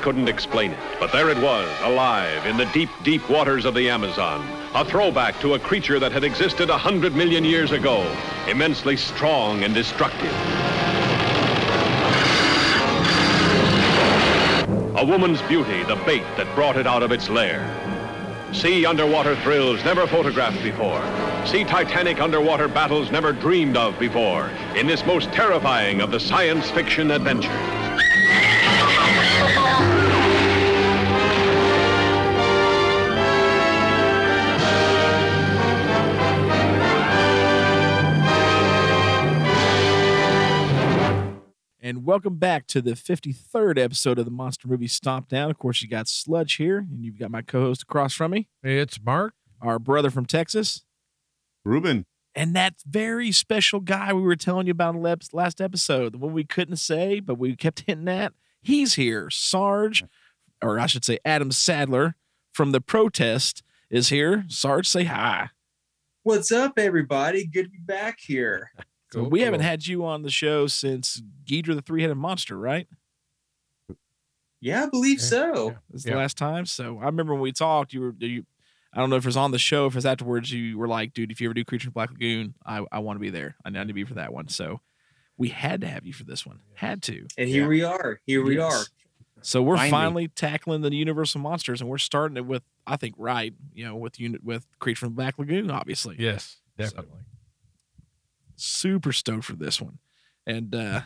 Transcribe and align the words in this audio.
Couldn't 0.00 0.28
explain 0.28 0.72
it, 0.72 0.78
but 0.98 1.12
there 1.12 1.28
it 1.28 1.38
was, 1.38 1.68
alive 1.82 2.46
in 2.46 2.56
the 2.56 2.64
deep, 2.66 2.88
deep 3.02 3.28
waters 3.28 3.64
of 3.64 3.74
the 3.74 3.88
Amazon. 3.88 4.46
A 4.74 4.84
throwback 4.84 5.38
to 5.40 5.54
a 5.54 5.58
creature 5.58 5.98
that 5.98 6.12
had 6.12 6.24
existed 6.24 6.70
a 6.70 6.78
hundred 6.78 7.14
million 7.14 7.44
years 7.44 7.72
ago, 7.72 8.00
immensely 8.48 8.96
strong 8.96 9.62
and 9.62 9.74
destructive. 9.74 10.32
A 14.96 15.04
woman's 15.04 15.42
beauty, 15.42 15.82
the 15.84 15.96
bait 16.06 16.24
that 16.36 16.52
brought 16.54 16.76
it 16.76 16.86
out 16.86 17.02
of 17.02 17.12
its 17.12 17.28
lair. 17.28 17.64
See 18.52 18.84
underwater 18.84 19.36
thrills 19.36 19.84
never 19.84 20.06
photographed 20.06 20.62
before. 20.62 21.00
See 21.46 21.64
titanic 21.64 22.20
underwater 22.20 22.68
battles 22.68 23.10
never 23.10 23.32
dreamed 23.32 23.76
of 23.76 23.98
before 23.98 24.50
in 24.76 24.86
this 24.86 25.06
most 25.06 25.30
terrifying 25.32 26.00
of 26.00 26.10
the 26.10 26.20
science 26.20 26.70
fiction 26.70 27.10
adventures. 27.12 27.69
Welcome 42.10 42.34
back 42.38 42.66
to 42.66 42.82
the 42.82 42.94
53rd 42.94 43.78
episode 43.78 44.18
of 44.18 44.24
the 44.24 44.32
Monster 44.32 44.66
Movie 44.66 44.88
Stomp 44.88 45.28
Down. 45.28 45.48
Of 45.48 45.58
course, 45.58 45.80
you 45.80 45.86
got 45.86 46.08
Sludge 46.08 46.56
here, 46.56 46.78
and 46.78 47.04
you've 47.04 47.20
got 47.20 47.30
my 47.30 47.40
co 47.40 47.60
host 47.60 47.82
across 47.84 48.14
from 48.14 48.32
me, 48.32 48.48
It's 48.64 48.98
Mark. 49.00 49.34
our 49.62 49.78
brother 49.78 50.10
from 50.10 50.26
Texas, 50.26 50.82
Ruben. 51.64 52.06
and 52.34 52.52
that 52.56 52.74
very 52.84 53.30
special 53.30 53.78
guy 53.78 54.12
we 54.12 54.22
were 54.22 54.34
telling 54.34 54.66
you 54.66 54.72
about 54.72 54.96
last 55.32 55.60
episode, 55.60 56.14
the 56.14 56.18
one 56.18 56.32
we 56.32 56.42
couldn't 56.42 56.78
say, 56.78 57.20
but 57.20 57.36
we 57.38 57.54
kept 57.54 57.84
hinting 57.86 58.08
at. 58.08 58.32
He's 58.60 58.94
here. 58.94 59.30
Sarge, 59.30 60.02
or 60.60 60.80
I 60.80 60.86
should 60.86 61.04
say, 61.04 61.20
Adam 61.24 61.52
Sadler 61.52 62.16
from 62.50 62.72
the 62.72 62.80
protest 62.80 63.62
is 63.88 64.08
here. 64.08 64.46
Sarge, 64.48 64.88
say 64.88 65.04
hi. 65.04 65.50
What's 66.24 66.50
up, 66.50 66.72
everybody? 66.76 67.46
Good 67.46 67.66
to 67.66 67.70
be 67.70 67.78
back 67.78 68.18
here. 68.18 68.72
So 69.12 69.20
Cool, 69.22 69.30
we 69.30 69.40
haven't 69.40 69.60
had 69.60 69.86
you 69.86 70.04
on 70.04 70.22
the 70.22 70.30
show 70.30 70.66
since 70.68 71.20
Ghidorah 71.44 71.74
the 71.74 71.82
Three 71.82 72.02
Headed 72.02 72.16
Monster, 72.16 72.56
right? 72.56 72.86
Yeah, 74.60 74.84
I 74.84 74.88
believe 74.88 75.18
Yeah, 75.18 75.24
so. 75.24 75.76
This 75.90 76.00
is 76.00 76.04
the 76.04 76.14
last 76.16 76.36
time. 76.36 76.66
So 76.66 76.98
I 77.00 77.06
remember 77.06 77.32
when 77.32 77.42
we 77.42 77.52
talked, 77.52 77.92
you 77.92 78.00
were 78.00 78.14
you. 78.18 78.44
I 78.92 78.98
don't 78.98 79.08
know 79.08 79.16
if 79.16 79.24
it 79.24 79.28
was 79.28 79.36
on 79.36 79.52
the 79.52 79.58
show, 79.58 79.86
if 79.86 79.94
it's 79.96 80.04
afterwards. 80.04 80.52
You 80.52 80.76
were 80.76 80.88
like, 80.88 81.14
"Dude, 81.14 81.30
if 81.30 81.40
you 81.40 81.46
ever 81.46 81.54
do 81.54 81.64
Creature 81.64 81.88
of 81.88 81.94
Black 81.94 82.10
Lagoon, 82.10 82.54
I, 82.66 82.84
I 82.90 82.98
want 82.98 83.16
to 83.16 83.20
be 83.20 83.30
there. 83.30 83.54
I 83.64 83.70
need 83.70 83.86
to 83.88 83.94
be 83.94 84.04
for 84.04 84.14
that 84.14 84.32
one." 84.32 84.48
So 84.48 84.80
we 85.38 85.48
had 85.48 85.80
to 85.82 85.86
have 85.86 86.04
you 86.04 86.12
for 86.12 86.24
this 86.24 86.44
one. 86.44 86.60
Had 86.74 87.02
to. 87.04 87.26
And 87.38 87.48
here 87.48 87.62
Yeah. 87.62 87.68
we 87.68 87.82
are. 87.84 88.20
Here 88.26 88.42
we 88.44 88.58
are. 88.58 88.82
So 89.42 89.62
we're 89.62 89.76
Finally. 89.76 89.90
finally 89.90 90.28
tackling 90.28 90.82
the 90.82 90.92
Universal 90.94 91.40
monsters, 91.40 91.80
and 91.80 91.88
we're 91.88 91.96
starting 91.98 92.36
it 92.36 92.44
with, 92.44 92.62
I 92.86 92.96
think, 92.96 93.14
right, 93.16 93.54
you 93.72 93.84
know, 93.86 93.96
with 93.96 94.20
unit 94.20 94.44
with 94.44 94.66
Creature 94.80 95.06
from 95.06 95.14
Black 95.14 95.38
Lagoon, 95.38 95.70
obviously. 95.70 96.16
Yes, 96.18 96.58
definitely. 96.76 97.20
Super 98.60 99.12
stoked 99.12 99.44
for 99.44 99.54
this 99.54 99.80
one. 99.80 99.98
And 100.46 100.74
uh 100.74 101.02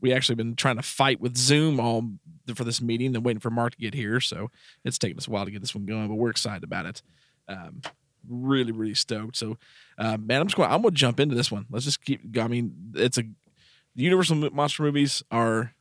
we 0.00 0.12
actually 0.12 0.34
been 0.34 0.56
trying 0.56 0.76
to 0.76 0.82
fight 0.82 1.20
with 1.20 1.36
Zoom 1.36 1.80
all 1.80 2.10
for 2.54 2.64
this 2.64 2.82
meeting 2.82 3.16
and 3.16 3.24
waiting 3.24 3.40
for 3.40 3.50
Mark 3.50 3.72
to 3.74 3.78
get 3.78 3.94
here. 3.94 4.20
So 4.20 4.50
it's 4.84 4.98
taking 4.98 5.16
us 5.16 5.26
a 5.26 5.30
while 5.30 5.44
to 5.46 5.50
get 5.50 5.62
this 5.62 5.74
one 5.74 5.86
going, 5.86 6.08
but 6.08 6.14
we're 6.16 6.30
excited 6.30 6.64
about 6.64 6.86
it. 6.86 7.02
Um 7.48 7.80
really, 8.28 8.72
really 8.72 8.94
stoked. 8.94 9.36
So 9.36 9.56
uh, 9.98 10.16
man, 10.16 10.40
I'm 10.40 10.46
just 10.48 10.56
going 10.56 10.70
I'm 10.70 10.82
gonna 10.82 10.90
jump 10.94 11.20
into 11.20 11.34
this 11.34 11.50
one. 11.50 11.66
Let's 11.70 11.84
just 11.84 12.04
keep 12.04 12.20
I 12.38 12.48
mean, 12.48 12.92
it's 12.94 13.18
a 13.18 13.22
the 13.22 14.02
Universal 14.02 14.50
monster 14.50 14.82
movies 14.82 15.22
are 15.30 15.72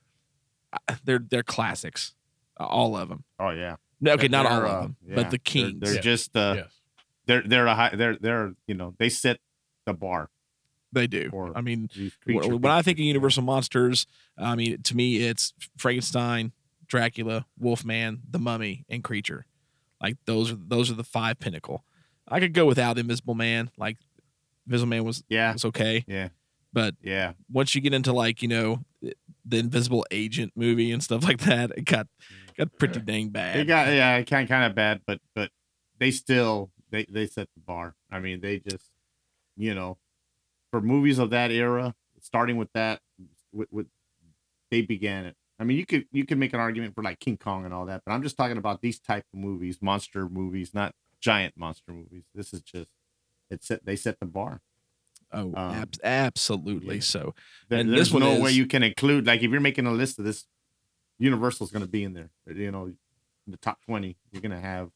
uh, 0.88 0.96
they're 1.04 1.20
they're 1.20 1.44
classics. 1.44 2.14
uh, 2.59 2.66
All 2.66 2.96
of 2.96 3.09
them. 3.09 3.24
Oh 3.40 3.50
yeah. 3.50 3.75
No, 4.02 4.14
okay, 4.14 4.28
not 4.28 4.46
all 4.46 4.58
They're, 4.59 4.66
of 4.68 4.72
uh, 4.75 4.81
them, 4.81 4.96
yeah. 5.08 5.16
but 5.16 5.31
the 5.31 5.40
They're- 5.44 5.72
They're, 5.80 5.96
Yeah. 5.96 6.02
just 6.02 6.36
uh 6.38 6.54
yes. 6.58 6.81
they're 7.25 7.44
they're 7.46 7.66
a 7.68 7.75
high 7.75 7.96
they're 7.96 8.18
they're 8.18 8.54
you 8.68 8.75
know, 8.75 8.94
they 9.00 9.09
set 9.09 9.40
the 9.86 9.94
bar 9.94 10.30
they 10.95 11.06
do. 11.07 11.29
for 11.29 11.56
I 11.56 11.61
mean, 11.61 11.89
When, 12.25 12.61
when 12.61 12.72
I 12.72 12.81
think 12.81 12.97
of. 12.97 13.06
Universal 13.06 13.44
monsters, 13.44 14.07
I 14.38 14.56
mean 14.56 14.81
to 14.81 14.95
me 14.95 15.17
it's 15.17 15.53
Frankenstein, 15.78 16.51
Dracula, 16.88 17.45
Wolfman, 17.59 18.22
the 18.29 18.39
Mummy, 18.39 18.85
and 18.89 19.03
Creature. 19.03 19.45
Like 20.01 20.17
those 20.25 20.51
are 20.51 20.57
those 20.57 20.89
are 20.89 20.95
the 20.95 21.03
five 21.03 21.39
pinnacle. 21.39 21.83
I 22.28 22.39
could 22.39 22.53
go 22.53 22.66
without 22.66 22.97
Invisible 22.97 23.35
Man. 23.35 23.69
Like 23.78 23.97
Invisible 24.66 24.89
Man 24.89 25.03
was 25.03 25.23
Yeah. 25.29 25.53
was 25.53 25.66
okay, 25.66 26.03
Yeah. 26.07 26.29
but 26.73 26.95
Yeah. 27.01 27.33
once 27.51 27.75
you 27.75 27.81
get 27.81 27.94
into 27.94 28.12
like 28.13 28.41
you 28.41 28.47
know 28.47 28.83
the 29.47 29.57
Invisible 29.59 30.06
Agent 30.09 30.53
movie 30.56 30.91
and 30.91 31.03
stuff 31.03 31.23
like 31.27 31.39
that, 31.41 31.72
it 31.77 31.85
got 31.85 32.07
got 32.57 32.75
pretty 32.79 33.00
dang 33.00 33.29
bad. 33.29 33.57
They 33.57 33.66
got 33.66 33.88
yeah, 33.88 34.17
it 34.17 34.25
kind 34.25 34.47
kind 34.47 34.66
of 34.66 34.73
bad, 34.75 35.01
but 35.06 35.19
but 35.35 35.51
they 36.00 36.12
still 36.12 36.72
they 36.91 37.06
they 37.09 37.27
set 37.27 37.47
the 37.56 37.62
bar. 37.62 37.95
I 38.12 38.19
mean, 38.19 38.41
they 38.41 38.59
just 38.59 38.89
you 39.57 39.73
know, 39.73 39.97
for 40.75 40.81
movies 40.81 41.19
of 41.19 41.30
that 41.30 41.52
era, 41.52 41.96
starting 42.19 42.58
with 42.58 42.68
that 42.74 43.00
with, 43.53 43.69
with 43.72 43.88
they 44.69 44.81
began 44.81 45.25
it. 45.25 45.38
I 45.58 45.63
mean, 45.63 45.78
you 45.78 45.86
could 45.86 46.06
you 46.12 46.25
could 46.25 46.38
make 46.38 46.52
an 46.52 46.59
argument 46.59 46.96
for 46.96 47.02
like 47.02 47.22
King 47.22 47.38
Kong 47.38 47.63
and 47.63 47.74
all 47.74 47.86
that, 47.86 48.02
but 48.06 48.12
I'm 48.12 48.22
just 48.22 48.36
talking 48.36 48.58
about 48.58 48.81
these 48.81 49.00
type 49.00 49.24
of 49.34 49.40
movies, 49.40 49.78
monster 49.81 50.28
movies, 50.28 50.74
not 50.74 50.94
giant 51.22 51.56
monster 51.56 51.94
movies. 51.94 52.24
This 52.36 52.53
is 52.53 52.62
just 52.62 52.90
it 53.50 53.63
set 53.63 53.86
they 53.86 53.96
set 53.96 54.19
the 54.19 54.25
bar. 54.25 54.59
oh, 55.31 55.53
um, 55.56 55.56
ab- 55.56 55.96
absolutely. 56.03 56.96
yeah. 56.96 57.02
So 57.02 57.34
There- 57.69 57.80
And 57.80 57.90
there's 57.90 58.07
this 58.09 58.12
one 58.12 58.24
no 58.24 58.42
way 58.42 58.52
you 58.52 58.66
can 58.66 58.84
include 58.84 59.25
like 59.25 59.44
if 59.44 59.52
you're 59.52 59.62
making 59.62 59.86
a 59.86 59.94
list 59.94 60.19
of 60.19 60.25
this, 60.25 60.46
Universal's 61.19 61.72
going 61.72 61.86
to 61.86 61.90
be 61.90 62.03
in 62.03 62.13
there. 62.13 62.31
You 62.53 62.69
know, 62.69 62.88
in 62.88 62.97
the 63.47 63.57
top 63.57 63.80
twenty, 63.86 64.18
you're 64.34 64.42
going 64.42 64.52
to 64.52 64.59
have 64.59 64.90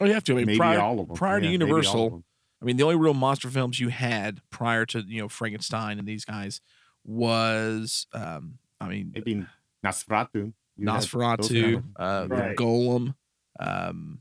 oh, 0.00 0.06
you 0.06 0.14
have 0.14 0.24
to. 0.24 0.32
I 0.32 0.36
mean, 0.38 0.46
maybe 0.46 0.58
prior, 0.58 0.80
all 0.80 0.98
of 0.98 1.06
them. 1.06 1.16
prior 1.16 1.38
to 1.38 1.46
Yeah, 1.46 1.50
of 1.54 1.60
Universal. 1.60 2.24
I 2.60 2.64
mean, 2.64 2.76
the 2.76 2.82
only 2.84 2.96
real 2.96 3.14
monster 3.14 3.48
films 3.50 3.78
you 3.80 3.88
had 3.88 4.40
prior 4.50 4.86
to 4.86 5.00
you 5.06 5.20
know 5.20 5.28
Frankenstein 5.28 5.98
and 5.98 6.06
these 6.08 6.24
guys 6.24 6.60
was, 7.04 8.06
um, 8.12 8.58
I 8.80 8.88
mean, 8.88 9.12
maybe 9.14 9.46
Nosferatu. 9.84 10.52
You 10.78 10.86
Nosferatu, 10.86 11.82
uh, 11.98 12.26
Right. 12.28 12.56
Golem, 12.56 13.14
um, 13.60 14.20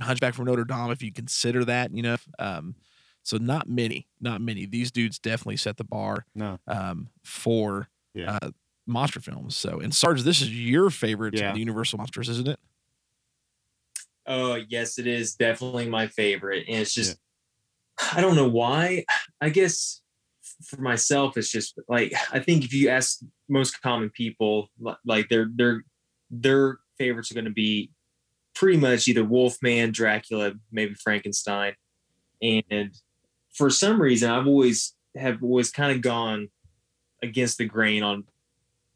Hunchback 0.00 0.34
from 0.34 0.46
Notre 0.46 0.64
Dame, 0.64 0.90
if 0.90 1.02
you 1.02 1.12
consider 1.12 1.64
that, 1.66 1.94
you 1.94 2.02
know. 2.02 2.16
Um, 2.38 2.74
so 3.22 3.36
not 3.36 3.68
many, 3.68 4.08
not 4.20 4.40
many. 4.40 4.64
These 4.64 4.90
dudes 4.90 5.18
definitely 5.18 5.58
set 5.58 5.76
the 5.76 5.84
bar 5.84 6.24
no, 6.34 6.58
um, 6.66 7.10
for 7.22 7.88
Yeah. 8.14 8.38
uh, 8.42 8.50
monster 8.86 9.20
films. 9.20 9.54
So, 9.56 9.78
and 9.78 9.94
Sarge, 9.94 10.22
this 10.22 10.40
is 10.40 10.50
your 10.58 10.88
favorite 10.90 11.34
Yeah. 11.34 11.48
of 11.50 11.54
the 11.54 11.60
Universal 11.60 11.98
monsters, 11.98 12.28
isn't 12.30 12.48
it? 12.48 12.58
Oh, 14.26 14.58
yes, 14.68 14.98
it 14.98 15.06
is 15.06 15.34
definitely 15.34 15.88
my 15.88 16.06
favorite. 16.06 16.66
And 16.68 16.78
it's 16.78 16.94
just, 16.94 17.18
I 18.12 18.20
don't 18.20 18.36
know 18.36 18.48
why. 18.48 19.04
I 19.40 19.48
guess 19.50 20.02
for 20.64 20.80
myself, 20.80 21.36
it's 21.36 21.50
just 21.50 21.78
like, 21.88 22.12
I 22.32 22.38
think 22.38 22.64
if 22.64 22.72
you 22.72 22.88
ask 22.88 23.20
most 23.48 23.80
common 23.82 24.10
people, 24.10 24.68
like 25.04 25.28
their, 25.28 25.48
their, 25.54 25.84
their 26.30 26.78
favorites 26.98 27.30
are 27.30 27.34
going 27.34 27.44
to 27.46 27.50
be 27.50 27.90
pretty 28.54 28.78
much 28.78 29.08
either 29.08 29.24
Wolfman, 29.24 29.90
Dracula, 29.90 30.52
maybe 30.70 30.94
Frankenstein. 30.94 31.74
And 32.42 32.94
for 33.52 33.70
some 33.70 34.00
reason, 34.00 34.30
I've 34.30 34.46
always 34.46 34.94
have 35.16 35.42
always 35.42 35.70
kind 35.70 35.92
of 35.92 36.02
gone 36.02 36.48
against 37.22 37.58
the 37.58 37.64
grain 37.64 38.02
on 38.02 38.24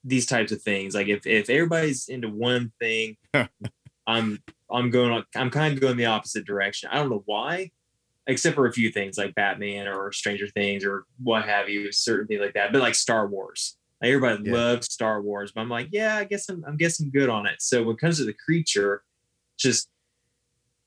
these 0.04 0.26
types 0.26 0.52
of 0.52 0.62
things. 0.62 0.94
Like 0.94 1.08
if 1.08 1.26
if 1.26 1.50
everybody's 1.50 2.08
into 2.08 2.28
one 2.28 2.72
thing, 2.80 3.16
I'm 4.06 4.42
I'm 4.74 4.90
going 4.90 5.12
on 5.12 5.24
I'm 5.36 5.50
kind 5.50 5.74
of 5.74 5.80
going 5.80 5.96
the 5.96 6.06
opposite 6.06 6.44
direction. 6.46 6.90
I 6.92 6.96
don't 6.96 7.10
know 7.10 7.22
why, 7.26 7.70
except 8.26 8.54
for 8.56 8.66
a 8.66 8.72
few 8.72 8.90
things 8.90 9.16
like 9.18 9.34
Batman 9.34 9.88
or 9.88 10.12
Stranger 10.12 10.48
Things 10.48 10.84
or 10.84 11.04
what 11.22 11.44
have 11.46 11.68
you, 11.68 11.92
certain 11.92 12.26
things 12.26 12.40
like 12.40 12.54
that. 12.54 12.72
But 12.72 12.82
like 12.82 12.94
Star 12.94 13.26
Wars. 13.26 13.76
Like 14.02 14.08
everybody 14.10 14.42
Yeah. 14.44 14.52
loves 14.52 14.92
Star 14.92 15.22
Wars, 15.22 15.52
but 15.54 15.60
I'm 15.62 15.68
like, 15.68 15.88
yeah, 15.92 16.16
I 16.16 16.24
guess 16.24 16.48
I'm 16.48 16.64
I'm 16.66 16.76
guessing 16.76 17.10
good 17.10 17.28
on 17.28 17.46
it. 17.46 17.60
So 17.60 17.82
when 17.82 17.94
it 17.94 18.00
comes 18.00 18.18
to 18.18 18.24
the 18.24 18.34
creature, 18.34 19.02
just 19.58 19.88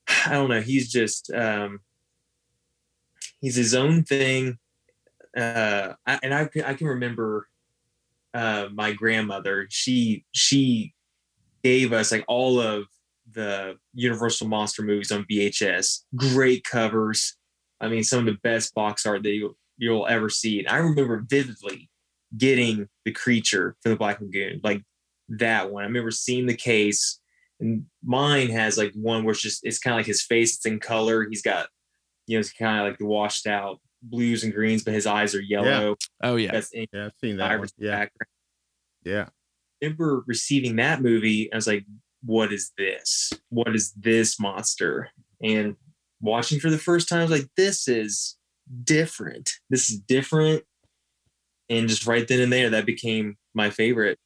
I 0.26 0.32
don't 0.32 0.50
know, 0.50 0.60
he's 0.60 0.90
just 0.90 1.32
um 1.32 1.80
he's 3.40 3.56
his 3.56 3.74
own 3.74 4.04
thing. 4.04 4.58
Uh 5.36 5.94
I, 6.06 6.18
and 6.22 6.34
I 6.34 6.44
can 6.46 6.62
I 6.64 6.74
can 6.74 6.86
remember 6.88 7.48
uh 8.34 8.68
my 8.72 8.92
grandmother, 8.92 9.66
she 9.70 10.24
she 10.32 10.94
gave 11.64 11.92
us 11.92 12.12
like 12.12 12.24
all 12.28 12.60
of 12.60 12.84
the 13.38 13.76
Universal 13.94 14.48
Monster 14.48 14.82
movies 14.82 15.12
on 15.12 15.24
VHS. 15.30 16.00
Great 16.16 16.64
covers. 16.64 17.36
I 17.80 17.86
mean, 17.88 18.02
some 18.02 18.18
of 18.18 18.26
the 18.26 18.38
best 18.42 18.74
box 18.74 19.06
art 19.06 19.22
that 19.22 19.30
you'll, 19.30 19.56
you'll 19.76 20.08
ever 20.08 20.28
see. 20.28 20.58
And 20.58 20.68
I 20.68 20.78
remember 20.78 21.24
vividly 21.24 21.88
getting 22.36 22.88
the 23.04 23.12
creature 23.12 23.76
for 23.80 23.90
the 23.90 23.96
Black 23.96 24.20
Lagoon, 24.20 24.60
like 24.64 24.82
that 25.28 25.70
one. 25.70 25.84
I 25.84 25.86
remember 25.86 26.10
seeing 26.10 26.46
the 26.46 26.56
case, 26.56 27.20
and 27.60 27.84
mine 28.04 28.50
has 28.50 28.76
like 28.76 28.92
one 28.94 29.22
where 29.22 29.32
it's 29.32 29.40
just 29.42 29.64
it's 29.64 29.78
kind 29.78 29.94
of 29.94 29.98
like 29.98 30.06
his 30.06 30.22
face. 30.22 30.56
It's 30.56 30.66
in 30.66 30.80
color. 30.80 31.28
He's 31.28 31.42
got 31.42 31.68
you 32.26 32.36
know, 32.36 32.40
it's 32.40 32.52
kind 32.52 32.80
of 32.80 32.86
like 32.88 32.98
the 32.98 33.06
washed 33.06 33.46
out 33.46 33.80
blues 34.02 34.42
and 34.42 34.52
greens, 34.52 34.82
but 34.82 34.94
his 34.94 35.06
eyes 35.06 35.34
are 35.36 35.40
yellow. 35.40 35.96
Oh 36.24 36.34
yeah. 36.34 36.50
That's 36.50 36.70
in 36.72 36.86
Yeah, 36.92 37.06
I've 37.06 37.12
seen 37.20 37.36
that. 37.36 37.58
One. 37.58 37.68
Yeah, 37.78 37.90
background. 37.90 38.28
yeah. 39.04 39.28
remember 39.80 40.24
receiving 40.26 40.76
that 40.76 41.02
movie. 41.02 41.52
I 41.52 41.56
was 41.56 41.68
like, 41.68 41.86
what 42.24 42.52
is 42.52 42.72
this? 42.76 43.32
What 43.50 43.74
is 43.74 43.92
this 43.92 44.40
monster? 44.40 45.10
And 45.42 45.76
watching 46.20 46.60
for 46.60 46.70
the 46.70 46.78
first 46.78 47.08
time, 47.08 47.20
I 47.20 47.22
was 47.22 47.30
like, 47.30 47.50
this 47.56 47.88
is 47.88 48.36
different. 48.84 49.52
This 49.70 49.90
is 49.90 49.98
different. 50.00 50.64
And 51.68 51.88
just 51.88 52.06
right 52.06 52.26
then 52.26 52.40
and 52.40 52.52
there, 52.52 52.70
that 52.70 52.86
became 52.86 53.36
my 53.54 53.70
favorite. 53.70 54.18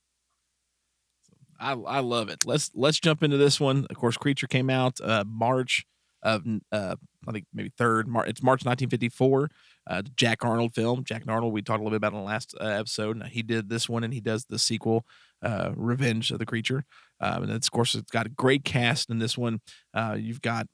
I 1.58 1.72
I 1.72 2.00
love 2.00 2.28
it. 2.28 2.44
Let's 2.44 2.70
let's 2.74 2.98
jump 2.98 3.22
into 3.22 3.36
this 3.36 3.60
one. 3.60 3.86
Of 3.88 3.96
course, 3.96 4.16
Creature 4.16 4.48
came 4.48 4.70
out 4.70 5.00
uh 5.00 5.24
March 5.26 5.84
of 6.22 6.44
uh 6.72 6.96
I 7.28 7.32
think 7.32 7.46
maybe 7.52 7.72
third 7.76 8.08
Mar- 8.08 8.26
it's 8.26 8.42
March 8.42 8.64
1954. 8.64 9.50
Uh, 9.88 10.02
Jack 10.16 10.44
Arnold 10.44 10.74
film. 10.74 11.04
Jack 11.04 11.22
Arnold. 11.26 11.52
We 11.52 11.62
talked 11.62 11.80
a 11.80 11.82
little 11.82 11.90
bit 11.90 11.96
about 11.96 12.12
in 12.12 12.18
the 12.18 12.24
last 12.24 12.54
uh, 12.60 12.64
episode. 12.64 13.22
He 13.24 13.42
did 13.42 13.68
this 13.68 13.88
one, 13.88 14.04
and 14.04 14.12
he 14.14 14.20
does 14.20 14.44
the 14.44 14.58
sequel, 14.58 15.04
uh, 15.42 15.72
Revenge 15.74 16.30
of 16.30 16.38
the 16.38 16.46
Creature. 16.46 16.84
Um, 17.20 17.44
and 17.44 17.52
it's, 17.52 17.68
of 17.68 17.72
course, 17.72 17.94
it's 17.94 18.10
got 18.10 18.26
a 18.26 18.30
great 18.30 18.64
cast 18.64 19.10
in 19.10 19.18
this 19.18 19.38
one. 19.38 19.60
Uh, 19.94 20.16
you've 20.18 20.40
got 20.42 20.66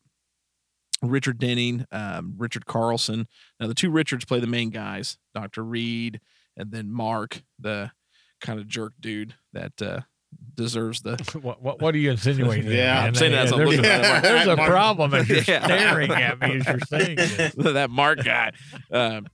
Richard 1.03 1.39
Denning, 1.39 1.87
um, 1.93 2.35
Richard 2.37 2.67
Carlson. 2.67 3.27
Now, 3.61 3.67
the 3.67 3.75
two 3.75 3.91
Richards 3.91 4.25
play 4.25 4.41
the 4.41 4.47
main 4.47 4.71
guys, 4.71 5.17
Doctor 5.35 5.63
Reed, 5.63 6.21
and 6.57 6.73
then 6.73 6.91
Mark, 6.91 7.43
the 7.59 7.93
kind 8.41 8.59
of 8.59 8.67
jerk 8.67 8.95
dude 9.01 9.35
that 9.53 9.81
uh, 9.83 10.01
deserves 10.55 11.03
the 11.03 11.17
What, 11.43 11.63
what, 11.63 11.81
what 11.81 11.95
are 11.95 11.99
you 11.99 12.11
insinuating? 12.11 12.71
Yeah? 12.73 13.01
I'm 13.05 13.15
saying 13.15 13.33
that 13.33 13.47
as 13.47 13.53
I'm 13.53 13.59
there's, 13.59 13.75
it. 13.79 13.83
there's 13.83 14.47
a 14.49 14.57
problem 14.57 15.15
as 15.15 15.29
you're 15.29 15.39
Yeah. 15.49 15.65
staring 15.65 16.11
at 16.11 16.41
me 16.41 16.57
as 16.57 16.67
you're 16.67 16.81
saying 16.81 17.17
this. 17.17 17.55
that 17.55 17.91
Mark 17.91 18.25
guy. 18.25 18.53
Um, 18.91 19.27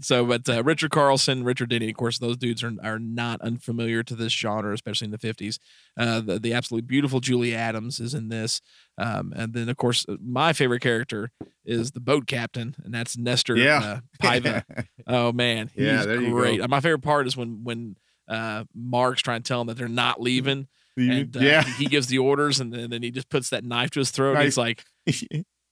so, 0.00 0.24
but 0.24 0.48
uh, 0.48 0.62
Richard 0.62 0.90
Carlson, 0.90 1.44
Richard 1.44 1.70
Denning, 1.70 1.90
of 1.90 1.96
course, 1.96 2.18
those 2.18 2.36
dudes 2.36 2.62
are 2.62 2.72
are 2.82 2.98
not 2.98 3.40
unfamiliar 3.40 4.02
to 4.04 4.14
this 4.14 4.32
genre, 4.32 4.72
especially 4.72 5.06
in 5.06 5.10
the 5.10 5.18
fifties. 5.18 5.58
Uh, 5.98 6.20
the 6.20 6.38
the 6.38 6.52
absolutely 6.52 6.86
beautiful 6.86 7.20
Julie 7.20 7.54
Adams 7.54 8.00
is 8.00 8.14
in 8.14 8.28
this, 8.28 8.60
um, 8.96 9.32
and 9.36 9.52
then 9.52 9.68
of 9.68 9.76
course 9.76 10.06
my 10.20 10.52
favorite 10.52 10.80
character 10.80 11.30
is 11.64 11.92
the 11.92 12.00
boat 12.00 12.26
captain, 12.26 12.76
and 12.84 12.94
that's 12.94 13.16
Nestor 13.16 13.56
Yeah. 13.56 13.78
uh, 13.78 14.00
Paiva. 14.22 14.64
oh 15.06 15.32
man, 15.32 15.70
he's 15.74 15.84
Yeah, 15.84 16.04
there 16.04 16.20
you 16.20 16.58
go. 16.58 16.66
My 16.68 16.80
favorite 16.80 17.02
part 17.02 17.26
is 17.26 17.36
when 17.36 17.64
when 17.64 17.96
uh, 18.28 18.64
Mark's 18.74 19.22
trying 19.22 19.42
to 19.42 19.48
tell 19.48 19.60
him 19.60 19.66
that 19.68 19.76
they're 19.76 19.88
not 19.88 20.20
leaving, 20.20 20.68
and 20.96 21.36
uh, 21.36 21.40
yeah. 21.40 21.62
he, 21.62 21.84
he 21.84 21.86
gives 21.86 22.08
the 22.08 22.18
orders, 22.18 22.60
and 22.60 22.72
then, 22.72 22.90
then 22.90 23.02
he 23.02 23.10
just 23.10 23.28
puts 23.28 23.50
that 23.50 23.64
knife 23.64 23.90
to 23.90 24.00
his 24.00 24.10
throat. 24.10 24.34
And 24.36 24.44
he's 24.44 24.58
like, 24.58 24.84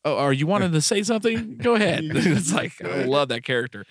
oh, 0.04 0.16
are 0.16 0.32
you 0.32 0.46
wanting 0.46 0.72
to 0.72 0.80
say 0.80 1.02
something? 1.02 1.58
Go 1.58 1.74
ahead. 1.74 2.04
it's 2.14 2.52
like 2.52 2.82
I 2.82 3.04
love 3.04 3.28
that 3.28 3.44
character. 3.44 3.84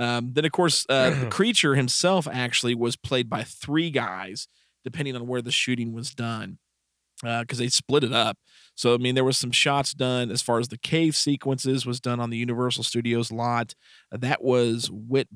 Um, 0.00 0.32
then 0.32 0.46
of 0.46 0.52
course, 0.52 0.86
uh, 0.88 1.10
the 1.10 1.26
creature 1.30 1.74
himself 1.74 2.26
actually 2.26 2.74
was 2.74 2.96
played 2.96 3.28
by 3.28 3.42
three 3.42 3.90
guys, 3.90 4.48
depending 4.82 5.14
on 5.14 5.26
where 5.26 5.42
the 5.42 5.52
shooting 5.52 5.92
was 5.92 6.14
done, 6.14 6.58
because 7.22 7.58
they 7.58 7.68
split 7.68 8.02
it 8.02 8.12
up. 8.12 8.38
So 8.74 8.94
I 8.94 8.96
mean, 8.96 9.14
there 9.14 9.24
was 9.24 9.36
some 9.36 9.50
shots 9.50 9.92
done 9.92 10.30
as 10.30 10.40
far 10.40 10.58
as 10.58 10.68
the 10.68 10.78
cave 10.78 11.14
sequences 11.14 11.84
was 11.84 12.00
done 12.00 12.18
on 12.18 12.30
the 12.30 12.38
Universal 12.38 12.84
Studios 12.84 13.30
lot. 13.30 13.74
Uh, 14.10 14.16
that 14.18 14.42
was 14.42 14.90
Whit 14.90 15.28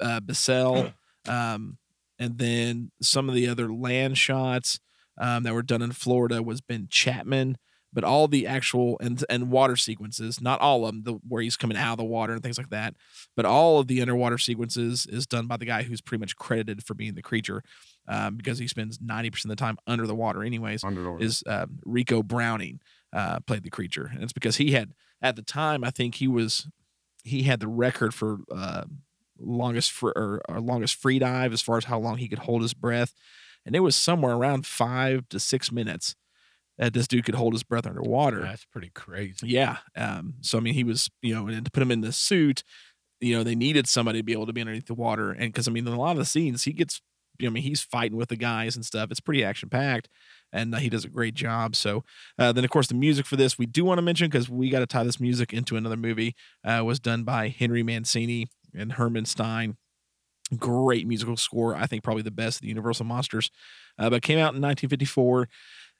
uh, 0.00 0.20
Bissell, 0.20 0.94
um, 1.28 1.76
and 2.18 2.38
then 2.38 2.90
some 3.02 3.28
of 3.28 3.34
the 3.34 3.46
other 3.46 3.70
land 3.70 4.16
shots 4.16 4.80
um, 5.20 5.42
that 5.42 5.52
were 5.52 5.62
done 5.62 5.82
in 5.82 5.92
Florida 5.92 6.42
was 6.42 6.62
Ben 6.62 6.88
Chapman 6.90 7.58
but 7.92 8.04
all 8.04 8.28
the 8.28 8.46
actual 8.46 8.98
and 9.00 9.24
and 9.30 9.50
water 9.50 9.76
sequences, 9.76 10.40
not 10.40 10.60
all 10.60 10.84
of 10.84 10.92
them, 10.92 11.02
the 11.04 11.12
where 11.26 11.42
he's 11.42 11.56
coming 11.56 11.76
out 11.76 11.92
of 11.92 11.98
the 11.98 12.04
water 12.04 12.34
and 12.34 12.42
things 12.42 12.58
like 12.58 12.70
that, 12.70 12.94
but 13.36 13.44
all 13.44 13.78
of 13.78 13.86
the 13.86 14.00
underwater 14.00 14.38
sequences 14.38 15.06
is 15.06 15.26
done 15.26 15.46
by 15.46 15.56
the 15.56 15.64
guy 15.64 15.82
who's 15.82 16.00
pretty 16.00 16.20
much 16.20 16.36
credited 16.36 16.84
for 16.84 16.94
being 16.94 17.14
the 17.14 17.22
creature, 17.22 17.62
um, 18.06 18.36
because 18.36 18.58
he 18.58 18.68
spends 18.68 19.00
ninety 19.00 19.30
percent 19.30 19.50
of 19.50 19.56
the 19.56 19.64
time 19.64 19.78
under 19.86 20.06
the 20.06 20.14
water, 20.14 20.42
anyways. 20.42 20.84
Is 21.22 21.42
uh, 21.46 21.66
Ricou 21.86 22.22
Browning 22.22 22.80
uh, 23.12 23.40
played 23.40 23.62
the 23.62 23.70
creature, 23.70 24.10
and 24.12 24.22
it's 24.22 24.32
because 24.32 24.56
he 24.56 24.72
had 24.72 24.92
at 25.22 25.36
the 25.36 25.42
time 25.42 25.82
I 25.82 25.90
think 25.90 26.16
he 26.16 26.28
was 26.28 26.68
he 27.24 27.44
had 27.44 27.60
the 27.60 27.68
record 27.68 28.14
for 28.14 28.38
uh, 28.54 28.84
longest 29.38 29.92
fr- 29.92 30.12
or, 30.14 30.42
or 30.48 30.60
longest 30.60 30.94
free 30.94 31.18
dive 31.18 31.52
as 31.52 31.62
far 31.62 31.78
as 31.78 31.84
how 31.84 31.98
long 31.98 32.18
he 32.18 32.28
could 32.28 32.40
hold 32.40 32.62
his 32.62 32.74
breath, 32.74 33.14
and 33.64 33.74
it 33.74 33.80
was 33.80 33.96
somewhere 33.96 34.34
around 34.34 34.66
five 34.66 35.28
to 35.30 35.40
six 35.40 35.72
minutes 35.72 36.14
that 36.78 36.94
this 36.94 37.08
dude 37.08 37.24
could 37.24 37.34
hold 37.34 37.52
his 37.52 37.64
breath 37.64 37.86
underwater. 37.86 38.40
That's 38.40 38.64
pretty 38.64 38.90
crazy. 38.94 39.48
Yeah. 39.48 39.78
Um, 39.96 40.34
so 40.40 40.58
I 40.58 40.60
mean, 40.60 40.74
he 40.74 40.84
was, 40.84 41.10
you 41.22 41.34
know, 41.34 41.48
and 41.48 41.64
to 41.64 41.70
put 41.70 41.82
him 41.82 41.90
in 41.90 42.00
the 42.00 42.12
suit, 42.12 42.62
you 43.20 43.36
know, 43.36 43.42
they 43.42 43.56
needed 43.56 43.88
somebody 43.88 44.20
to 44.20 44.22
be 44.22 44.32
able 44.32 44.46
to 44.46 44.52
be 44.52 44.60
underneath 44.60 44.86
the 44.86 44.94
water. 44.94 45.32
And 45.32 45.52
because 45.52 45.66
I 45.66 45.72
mean, 45.72 45.86
in 45.86 45.92
a 45.92 45.98
lot 45.98 46.12
of 46.12 46.18
the 46.18 46.24
scenes, 46.24 46.64
he 46.64 46.72
gets, 46.72 47.02
you 47.38 47.46
know, 47.46 47.50
I 47.50 47.54
mean, 47.54 47.64
he's 47.64 47.82
fighting 47.82 48.16
with 48.16 48.28
the 48.28 48.36
guys 48.36 48.76
and 48.76 48.84
stuff. 48.84 49.10
It's 49.10 49.20
pretty 49.20 49.44
action 49.44 49.68
packed, 49.68 50.08
and 50.52 50.74
uh, 50.74 50.78
he 50.78 50.88
does 50.88 51.04
a 51.04 51.08
great 51.08 51.34
job. 51.34 51.74
So 51.74 52.04
uh, 52.38 52.52
then, 52.52 52.64
of 52.64 52.70
course, 52.70 52.86
the 52.86 52.94
music 52.94 53.26
for 53.26 53.36
this 53.36 53.58
we 53.58 53.66
do 53.66 53.84
want 53.84 53.98
to 53.98 54.02
mention 54.02 54.28
because 54.28 54.48
we 54.48 54.70
got 54.70 54.80
to 54.80 54.86
tie 54.86 55.04
this 55.04 55.20
music 55.20 55.52
into 55.52 55.76
another 55.76 55.96
movie. 55.96 56.34
Uh, 56.64 56.82
was 56.84 57.00
done 57.00 57.24
by 57.24 57.48
Henry 57.48 57.82
Mancini 57.82 58.46
and 58.74 58.92
Herman 58.92 59.24
Stein. 59.24 59.76
Great 60.56 61.06
musical 61.06 61.36
score. 61.36 61.74
I 61.74 61.86
think 61.86 62.02
probably 62.02 62.22
the 62.22 62.30
best 62.30 62.58
of 62.58 62.62
the 62.62 62.68
Universal 62.68 63.04
Monsters. 63.06 63.50
Uh, 63.98 64.08
but 64.08 64.22
came 64.22 64.38
out 64.38 64.54
in 64.54 64.62
1954 64.62 65.48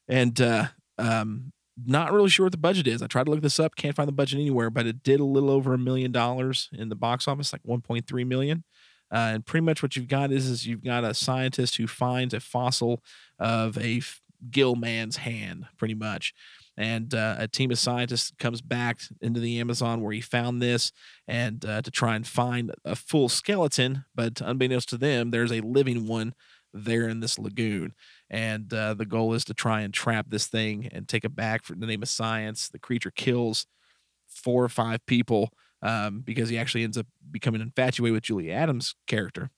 and 0.08 0.40
uh, 0.40 0.66
um, 0.98 1.52
not 1.86 2.12
really 2.12 2.28
sure 2.28 2.46
what 2.46 2.52
the 2.52 2.58
budget 2.58 2.86
is. 2.86 3.02
I 3.02 3.06
tried 3.06 3.24
to 3.24 3.30
look 3.30 3.42
this 3.42 3.60
up, 3.60 3.76
can't 3.76 3.94
find 3.94 4.08
the 4.08 4.12
budget 4.12 4.40
anywhere, 4.40 4.70
but 4.70 4.86
it 4.86 5.02
did 5.02 5.20
a 5.20 5.24
little 5.24 5.50
over 5.50 5.74
a 5.74 5.78
million 5.78 6.12
dollars 6.12 6.68
in 6.72 6.88
the 6.88 6.96
box 6.96 7.28
office, 7.28 7.52
like 7.52 7.62
1.3 7.62 8.26
million. 8.26 8.64
Uh, 9.10 9.32
and 9.34 9.46
pretty 9.46 9.64
much 9.64 9.82
what 9.82 9.96
you've 9.96 10.08
got 10.08 10.32
is, 10.32 10.46
is 10.46 10.66
you've 10.66 10.84
got 10.84 11.04
a 11.04 11.14
scientist 11.14 11.76
who 11.76 11.86
finds 11.86 12.34
a 12.34 12.40
fossil 12.40 13.02
of 13.38 13.78
a 13.78 13.98
f- 13.98 14.20
gill 14.50 14.74
man's 14.76 15.18
hand, 15.18 15.66
pretty 15.78 15.94
much. 15.94 16.34
And 16.76 17.14
uh, 17.14 17.36
a 17.38 17.48
team 17.48 17.70
of 17.70 17.78
scientists 17.78 18.32
comes 18.38 18.60
back 18.60 19.00
into 19.20 19.40
the 19.40 19.58
Amazon 19.60 20.00
where 20.00 20.12
he 20.12 20.20
found 20.20 20.60
this, 20.60 20.92
and 21.26 21.64
uh, 21.64 21.82
to 21.82 21.90
try 21.90 22.14
and 22.16 22.26
find 22.26 22.72
a 22.84 22.94
full 22.94 23.28
skeleton. 23.28 24.04
But 24.14 24.40
unbeknownst 24.40 24.90
to 24.90 24.98
them, 24.98 25.30
there's 25.30 25.52
a 25.52 25.60
living 25.60 26.06
one 26.06 26.34
there 26.72 27.08
in 27.08 27.20
this 27.20 27.38
lagoon 27.38 27.94
and 28.30 28.72
uh, 28.72 28.94
the 28.94 29.06
goal 29.06 29.34
is 29.34 29.44
to 29.46 29.54
try 29.54 29.80
and 29.80 29.92
trap 29.94 30.26
this 30.28 30.46
thing 30.46 30.88
and 30.92 31.08
take 31.08 31.24
it 31.24 31.34
back 31.34 31.64
for 31.64 31.74
the 31.74 31.86
name 31.86 32.02
of 32.02 32.08
science. 32.08 32.68
The 32.68 32.78
creature 32.78 33.10
kills 33.10 33.66
four 34.28 34.62
or 34.62 34.68
five 34.68 35.04
people 35.06 35.50
um, 35.82 36.20
because 36.20 36.48
he 36.48 36.58
actually 36.58 36.84
ends 36.84 36.98
up 36.98 37.06
becoming 37.30 37.60
infatuated 37.60 38.14
with 38.14 38.24
Julie 38.24 38.50
Adams' 38.52 38.94
character 39.06 39.50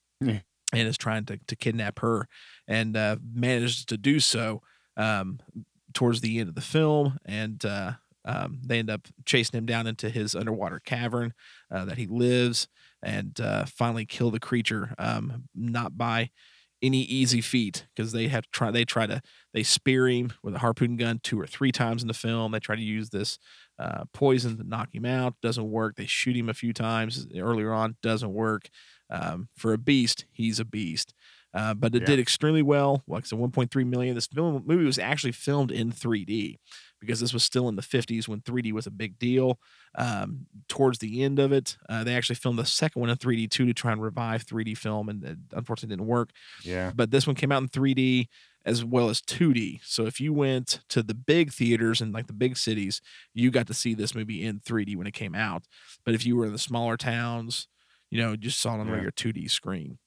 and 0.73 0.87
is 0.87 0.97
trying 0.97 1.25
to, 1.25 1.39
to 1.47 1.55
kidnap 1.55 1.99
her 1.99 2.27
and 2.67 2.95
uh, 2.95 3.17
manages 3.33 3.83
to 3.85 3.97
do 3.97 4.19
so 4.19 4.61
um, 4.95 5.39
towards 5.93 6.21
the 6.21 6.39
end 6.39 6.47
of 6.47 6.55
the 6.55 6.61
film. 6.61 7.17
And 7.25 7.63
uh, 7.65 7.93
um, 8.23 8.61
they 8.65 8.79
end 8.79 8.89
up 8.89 9.07
chasing 9.25 9.57
him 9.57 9.65
down 9.65 9.87
into 9.87 10.09
his 10.09 10.35
underwater 10.35 10.79
cavern 10.79 11.33
uh, 11.69 11.85
that 11.85 11.97
he 11.97 12.05
lives 12.07 12.67
and 13.03 13.39
uh, 13.41 13.65
finally 13.65 14.05
kill 14.05 14.31
the 14.31 14.39
creature, 14.39 14.93
um, 14.99 15.45
not 15.55 15.97
by 15.97 16.29
any 16.81 17.01
easy 17.01 17.41
feat 17.41 17.85
because 17.95 18.11
they 18.11 18.27
have 18.27 18.43
to 18.43 18.49
try 18.51 18.71
they 18.71 18.85
try 18.85 19.05
to 19.05 19.21
they 19.53 19.63
spear 19.63 20.07
him 20.07 20.31
with 20.43 20.55
a 20.55 20.59
harpoon 20.59 20.95
gun 20.95 21.19
two 21.23 21.39
or 21.39 21.45
three 21.45 21.71
times 21.71 22.01
in 22.01 22.07
the 22.07 22.13
film 22.13 22.51
they 22.51 22.59
try 22.59 22.75
to 22.75 22.81
use 22.81 23.09
this 23.09 23.37
uh, 23.79 24.03
poison 24.13 24.57
to 24.57 24.63
knock 24.63 24.93
him 24.93 25.05
out. 25.05 25.33
Doesn't 25.41 25.69
work. 25.69 25.95
They 25.95 26.05
shoot 26.05 26.37
him 26.37 26.49
a 26.49 26.53
few 26.53 26.71
times 26.71 27.27
earlier 27.35 27.73
on. 27.73 27.95
Doesn't 28.03 28.31
work. 28.31 28.69
Um, 29.09 29.49
for 29.57 29.73
a 29.73 29.77
beast, 29.77 30.25
he's 30.31 30.59
a 30.59 30.65
beast. 30.65 31.13
Uh, 31.53 31.73
but 31.73 31.93
it 31.95 32.01
Yeah. 32.03 32.05
did 32.07 32.19
extremely 32.19 32.61
well. 32.61 33.03
Like 33.07 33.25
I 33.25 33.27
said, 33.27 33.39
1.3 33.39 33.83
million. 33.83 34.15
This 34.15 34.27
film, 34.27 34.63
movie 34.65 34.85
was 34.85 34.97
actually 34.99 35.33
filmed 35.33 35.69
in 35.71 35.91
3D 35.91 36.59
because 36.99 37.19
this 37.19 37.33
was 37.33 37.43
still 37.43 37.67
in 37.67 37.75
the 37.75 37.81
50s 37.81 38.27
when 38.27 38.39
3D 38.41 38.71
was 38.71 38.87
a 38.87 38.91
big 38.91 39.19
deal. 39.19 39.59
Um, 39.95 40.45
towards 40.69 40.99
the 40.99 41.23
end 41.23 41.39
of 41.39 41.51
it, 41.51 41.77
uh, 41.89 42.03
they 42.05 42.15
actually 42.15 42.35
filmed 42.35 42.57
the 42.59 42.65
second 42.65 42.99
one 43.01 43.09
in 43.09 43.17
3D 43.17 43.47
too 43.49 43.65
to 43.65 43.73
try 43.73 43.91
and 43.91 44.01
revive 44.01 44.45
3D 44.45 44.77
film, 44.77 45.09
and 45.09 45.23
it 45.23 45.37
unfortunately 45.51 45.95
didn't 45.97 46.07
work. 46.07 46.29
Yeah. 46.63 46.91
But 46.95 47.11
this 47.11 47.27
one 47.27 47.35
came 47.35 47.51
out 47.51 47.61
in 47.63 47.67
3D 47.69 48.27
as 48.63 48.85
well 48.85 49.09
as 49.09 49.19
2D. 49.21 49.81
So 49.83 50.05
if 50.05 50.21
you 50.21 50.31
went 50.31 50.81
to 50.89 51.01
the 51.03 51.15
big 51.15 51.51
theaters 51.51 51.99
in 51.99 52.11
like 52.11 52.27
the 52.27 52.33
big 52.33 52.55
cities, 52.57 53.01
you 53.33 53.49
got 53.51 53.65
to 53.67 53.73
see 53.73 53.93
this 53.95 54.13
movie 54.15 54.45
in 54.45 54.59
3D 54.59 54.95
when 54.95 55.07
it 55.07 55.13
came 55.15 55.33
out. 55.35 55.63
But 56.05 56.13
if 56.13 56.25
you 56.25 56.37
were 56.37 56.45
in 56.45 56.51
the 56.53 56.59
smaller 56.59 56.95
towns, 56.95 57.67
you 58.11 58.21
know, 58.21 58.35
just 58.35 58.59
saw 58.59 58.75
it 58.75 58.79
on 58.81 58.87
Yeah. 58.87 59.01
your 59.01 59.11
2D 59.11 59.47
screen. 59.49 59.97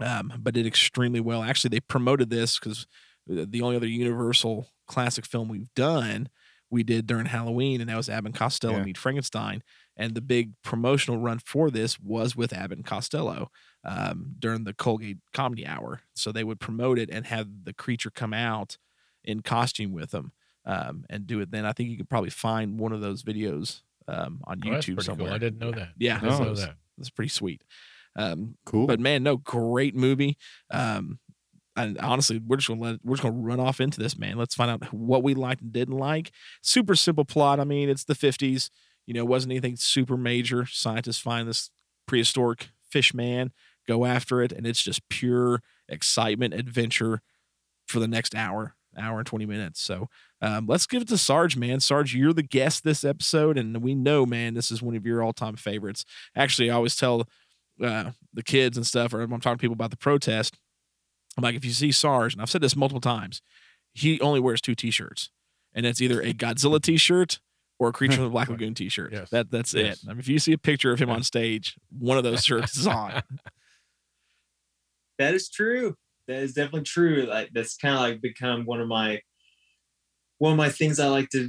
Um, 0.00 0.32
but 0.38 0.54
did 0.54 0.66
extremely 0.66 1.20
well. 1.20 1.42
Actually, 1.42 1.70
they 1.70 1.80
promoted 1.80 2.30
this 2.30 2.58
because 2.58 2.86
the 3.26 3.62
only 3.62 3.76
other 3.76 3.86
Universal 3.86 4.68
classic 4.86 5.24
film 5.24 5.48
we've 5.48 5.72
done 5.74 6.28
we 6.70 6.82
did 6.82 7.06
during 7.06 7.26
Halloween, 7.26 7.80
and 7.80 7.88
that 7.88 7.96
was 7.96 8.08
Abbott 8.08 8.30
and 8.30 8.34
Costello 8.34 8.78
Yeah. 8.78 8.82
meet 8.84 8.98
Frankenstein. 8.98 9.62
And 9.96 10.14
the 10.16 10.20
big 10.20 10.52
promotional 10.62 11.18
run 11.20 11.38
for 11.38 11.70
this 11.70 12.00
was 12.00 12.34
with 12.34 12.52
Abbott 12.52 12.78
and 12.78 12.84
Costello 12.86 13.52
um, 13.84 14.34
during 14.40 14.64
the 14.64 14.74
Colgate 14.74 15.18
Comedy 15.32 15.64
Hour. 15.64 16.00
So 16.16 16.32
they 16.32 16.42
would 16.42 16.58
promote 16.58 16.98
it 16.98 17.10
and 17.10 17.26
have 17.26 17.46
the 17.64 17.72
creature 17.72 18.10
come 18.10 18.34
out 18.34 18.76
in 19.22 19.40
costume 19.42 19.92
with 19.92 20.10
them 20.10 20.32
um, 20.66 21.04
and 21.08 21.28
do 21.28 21.38
it. 21.40 21.52
Then 21.52 21.64
I 21.64 21.72
think 21.72 21.90
you 21.90 21.96
could 21.96 22.08
probably 22.10 22.30
find 22.30 22.80
one 22.80 22.92
of 22.92 23.00
those 23.00 23.22
videos 23.22 23.82
um, 24.08 24.40
on 24.44 24.60
Oh, 24.64 24.68
YouTube 24.70 25.00
somewhere. 25.04 25.28
cool. 25.28 25.34
I 25.34 25.38
didn't 25.38 25.60
know 25.60 25.70
that. 25.70 25.90
Yeah, 25.96 26.16
I 26.16 26.20
didn't 26.20 26.40
know 26.40 26.54
that. 26.54 26.74
It's 26.98 27.10
pretty 27.10 27.28
sweet. 27.28 27.62
Um, 28.16 28.56
Cool. 28.64 28.86
but 28.86 29.00
man, 29.00 29.22
no, 29.22 29.36
great 29.38 29.94
movie. 29.94 30.36
Um, 30.70 31.18
and 31.76 31.98
honestly, 31.98 32.40
we're 32.44 32.56
just 32.56 32.68
gonna 32.68 32.80
let 32.80 33.00
we're 33.04 33.16
just 33.16 33.22
gonna 33.24 33.34
run 33.34 33.58
off 33.60 33.80
into 33.80 33.98
this, 34.00 34.16
man. 34.16 34.36
Let's 34.36 34.54
find 34.54 34.70
out 34.70 34.92
what 34.92 35.22
we 35.24 35.34
liked 35.34 35.62
and 35.62 35.72
didn't 35.72 35.96
like. 35.96 36.30
Super 36.62 36.94
simple 36.94 37.24
plot. 37.24 37.58
I 37.58 37.64
mean, 37.64 37.88
it's 37.88 38.04
the 38.04 38.14
fifties. 38.14 38.70
You 39.06 39.14
know, 39.14 39.20
it 39.20 39.28
wasn't 39.28 39.52
anything 39.52 39.76
super 39.76 40.16
major. 40.16 40.66
Scientists 40.66 41.18
find 41.18 41.48
this 41.48 41.70
prehistoric 42.06 42.68
fish 42.88 43.12
man, 43.12 43.50
go 43.88 44.04
after 44.04 44.40
it, 44.40 44.52
and 44.52 44.66
it's 44.66 44.80
just 44.82 45.08
pure 45.08 45.62
excitement, 45.88 46.54
adventure 46.54 47.20
for 47.88 47.98
the 47.98 48.08
next 48.08 48.34
hour, 48.36 48.76
hour 48.96 49.18
and 49.18 49.26
twenty 49.26 49.44
minutes. 49.46 49.80
So 49.82 50.08
um, 50.40 50.66
let's 50.66 50.86
give 50.86 51.02
it 51.02 51.08
to 51.08 51.18
Sarge, 51.18 51.56
man. 51.56 51.80
Sarge, 51.80 52.14
you're 52.14 52.32
the 52.32 52.42
guest 52.44 52.84
this 52.84 53.02
episode, 53.02 53.58
and 53.58 53.82
we 53.82 53.94
know, 53.96 54.24
man, 54.24 54.54
this 54.54 54.70
is 54.70 54.80
one 54.80 54.94
of 54.94 55.04
your 55.04 55.22
all 55.24 55.32
time 55.32 55.56
favorites. 55.56 56.04
Actually, 56.36 56.70
I 56.70 56.74
always 56.74 56.94
tell 56.94 57.28
uh, 57.82 58.10
the 58.32 58.42
kids 58.42 58.76
and 58.76 58.86
stuff, 58.86 59.12
or 59.14 59.20
I'm 59.22 59.30
talking 59.40 59.58
to 59.58 59.60
people 59.60 59.74
about 59.74 59.90
the 59.90 59.96
protest. 59.96 60.58
I'm 61.36 61.42
like, 61.42 61.54
if 61.56 61.64
you 61.64 61.72
see 61.72 61.90
Sarge, 61.92 62.32
and 62.34 62.42
I've 62.42 62.50
said 62.50 62.60
this 62.60 62.76
multiple 62.76 63.00
times, 63.00 63.40
he 63.92 64.20
only 64.20 64.40
wears 64.40 64.60
two 64.60 64.74
T-shirts, 64.74 65.30
and 65.74 65.84
it's 65.86 66.00
either 66.00 66.20
a 66.20 66.32
Godzilla 66.32 66.80
T-shirt 66.80 67.40
or 67.80 67.88
a 67.88 67.92
Creature 67.92 68.16
from 68.16 68.24
the 68.24 68.30
Black 68.30 68.48
Lagoon 68.50 68.74
T-shirt. 68.74 69.12
Yes. 69.12 69.30
That 69.30 69.50
that's 69.50 69.74
Yes. 69.74 70.02
it. 70.02 70.08
I 70.08 70.12
mean, 70.12 70.20
if 70.20 70.28
you 70.28 70.38
see 70.38 70.52
a 70.52 70.58
picture 70.58 70.92
of 70.92 71.00
him 71.00 71.10
on 71.10 71.22
stage, 71.24 71.76
one 71.98 72.16
of 72.18 72.24
those 72.24 72.44
shirts 72.44 72.76
is 72.76 72.86
on. 72.86 73.22
That 75.18 75.34
is 75.34 75.48
true. 75.48 75.94
That 76.26 76.38
is 76.42 76.54
definitely 76.54 76.82
true. 76.82 77.26
Like 77.28 77.50
that's 77.52 77.76
kind 77.76 77.94
of 77.94 78.00
like 78.00 78.20
become 78.20 78.64
one 78.64 78.80
of 78.80 78.88
my 78.88 79.20
one 80.38 80.52
of 80.52 80.58
my 80.58 80.70
things 80.70 80.98
I 80.98 81.06
like 81.06 81.28
to 81.30 81.48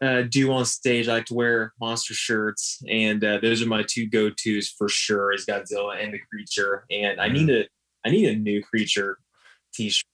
uh, 0.00 0.22
do 0.22 0.50
on 0.52 0.64
stage. 0.64 1.08
I 1.08 1.14
like 1.14 1.26
to 1.26 1.34
wear 1.34 1.72
monster 1.80 2.14
shirts, 2.14 2.82
and 2.88 3.22
uh, 3.22 3.38
those 3.40 3.62
are 3.62 3.66
my 3.66 3.84
two 3.86 4.08
go 4.08 4.30
tos 4.30 4.68
for 4.68 4.88
sure. 4.88 5.32
Is 5.32 5.46
Godzilla 5.46 6.02
and 6.02 6.14
the 6.14 6.20
creature, 6.30 6.84
and 6.90 7.20
I 7.20 7.28
need 7.28 7.50
a 7.50 7.66
I 8.04 8.10
need 8.10 8.28
a 8.28 8.36
new 8.36 8.62
creature 8.62 9.18
t-shirt. 9.74 10.04
To 10.04 10.06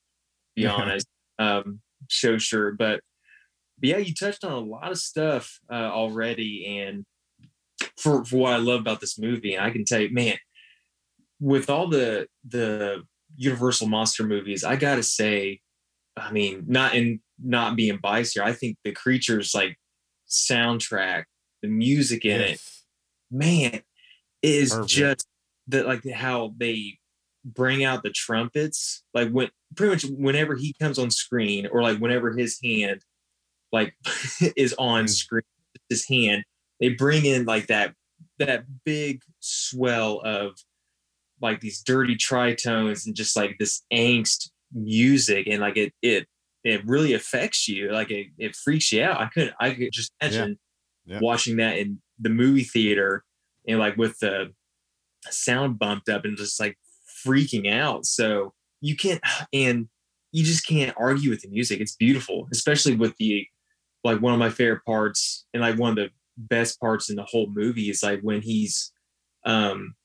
be 0.55 0.61
Yeah. 0.63 0.71
honest, 0.73 1.07
um, 1.39 1.81
show 2.09 2.37
shirt, 2.37 2.77
but 2.77 3.01
but 3.79 3.89
yeah, 3.89 3.97
you 3.97 4.13
touched 4.13 4.43
on 4.43 4.51
a 4.51 4.59
lot 4.59 4.91
of 4.91 4.97
stuff 4.97 5.59
uh, 5.71 5.89
already, 5.91 6.79
and 6.79 7.05
for 7.97 8.25
for 8.25 8.37
what 8.37 8.53
I 8.53 8.57
love 8.57 8.81
about 8.81 8.99
this 8.99 9.17
movie, 9.17 9.53
and 9.53 9.63
I 9.63 9.69
can 9.69 9.85
tell 9.85 10.01
you, 10.01 10.09
man, 10.11 10.37
with 11.39 11.69
all 11.69 11.87
the 11.87 12.27
the 12.47 13.03
Universal 13.35 13.87
monster 13.87 14.23
movies, 14.23 14.63
I 14.63 14.75
gotta 14.75 15.03
say, 15.03 15.61
I 16.17 16.31
mean, 16.31 16.63
not 16.67 16.95
in 16.95 17.19
not 17.43 17.75
being 17.75 17.97
biased 18.01 18.33
here, 18.33 18.43
I 18.43 18.53
think 18.53 18.77
the 18.83 18.91
creatures 18.91 19.53
like 19.53 19.77
soundtrack, 20.27 21.25
the 21.61 21.67
music 21.67 22.25
in 22.25 22.41
it, 22.41 22.61
man, 23.31 23.73
it 23.73 23.83
is 24.41 24.71
Perfect. 24.71 24.89
just 24.89 25.27
that 25.67 25.85
like 25.85 26.09
how 26.09 26.53
they 26.57 26.97
bring 27.45 27.83
out 27.83 28.03
the 28.03 28.09
trumpets, 28.09 29.03
like 29.13 29.29
when 29.29 29.49
pretty 29.75 29.91
much 29.91 30.05
whenever 30.17 30.55
he 30.55 30.73
comes 30.81 30.97
on 30.97 31.11
screen, 31.11 31.67
or 31.67 31.81
like 31.81 31.99
whenever 31.99 32.35
his 32.35 32.59
hand 32.63 33.01
like 33.71 33.95
is 34.55 34.73
on 34.79 35.05
Mm. 35.05 35.09
screen, 35.09 35.43
his 35.89 36.07
hand, 36.07 36.43
they 36.79 36.89
bring 36.89 37.25
in 37.25 37.45
like 37.45 37.67
that 37.67 37.93
that 38.39 38.65
big 38.83 39.21
swell 39.39 40.21
of 40.23 40.53
like 41.41 41.59
these 41.59 41.81
dirty 41.81 42.15
tritones 42.15 43.05
and 43.05 43.15
just 43.15 43.35
like 43.35 43.55
this 43.59 43.83
angst 43.93 44.49
music 44.73 45.47
and 45.47 45.61
like 45.61 45.77
it 45.77 45.93
it 46.01 46.27
it 46.63 46.85
really 46.85 47.13
affects 47.13 47.67
you 47.67 47.91
like 47.91 48.11
it, 48.11 48.27
it 48.37 48.55
freaks 48.55 48.91
you 48.91 49.01
out. 49.03 49.19
I 49.21 49.27
couldn't 49.27 49.53
i 49.59 49.71
could 49.73 49.91
just 49.91 50.11
imagine 50.21 50.59
Yeah. 51.05 51.19
watching 51.21 51.57
that 51.57 51.77
in 51.77 52.01
the 52.19 52.29
movie 52.29 52.63
theater 52.63 53.23
and 53.67 53.79
like 53.79 53.95
with 53.97 54.19
the 54.19 54.53
sound 55.29 55.79
bumped 55.79 56.09
up 56.09 56.25
and 56.25 56.37
just 56.37 56.59
like 56.59 56.77
freaking 57.25 57.71
out. 57.71 58.05
So 58.05 58.53
you 58.81 58.95
can't 58.95 59.21
and 59.53 59.87
you 60.31 60.43
just 60.43 60.67
can't 60.67 60.95
argue 60.99 61.29
with 61.29 61.41
the 61.41 61.49
music. 61.49 61.79
It's 61.79 61.95
beautiful 61.95 62.47
especially 62.51 62.95
with 62.95 63.15
the 63.17 63.47
like 64.03 64.21
one 64.21 64.33
of 64.33 64.39
my 64.39 64.49
favorite 64.49 64.85
parts 64.85 65.45
and 65.53 65.61
like 65.61 65.77
one 65.79 65.91
of 65.91 65.95
the 65.97 66.09
best 66.37 66.79
parts 66.79 67.09
in 67.09 67.15
the 67.15 67.23
whole 67.23 67.47
movie 67.47 67.89
is 67.89 68.03
like 68.03 68.21
when 68.21 68.41
he's 68.41 68.91
um 69.45 69.95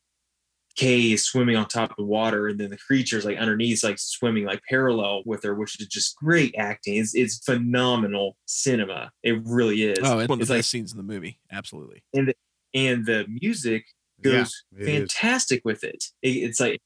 Kay 0.76 1.12
is 1.12 1.24
swimming 1.24 1.56
on 1.56 1.66
top 1.66 1.90
of 1.90 1.96
the 1.96 2.04
water, 2.04 2.48
and 2.48 2.58
then 2.58 2.70
the 2.70 2.78
creature's 2.78 3.24
like 3.24 3.38
underneath, 3.38 3.84
like 3.84 3.98
swimming 3.98 4.44
like 4.44 4.60
parallel 4.68 5.22
with 5.26 5.42
her, 5.44 5.54
which 5.54 5.80
is 5.80 5.86
just 5.88 6.16
great 6.16 6.54
acting. 6.56 6.96
It's 6.96 7.14
it's 7.14 7.38
phenomenal 7.38 8.36
cinema. 8.46 9.10
It 9.22 9.40
really 9.44 9.82
is. 9.82 9.98
Oh, 10.02 10.18
it's 10.18 10.28
one 10.28 10.38
of 10.38 10.40
It's 10.40 10.48
the 10.48 10.54
like 10.54 10.58
best 10.60 10.70
scenes 10.70 10.92
in 10.92 10.98
the 10.98 11.04
movie. 11.04 11.38
Absolutely. 11.50 12.02
and 12.14 12.28
the 12.28 12.34
and 12.74 13.04
the 13.06 13.26
music 13.28 13.84
goes 14.22 14.64
it 14.76 14.80
is. 14.80 14.86
fantastic 14.86 15.62
with 15.64 15.84
it. 15.84 16.04
it. 16.22 16.28
It's 16.28 16.60
like 16.60 16.80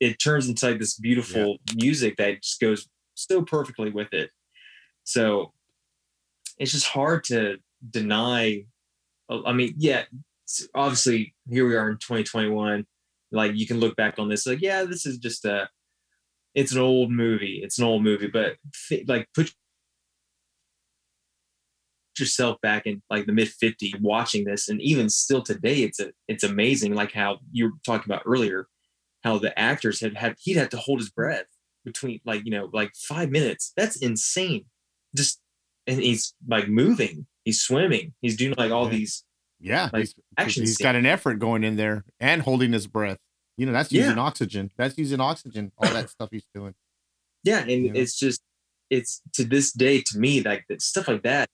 it 0.00 0.18
turns 0.18 0.48
into 0.48 0.70
like 0.70 0.78
this 0.78 0.94
beautiful 0.94 1.58
music 1.76 2.16
that 2.16 2.42
just 2.42 2.60
goes 2.60 2.88
so 3.14 3.42
perfectly 3.42 3.90
with 3.90 4.12
it. 4.12 4.30
So 5.04 5.52
it's 6.58 6.72
just 6.72 6.86
hard 6.86 7.24
to 7.24 7.58
deny. 7.88 8.64
Uh, 9.28 9.42
I 9.44 9.52
mean, 9.52 9.74
yeah, 9.76 10.04
obviously 10.74 11.34
here 11.48 11.66
we 11.66 11.76
are 11.76 11.90
in 11.90 11.96
2021. 11.98 12.86
Like 13.32 13.52
you 13.54 13.66
can 13.66 13.80
look 13.80 13.96
back 13.96 14.18
on 14.18 14.28
this, 14.28 14.46
like 14.46 14.60
yeah, 14.60 14.84
this 14.84 15.06
is 15.06 15.18
just 15.18 15.44
a. 15.44 15.68
It's 16.52 16.72
an 16.72 16.80
old 16.80 17.12
movie. 17.12 17.60
It's 17.62 17.78
an 17.78 17.84
old 17.84 18.02
movie, 18.02 18.26
but 18.26 18.56
like 19.06 19.28
put 19.34 19.52
yourself 22.18 22.60
back 22.60 22.86
in 22.86 23.02
like 23.10 23.26
the 23.26 23.32
mid 23.32 23.48
50s 23.48 24.00
watching 24.00 24.44
this 24.44 24.68
and 24.68 24.80
even 24.80 25.08
still 25.08 25.42
today 25.42 25.82
it's 25.82 25.98
a 25.98 26.12
it's 26.28 26.44
amazing 26.44 26.94
like 26.94 27.12
how 27.12 27.38
you 27.50 27.66
were 27.66 27.78
talking 27.84 28.12
about 28.12 28.22
earlier 28.26 28.68
how 29.24 29.38
the 29.38 29.58
actors 29.58 30.00
had 30.00 30.16
had 30.16 30.36
he'd 30.38 30.56
have 30.56 30.68
to 30.68 30.76
hold 30.76 30.98
his 30.98 31.10
breath 31.10 31.46
between 31.84 32.20
like 32.24 32.44
you 32.44 32.50
know 32.50 32.68
like 32.72 32.92
five 32.94 33.30
minutes 33.30 33.72
that's 33.76 33.96
insane 33.96 34.64
just 35.16 35.40
and 35.86 36.00
he's 36.00 36.34
like 36.46 36.68
moving 36.68 37.26
he's 37.44 37.60
swimming 37.60 38.12
he's 38.20 38.36
doing 38.36 38.54
like 38.58 38.70
all 38.70 38.86
these 38.86 39.24
Yeah, 39.60 39.90
Like, 39.92 40.00
he's, 40.02 40.14
action 40.38 40.62
he's 40.62 40.78
got 40.78 40.96
an 40.96 41.04
effort 41.06 41.38
going 41.38 41.64
in 41.64 41.76
there 41.76 42.04
and 42.18 42.40
holding 42.42 42.72
his 42.72 42.86
breath. 42.86 43.18
You 43.58 43.66
know, 43.66 43.72
that's 43.72 43.92
Yeah. 43.92 44.04
using 44.04 44.18
oxygen. 44.18 44.70
That's 44.78 44.96
using 44.96 45.20
oxygen. 45.20 45.70
All 45.78 45.90
that 45.92 46.08
stuff 46.10 46.30
he's 46.32 46.46
doing. 46.54 46.74
yeah 47.44 47.60
and 47.60 47.86
Yeah. 47.86 47.92
it's 47.94 48.18
just 48.18 48.40
it's 48.90 49.22
to 49.34 49.44
this 49.44 49.72
day 49.72 50.00
to 50.02 50.18
me 50.18 50.42
like 50.42 50.64
that 50.68 50.82
stuff 50.82 51.08
like 51.08 51.22
that 51.22 51.48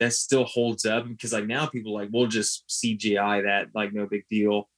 that 0.00 0.12
still 0.12 0.44
holds 0.44 0.84
up 0.84 1.08
because 1.08 1.32
like 1.32 1.46
now 1.46 1.66
people 1.66 1.92
like 1.92 2.08
we'll 2.12 2.26
just 2.28 2.64
cgi 2.68 3.42
that 3.44 3.68
like 3.74 3.92
no 3.92 4.06
big 4.06 4.22
deal 4.30 4.68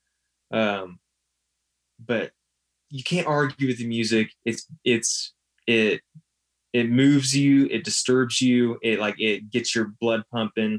um 0.50 0.98
but 1.98 2.30
you 2.88 3.02
can't 3.04 3.26
argue 3.26 3.66
with 3.68 3.78
the 3.78 3.86
music 3.86 4.30
it's 4.46 4.66
it's 4.84 5.34
it 5.66 6.00
it 6.72 6.88
moves 6.88 7.36
you 7.36 7.66
it 7.66 7.84
disturbs 7.84 8.40
you 8.40 8.78
it 8.82 8.98
like 8.98 9.16
it 9.20 9.50
gets 9.50 9.74
your 9.74 9.92
blood 10.00 10.22
pumping 10.32 10.78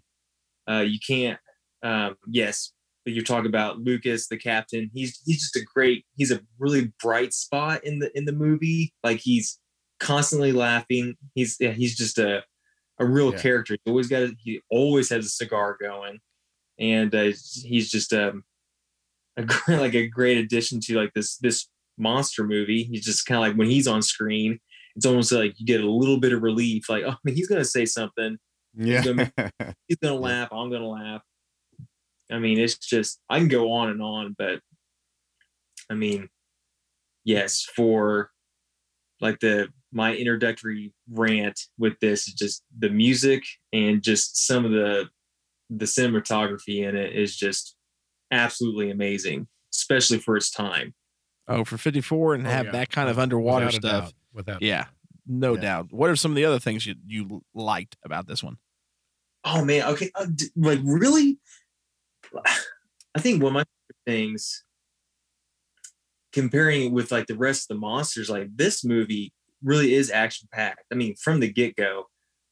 uh 0.70 0.80
you 0.88 0.98
can't 1.06 1.40
um 1.84 2.16
yes 2.28 2.72
but 3.06 3.14
you 3.14 3.24
talk 3.24 3.46
about 3.46 3.80
lucas 3.80 4.28
the 4.28 4.38
captain 4.38 4.90
he's 4.94 5.20
he's 5.26 5.40
just 5.42 5.56
a 5.56 5.66
great 5.74 6.06
he's 6.16 6.32
a 6.32 6.40
really 6.60 6.92
bright 7.02 7.34
spot 7.34 7.84
in 7.84 8.00
the 8.00 8.12
in 8.18 8.26
the 8.26 8.32
movie 8.32 8.94
like 9.04 9.20
he's 9.20 9.60
constantly 10.00 10.52
laughing 10.52 11.16
he's 11.36 11.58
yeah, 11.60 11.72
he's 11.72 11.96
just 11.98 12.18
a 12.18 12.44
a 13.00 13.06
real 13.06 13.32
Yeah. 13.32 13.40
character. 13.40 13.78
He 13.84 13.90
always 13.90 14.08
got 14.08 14.22
a, 14.24 14.36
he 14.38 14.62
always 14.70 15.10
has 15.10 15.26
a 15.26 15.30
cigar 15.30 15.76
going, 15.82 16.20
and 16.78 17.16
uh, 17.16 17.32
he's 17.64 17.90
just 17.90 18.14
um, 18.14 18.44
a 19.38 19.44
great, 19.46 19.80
like 19.80 19.96
a 19.96 20.08
great 20.08 20.38
addition 20.38 20.80
to 20.82 20.98
like 20.98 21.12
this 21.16 21.38
this 21.38 21.68
monster 21.98 22.44
movie. 22.44 22.84
He's 22.84 23.04
just 23.04 23.26
kind 23.26 23.38
of 23.44 23.50
like 23.50 23.58
when 23.58 23.70
he's 23.72 23.88
on 23.88 24.04
screen, 24.04 24.60
it's 24.96 25.08
almost 25.08 25.32
like 25.32 25.60
you 25.60 25.66
get 25.66 25.82
a 25.82 25.90
little 25.90 26.20
bit 26.20 26.32
of 26.32 26.44
relief. 26.44 26.90
Like 26.90 27.04
oh, 27.08 27.16
he's 27.26 27.48
gonna 27.48 27.66
say 27.66 27.86
something. 27.86 28.38
Yeah. 28.76 29.02
He's 29.88 29.98
gonna 29.98 30.16
laugh. 30.20 30.50
I'm 30.52 30.70
gonna 30.70 30.86
laugh. 30.88 31.22
I 32.32 32.40
mean, 32.40 32.60
it's 32.60 32.78
just 32.78 33.20
I 33.30 33.40
can 33.40 33.48
go 33.48 33.72
on 33.72 33.90
and 33.90 34.02
on, 34.02 34.36
but 34.38 34.60
I 35.90 35.94
mean, 35.96 36.30
yes, 37.24 37.64
for 37.76 38.32
like 39.20 39.40
the 39.40 39.70
my 39.92 40.16
introductory 40.16 40.94
rant 41.12 41.60
with 41.78 42.00
this 42.00 42.28
is 42.28 42.34
just 42.34 42.64
the 42.78 42.90
music 42.90 43.44
and 43.74 44.02
just 44.02 44.46
some 44.48 44.66
of 44.66 44.72
the 44.72 45.10
the 45.70 45.86
cinematography 45.86 46.88
in 46.88 46.96
it 46.96 47.16
is 47.16 47.36
just 47.36 47.76
absolutely 48.32 48.90
amazing, 48.92 49.48
especially 49.74 50.18
for 50.20 50.36
its 50.38 50.50
time. 50.50 50.94
Oh, 51.48 51.64
for 51.66 51.78
54 51.78 52.36
and 52.36 52.48
Oh, 52.48 52.50
have 52.50 52.66
yeah. 52.68 52.72
that 52.72 52.90
kind 52.92 53.10
of 53.10 53.20
underwater 53.20 53.66
Without 53.66 53.82
stuff. 53.82 54.04
doubt. 54.06 54.14
Without 54.34 54.62
Yeah, 54.62 54.86
no 55.28 55.56
Yeah. 55.56 55.62
doubt. 55.62 55.88
What 55.92 56.10
are 56.10 56.16
some 56.16 56.32
of 56.32 56.36
the 56.36 56.46
other 56.46 56.60
things 56.60 56.86
you 56.86 56.96
you 57.06 57.42
liked 57.54 57.98
about 58.04 58.28
this 58.28 58.42
one? 58.44 58.58
Oh 59.44 59.66
man, 59.66 59.84
okay, 59.94 60.12
uh, 60.16 60.26
d- 60.34 60.46
like 60.56 60.80
really, 60.84 61.40
I 63.16 63.20
think 63.20 63.42
one 63.42 63.50
of 63.50 63.54
my 63.54 63.64
favorite 63.64 64.06
things, 64.06 64.64
comparing 66.32 66.84
it 66.84 66.92
with 66.92 67.12
like 67.12 67.28
the 67.28 67.36
rest 67.38 67.64
of 67.70 67.76
the 67.76 67.80
monsters, 67.80 68.30
like 68.30 68.56
this 68.56 68.84
movie 68.86 69.34
really 69.64 69.94
is 69.94 70.10
action 70.10 70.48
packed. 70.52 70.86
I 70.92 70.96
mean, 70.96 71.16
from 71.16 71.40
the 71.40 71.52
get 71.52 71.76
go, 71.76 72.06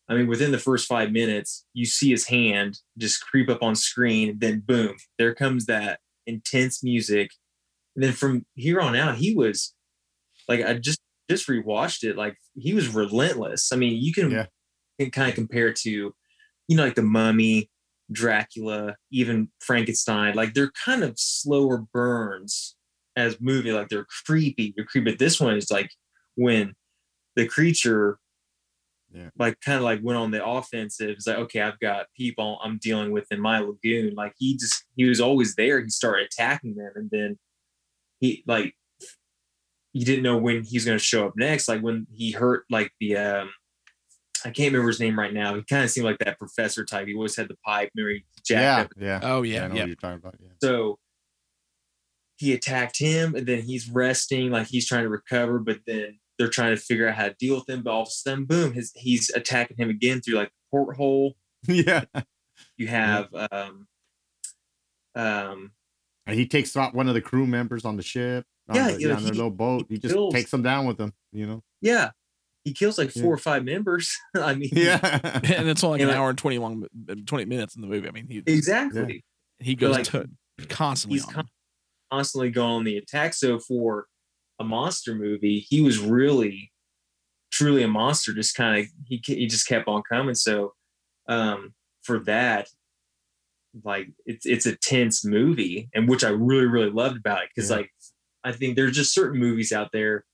I 0.10 0.16
mean, 0.16 0.28
within 0.28 0.52
the 0.52 0.58
first 0.58 0.88
five 0.88 1.12
minutes, 1.12 1.66
you 1.74 1.86
see 1.86 2.10
his 2.10 2.28
hand 2.28 2.80
just 2.98 3.22
creep 3.26 3.50
up 3.50 3.62
on 3.64 3.76
screen, 3.76 4.40
then 4.40 4.60
boom, 4.60 4.96
there 5.18 5.36
comes 5.36 5.66
that 5.68 6.00
intense 6.26 6.84
music, 6.84 7.32
and 7.96 8.04
then 8.04 8.14
from 8.14 8.46
here 8.56 8.82
on 8.82 8.96
out, 8.96 9.16
he 9.16 9.36
was 9.36 9.74
like, 10.48 10.66
I 10.66 10.74
just 10.74 11.00
just 11.30 11.48
rewatched 11.48 12.04
it, 12.04 12.18
like 12.18 12.38
he 12.58 12.74
was 12.74 12.90
relentless. 12.90 13.72
I 13.72 13.76
mean, 13.76 14.02
you 14.02 14.12
can, 14.12 14.32
Yeah. 14.32 14.46
can 15.00 15.12
kind 15.12 15.30
of 15.30 15.36
compare 15.36 15.72
to 15.74 16.14
you 16.68 16.76
know, 16.78 16.84
like 16.84 16.96
the 16.96 17.02
mummy, 17.02 17.70
Dracula, 18.12 18.96
even 19.12 19.50
Frankenstein, 19.60 20.36
like 20.36 20.54
they're 20.54 20.72
kind 20.72 21.04
of 21.04 21.20
slower 21.20 21.86
burns 21.94 22.76
as 23.16 23.40
movie, 23.42 23.72
like 23.72 23.90
they're 23.90 24.08
creepy. 24.26 24.74
They're 24.76 24.86
creepy. 24.86 25.12
But 25.12 25.20
this 25.20 25.40
one 25.40 25.56
is 25.58 25.70
like 25.72 25.92
when 26.36 26.74
the 27.36 27.48
creature 27.48 28.18
Yeah. 29.14 29.30
like 29.38 29.60
kind 29.62 29.78
of 29.78 29.84
like 29.84 30.02
went 30.04 30.18
on 30.20 30.32
the 30.32 30.46
offensive. 30.46 31.10
It's 31.12 31.28
like, 31.28 31.38
okay, 31.38 31.62
I've 31.62 31.80
got 31.80 32.08
people 32.16 32.60
I'm 32.64 32.78
dealing 32.82 33.12
with 33.12 33.26
in 33.32 33.40
my 33.42 33.60
lagoon. 33.60 34.14
Like 34.16 34.34
he 34.38 34.56
just 34.58 34.86
he 34.96 35.06
was 35.06 35.20
always 35.20 35.56
there. 35.56 35.82
He 35.82 35.90
started 35.90 36.28
attacking 36.28 36.76
them 36.76 36.92
and 36.96 37.10
then 37.12 37.38
he 38.20 38.44
like 38.48 38.76
you 39.94 40.06
didn't 40.06 40.24
know 40.24 40.38
when 40.38 40.64
he's 40.64 40.86
gonna 40.86 41.00
show 41.00 41.26
up 41.28 41.34
next. 41.36 41.68
Like 41.68 41.82
when 41.82 42.06
he 42.14 42.32
hurt 42.32 42.66
like 42.70 42.92
the 43.00 43.18
um 43.18 43.50
I 44.46 44.52
can't 44.52 44.72
remember 44.72 44.88
his 44.90 45.00
name 45.00 45.18
right 45.20 45.34
now. 45.34 45.56
He 45.56 45.64
kind 45.64 45.84
of 45.84 45.90
seemed 45.92 46.06
like 46.06 46.20
that 46.20 46.40
professor 46.40 46.86
type. 46.86 47.08
He 47.08 47.14
always 47.16 47.36
had 47.36 47.48
the 47.50 47.58
pipe, 47.66 47.90
Mary 47.96 48.26
Jack. 48.46 48.90
jacked 48.90 48.94
yeah. 49.00 49.16
up 49.18 49.24
Yeah. 49.24 49.30
Oh 49.32 49.44
I 49.44 49.46
yeah, 49.46 49.68
know 49.68 49.76
yeah. 49.76 49.82
what 49.82 49.88
you're 49.88 49.96
talking 49.96 50.18
about. 50.18 50.36
Yeah. 50.42 50.50
so 50.62 50.98
he 52.38 52.54
attacked 52.54 52.98
him 53.00 53.36
and 53.36 53.46
then 53.46 53.62
he's 53.62 53.90
resting, 53.90 54.50
like 54.52 54.68
he's 54.68 54.88
trying 54.88 55.04
to 55.04 55.10
recover, 55.10 55.60
but 55.60 55.80
then 55.86 56.20
they're 56.38 56.48
trying 56.48 56.74
to 56.74 56.82
figure 56.82 57.08
out 57.10 57.16
how 57.16 57.28
to 57.28 57.36
deal 57.38 57.56
with 57.56 57.68
him. 57.68 57.84
But 57.84 57.92
all 57.92 58.04
of 58.04 58.08
a 58.08 58.12
sudden, 58.12 58.46
boom, 58.46 58.72
his, 58.74 58.94
he's 58.96 59.30
attacking 59.36 59.76
him 59.78 59.90
again 59.90 60.22
through 60.22 60.36
like 60.36 60.48
the 60.50 60.78
porthole. 60.78 61.36
yeah. 61.68 62.06
You 62.78 62.88
have 62.88 63.28
um 63.52 63.88
um 65.16 65.72
And 66.28 66.38
he 66.40 66.48
takes 66.48 66.76
out 66.78 66.94
one 66.94 67.08
of 67.10 67.14
the 67.14 67.22
crew 67.22 67.46
members 67.46 67.84
on 67.86 67.98
the 67.98 68.04
ship. 68.04 68.46
On 68.70 68.76
Yeah, 68.76 68.92
the, 68.92 69.02
you 69.02 69.08
know, 69.10 69.16
on 69.16 69.24
their 69.24 69.34
he- 69.34 69.38
little 69.38 69.52
boat. 69.52 69.88
He, 69.90 69.96
he 69.96 70.00
just 70.00 70.14
kills- 70.14 70.34
takes 70.34 70.52
them 70.52 70.62
down 70.62 70.86
with 70.86 71.00
him. 71.00 71.14
You 71.34 71.46
know. 71.48 71.64
yeah. 71.82 72.12
He 72.70 72.74
kills 72.76 73.00
like 73.00 73.16
Yeah. 73.16 73.24
four 73.24 73.34
or 73.34 73.38
five 73.38 73.64
members. 73.66 74.16
I 74.36 74.54
mean 74.54 74.70
Yeah. 74.72 75.00
and 75.44 75.68
it's 75.68 75.84
only 75.84 75.98
like 75.98 76.04
an 76.04 76.08
like- 76.10 76.18
hour 76.18 76.30
and 76.30 76.38
20 76.38 76.58
long 76.60 76.86
20 77.26 77.46
minutes 77.46 77.76
in 77.76 77.82
the 77.82 77.88
movie. 77.88 78.08
I 78.08 78.12
mean, 78.12 78.28
he 78.30 78.38
exactly. 78.46 79.24
he 79.60 79.74
goes 79.76 79.96
like, 79.96 80.06
to 80.06 80.30
constantly 80.68 81.18
he's 81.18 81.26
on 81.28 81.34
con- 81.34 81.48
constantly 82.12 82.52
going 82.52 82.70
on 82.72 82.84
the 82.84 82.98
attack. 82.98 83.34
So 83.34 83.58
for 83.60 84.06
a 84.60 84.64
monster 84.64 85.16
movie, 85.16 85.66
he 85.68 85.82
was 85.82 85.98
really, 86.00 86.72
truly 87.52 87.82
a 87.82 87.88
monster. 87.88 88.34
Just 88.34 88.56
kind 88.56 88.80
of 88.84 88.88
he 89.06 89.20
he 89.26 89.48
just 89.48 89.68
kept 89.68 89.88
on 89.88 90.04
coming. 90.08 90.36
So 90.36 90.74
um, 91.28 91.74
for 92.04 92.20
that, 92.26 92.68
like 93.84 94.10
it's 94.26 94.46
it's 94.46 94.66
a 94.66 94.76
tense 94.76 95.24
movie, 95.26 95.90
and 95.96 96.08
which 96.10 96.24
I 96.24 96.30
really 96.30 96.66
really 96.68 96.92
loved 96.92 97.18
about 97.18 97.44
it 97.44 97.50
because 97.56 97.70
Yeah. 97.70 97.78
like 97.78 97.92
I 98.44 98.52
think 98.52 98.76
there's 98.76 98.96
just 98.96 99.14
certain 99.14 99.40
movies 99.40 99.72
out 99.72 99.90
there 99.94 100.26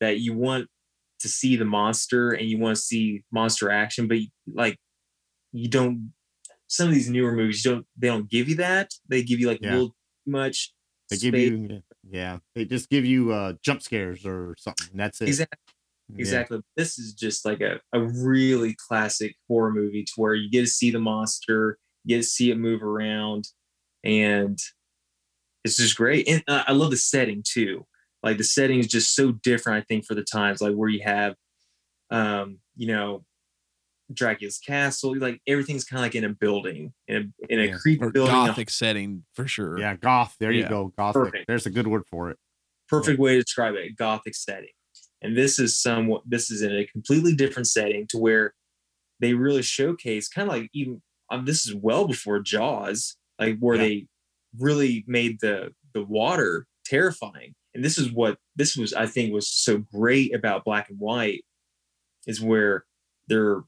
that 0.00 0.18
you 0.20 0.34
want 0.34 0.68
to 1.20 1.28
see 1.28 1.56
the 1.56 1.64
monster 1.64 2.30
and 2.32 2.48
you 2.48 2.58
want 2.58 2.76
to 2.76 2.82
see 2.82 3.24
monster 3.32 3.70
action, 3.70 4.08
but 4.08 4.18
like 4.52 4.78
you 5.52 5.68
don't. 5.68 6.12
Some 6.66 6.88
of 6.88 6.94
these 6.94 7.08
newer 7.10 7.32
movies 7.32 7.62
don't 7.62 7.86
they 7.96 8.08
don't 8.08 8.28
give 8.28 8.48
you 8.48 8.56
that. 8.56 8.90
They 9.08 9.22
give 9.22 9.38
you 9.38 9.46
like 9.48 9.60
Yeah. 9.62 9.70
a 9.70 9.74
little 9.74 9.88
too 9.90 10.30
much. 10.30 10.72
They 11.10 11.16
give 11.16 11.34
you. 11.34 11.82
Yeah. 12.08 12.38
They 12.54 12.64
just 12.64 12.88
give 12.88 13.04
you 13.04 13.32
uh 13.32 13.54
jump 13.62 13.82
scares 13.82 14.26
or 14.26 14.54
something. 14.58 14.88
and 14.90 15.00
That's 15.00 15.20
it. 15.20 15.28
exactly 15.28 15.58
Yeah. 16.08 16.20
exactly. 16.20 16.60
This 16.76 16.98
is 16.98 17.12
just 17.14 17.44
like 17.44 17.60
a, 17.60 17.80
a 17.92 18.00
really 18.00 18.74
classic 18.88 19.36
horror 19.46 19.72
movie 19.72 20.04
to 20.04 20.12
where 20.16 20.34
you 20.34 20.50
get 20.50 20.62
to 20.62 20.66
see 20.66 20.90
the 20.90 20.98
monster, 20.98 21.78
you 22.04 22.16
get 22.16 22.22
to 22.22 22.28
see 22.28 22.50
it 22.50 22.58
move 22.58 22.82
around, 22.82 23.44
and 24.02 24.58
it's 25.64 25.76
just 25.76 25.96
great. 25.96 26.28
And 26.28 26.42
uh, 26.48 26.64
I 26.66 26.72
love 26.72 26.90
the 26.90 26.96
setting 26.96 27.42
too. 27.46 27.86
Like 28.24 28.38
the 28.38 28.44
setting 28.44 28.78
is 28.80 28.86
just 28.88 29.14
so 29.14 29.32
different, 29.32 29.82
I 29.82 29.84
think, 29.86 30.06
for 30.06 30.14
the 30.14 30.24
times, 30.24 30.60
like 30.60 30.74
where 30.74 30.88
you 30.88 31.02
have 31.04 31.34
um, 32.10 32.58
you 32.76 32.86
know, 32.88 33.24
Dracula's 34.12 34.58
castle, 34.58 35.16
like 35.18 35.40
everything's 35.46 35.84
kind 35.84 35.98
of 36.00 36.04
like 36.04 36.14
in 36.14 36.24
a 36.24 36.28
building, 36.28 36.92
in 37.08 37.16
a 37.16 37.52
in 37.52 37.60
a 37.60 37.64
Yeah. 37.66 37.76
creepy 37.78 38.02
or 38.04 38.10
building. 38.10 38.34
a 38.34 38.46
gothic 38.46 38.70
setting 38.70 39.24
for 39.34 39.46
sure. 39.48 39.78
Yeah. 39.78 39.96
Goth. 39.96 40.36
There 40.38 40.52
you 40.52 40.68
go. 40.68 40.92
Gothic. 40.96 41.22
Perfect. 41.22 41.46
There's 41.48 41.66
a 41.66 41.70
good 41.70 41.86
word 41.86 42.02
for 42.10 42.30
it. 42.30 42.38
perfect 42.88 43.18
way 43.18 43.34
to 43.36 43.42
describe 43.42 43.74
it 43.74 43.96
gothic 43.96 44.34
setting 44.34 44.68
and 45.22 45.34
this 45.34 45.58
is 45.58 45.80
somewhat 45.80 46.20
this 46.26 46.50
is 46.50 46.60
in 46.60 46.70
a 46.70 46.84
completely 46.86 47.34
different 47.34 47.66
setting 47.66 48.06
to 48.06 48.18
where 48.18 48.52
they 49.20 49.32
really 49.32 49.62
showcase 49.62 50.28
kind 50.28 50.46
of 50.48 50.54
like 50.54 50.68
even 50.74 51.00
um, 51.30 51.46
this 51.46 51.66
is 51.66 51.74
well 51.74 52.06
before 52.06 52.38
jaws 52.40 53.16
like 53.40 53.56
where 53.58 53.76
Yeah. 53.76 53.82
they 53.82 54.06
really 54.60 55.02
made 55.08 55.40
the 55.40 55.72
the 55.94 56.04
water 56.04 56.66
terrifying 56.84 57.54
and 57.74 57.84
this 57.84 57.98
is 57.98 58.12
what 58.12 58.38
this 58.56 58.76
was 58.76 58.92
i 58.94 59.06
think 59.06 59.32
was 59.32 59.48
so 59.48 59.78
great 59.78 60.34
about 60.34 60.64
black 60.64 60.88
and 60.90 60.98
white 60.98 61.44
is 62.26 62.40
where 62.40 62.84
they're 63.28 63.62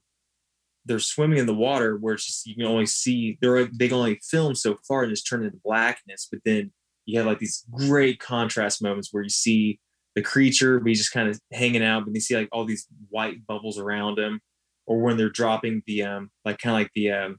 they're 0.85 0.99
swimming 0.99 1.37
in 1.37 1.45
the 1.45 1.53
water 1.53 1.97
where 1.97 2.13
it's 2.13 2.25
just 2.25 2.45
you 2.45 2.55
can 2.55 2.65
only 2.65 2.85
see 2.85 3.37
they're 3.41 3.65
they 3.65 3.87
can 3.87 3.97
only 3.97 4.19
film 4.23 4.55
so 4.55 4.77
far 4.87 5.03
and 5.03 5.11
it's 5.11 5.23
turned 5.23 5.45
into 5.45 5.59
blackness 5.63 6.27
but 6.31 6.39
then 6.45 6.71
you 7.05 7.17
have 7.17 7.27
like 7.27 7.39
these 7.39 7.65
great 7.71 8.19
contrast 8.19 8.81
moments 8.81 9.09
where 9.11 9.23
you 9.23 9.29
see 9.29 9.79
the 10.15 10.21
creature 10.21 10.79
but 10.79 10.87
he's 10.87 10.97
just 10.99 11.11
kind 11.13 11.29
of 11.29 11.39
hanging 11.51 11.83
out 11.83 12.05
but 12.05 12.13
you 12.13 12.21
see 12.21 12.35
like 12.35 12.49
all 12.51 12.65
these 12.65 12.87
white 13.09 13.45
bubbles 13.45 13.77
around 13.77 14.17
him 14.17 14.39
or 14.85 14.99
when 15.01 15.17
they're 15.17 15.29
dropping 15.29 15.81
the 15.85 16.03
um 16.03 16.29
like 16.45 16.57
kind 16.57 16.75
of 16.75 16.79
like 16.81 16.91
the 16.95 17.11
um 17.11 17.37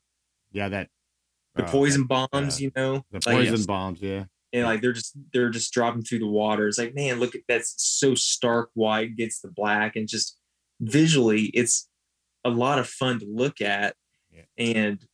Yeah. 0.52 0.68
That. 0.68 0.88
the 1.54 1.64
uh, 1.64 1.68
poison 1.70 2.02
that- 2.06 2.28
bombs 2.32 2.60
yeah. 2.60 2.64
you 2.66 2.72
know 2.76 3.04
The 3.10 3.20
Like, 3.26 3.48
poison 3.48 3.64
bombs. 3.66 4.00
Yeah. 4.02 4.24
And 4.52 4.64
like 4.64 4.80
they're 4.80 4.92
just 4.92 5.16
they're 5.32 5.50
just 5.50 5.72
dropping 5.72 6.02
through 6.02 6.18
the 6.18 6.26
water 6.26 6.66
it's 6.68 6.78
like 6.78 6.94
man 6.94 7.20
look 7.20 7.34
at 7.34 7.42
that's 7.48 7.74
so 7.78 8.14
stark 8.14 8.70
white 8.74 9.16
gets 9.16 9.40
the 9.40 9.48
black 9.50 9.94
and 9.96 10.08
just 10.08 10.38
visually 10.80 11.46
it's 11.54 11.88
a 12.44 12.50
lot 12.50 12.78
of 12.78 12.88
fun 12.88 13.18
to 13.18 13.26
look 13.28 13.60
at 13.60 13.94
Yeah. 14.32 14.42
and 14.56 15.04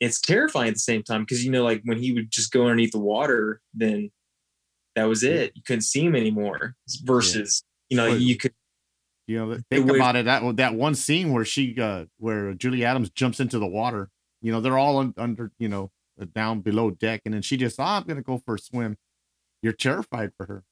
it's 0.00 0.20
terrifying 0.20 0.68
at 0.68 0.74
the 0.74 0.80
same 0.80 1.02
time 1.02 1.22
because 1.22 1.44
you 1.44 1.50
know 1.50 1.62
like 1.64 1.82
when 1.84 1.98
he 1.98 2.12
would 2.12 2.30
just 2.30 2.52
go 2.52 2.62
underneath 2.62 2.92
the 2.92 2.98
water 2.98 3.60
then 3.74 4.10
that 4.96 5.04
was 5.04 5.22
it 5.22 5.52
you 5.54 5.62
couldn't 5.66 5.82
see 5.82 6.04
him 6.04 6.14
anymore 6.16 6.74
versus 7.04 7.62
you 7.88 7.96
know 7.96 8.08
Well, 8.08 8.18
you 8.18 8.36
could 8.36 8.52
You 9.26 9.38
know, 9.38 9.58
think 9.70 9.88
about 9.90 10.16
it. 10.16 10.24
That 10.26 10.56
that 10.56 10.74
one 10.74 10.94
scene 10.94 11.32
where 11.32 11.44
she, 11.44 11.78
uh, 11.80 12.06
where 12.18 12.54
Julie 12.54 12.84
Adams 12.84 13.08
jumps 13.10 13.38
into 13.40 13.58
the 13.60 13.66
water. 13.68 14.10
You 14.42 14.50
know, 14.52 14.60
they're 14.60 14.76
all 14.76 14.98
un, 14.98 15.14
under, 15.16 15.52
you 15.58 15.68
know, 15.68 15.90
down 16.26 16.60
below 16.60 16.90
deck, 16.90 17.22
and 17.24 17.34
then 17.34 17.42
she 17.42 17.56
just, 17.56 17.78
oh, 17.78 17.84
I'm 17.84 18.04
gonna 18.04 18.22
go 18.22 18.38
for 18.38 18.54
a 18.54 18.58
swim. 18.58 18.96
You're 19.62 19.72
terrified 19.72 20.32
for 20.36 20.46
her. 20.46 20.64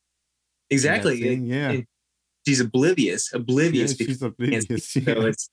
exactly 0.68 1.20
scene, 1.20 1.46
yeah. 1.46 1.70
and 1.70 1.86
she's 2.46 2.60
oblivious 2.60 3.30
yeah, 3.32 3.40
oblivious 3.40 3.94
because 3.94 4.14
she's 4.14 4.22
oblivious. 4.22 4.66
so 4.92 5.26
it's 5.26 5.50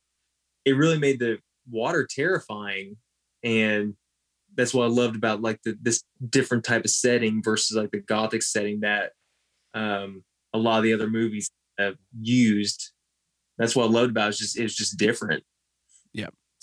it 0.65 0.75
really 0.75 0.99
made 0.99 1.19
the 1.19 1.37
water 1.69 2.07
terrifying 2.09 2.97
and 3.43 3.93
that's 4.55 4.73
what 4.73 4.85
i 4.85 4.87
loved 4.87 5.15
about 5.15 5.41
like 5.41 5.61
the, 5.63 5.77
this 5.81 6.03
different 6.29 6.63
type 6.63 6.85
of 6.85 6.91
setting 6.91 7.41
versus 7.43 7.75
like 7.75 7.91
the 7.91 7.99
gothic 7.99 8.41
setting 8.41 8.79
that 8.79 9.11
um 9.73 10.23
a 10.53 10.57
lot 10.57 10.77
of 10.77 10.83
the 10.83 10.93
other 10.93 11.09
movies 11.09 11.51
have 11.77 11.95
used 12.19 12.91
that's 13.57 13.75
what 13.75 13.85
i 13.85 13.87
loved 13.89 14.11
about 14.11 14.27
it. 14.27 14.29
it's 14.29 14.39
just 14.39 14.57
it 14.57 14.63
was 14.63 14.75
just 14.75 14.97
different 14.97 15.43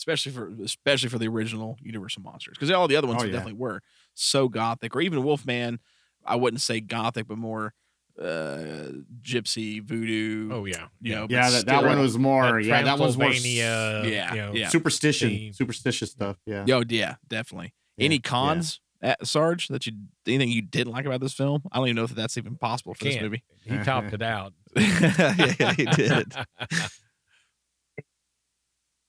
especially 0.04 0.32
for 0.32 0.52
especially 0.62 1.08
for 1.08 1.18
the 1.18 1.26
original 1.28 1.78
Universal 1.82 2.22
monsters 2.22 2.56
because 2.58 2.70
all 2.70 2.86
the 2.88 2.96
other 2.96 3.06
ones 3.08 3.22
Oh, 3.22 3.26
yeah. 3.26 3.32
definitely 3.32 3.58
were 3.58 3.80
so 4.12 4.48
gothic 4.48 4.94
or 4.94 5.00
even 5.00 5.22
Wolfman. 5.24 5.80
I 6.26 6.36
wouldn't 6.36 6.60
say 6.60 6.80
gothic, 6.80 7.26
but 7.26 7.38
more 7.38 7.72
uh 8.20 8.92
gypsy 9.22 9.82
voodoo. 9.82 10.50
Oh 10.52 10.66
yeah. 10.66 10.86
you 11.00 11.14
know, 11.14 11.26
yeah, 11.28 11.50
that, 11.50 11.66
that 11.66 11.84
one 11.84 11.98
was 11.98 12.16
more. 12.18 12.60
yeah, 12.60 12.82
that 12.82 12.98
was 12.98 13.16
more 13.18 13.32
Yeah, 13.32 14.02
you 14.34 14.40
know, 14.40 14.52
yeah. 14.54 14.68
superstition, 14.68 15.30
theme. 15.30 15.52
superstitious 15.52 16.10
stuff. 16.12 16.36
Yeah. 16.46 16.64
Yo, 16.66 16.82
yeah, 16.88 17.16
definitely. 17.26 17.72
Yeah, 17.96 18.04
Any 18.04 18.16
yeah. 18.16 18.20
cons, 18.22 18.80
at 19.02 19.26
Sarge, 19.26 19.68
that 19.68 19.86
you 19.86 19.92
anything 20.26 20.48
you 20.50 20.62
didn't 20.62 20.92
like 20.92 21.04
about 21.06 21.20
this 21.20 21.32
film? 21.34 21.62
I 21.72 21.76
don't 21.78 21.88
even 21.88 21.96
know 21.96 22.04
if 22.04 22.14
that's 22.14 22.36
even 22.38 22.56
possible 22.56 22.94
for 22.94 23.04
this 23.04 23.14
Can't. 23.14 23.24
movie. 23.24 23.42
He 23.64 23.76
topped 23.78 24.12
it 24.12 24.22
out. 24.22 24.52
yeah, 24.76 25.72
he 25.72 25.84
did. 25.86 26.32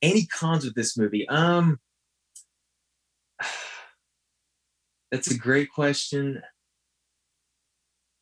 Any 0.06 0.28
cons 0.28 0.64
with 0.64 0.76
this 0.76 0.96
movie? 0.96 1.28
Um, 1.28 1.80
that's 5.12 5.32
a 5.32 5.38
great 5.38 5.72
question. 5.72 6.44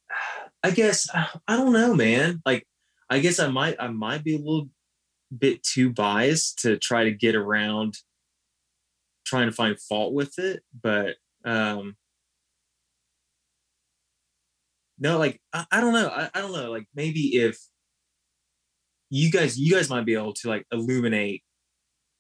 I 0.64 0.72
guess 0.72 1.10
I 1.48 1.58
don't 1.58 1.74
know, 1.74 1.94
man. 1.94 2.42
Like, 2.46 2.66
I 3.10 3.20
guess 3.20 3.38
I 3.38 3.50
might 3.50 3.76
I 3.80 3.90
might 3.90 4.24
be 4.24 4.36
a 4.36 4.40
little 4.40 4.70
bit 5.38 5.62
too 5.62 5.92
biased 5.92 6.60
to 6.60 6.78
try 6.78 7.04
to 7.04 7.12
get 7.12 7.36
around 7.36 7.96
trying 9.26 9.50
to 9.50 9.56
find 9.56 9.78
fault 9.78 10.14
with 10.14 10.40
it, 10.40 10.64
but 10.82 11.16
um 11.44 11.98
no, 15.00 15.18
like 15.18 15.42
I, 15.52 15.66
I 15.70 15.82
don't 15.82 15.94
know. 15.94 16.08
I, 16.08 16.30
I 16.34 16.40
don't 16.40 16.54
know. 16.54 16.72
Like 16.72 16.88
maybe 16.96 17.36
if 17.36 17.58
you 19.10 19.30
guys 19.30 19.60
you 19.60 19.74
guys 19.76 19.90
might 19.90 20.06
be 20.06 20.14
able 20.14 20.34
to 20.34 20.48
like 20.48 20.66
illuminate 20.72 21.44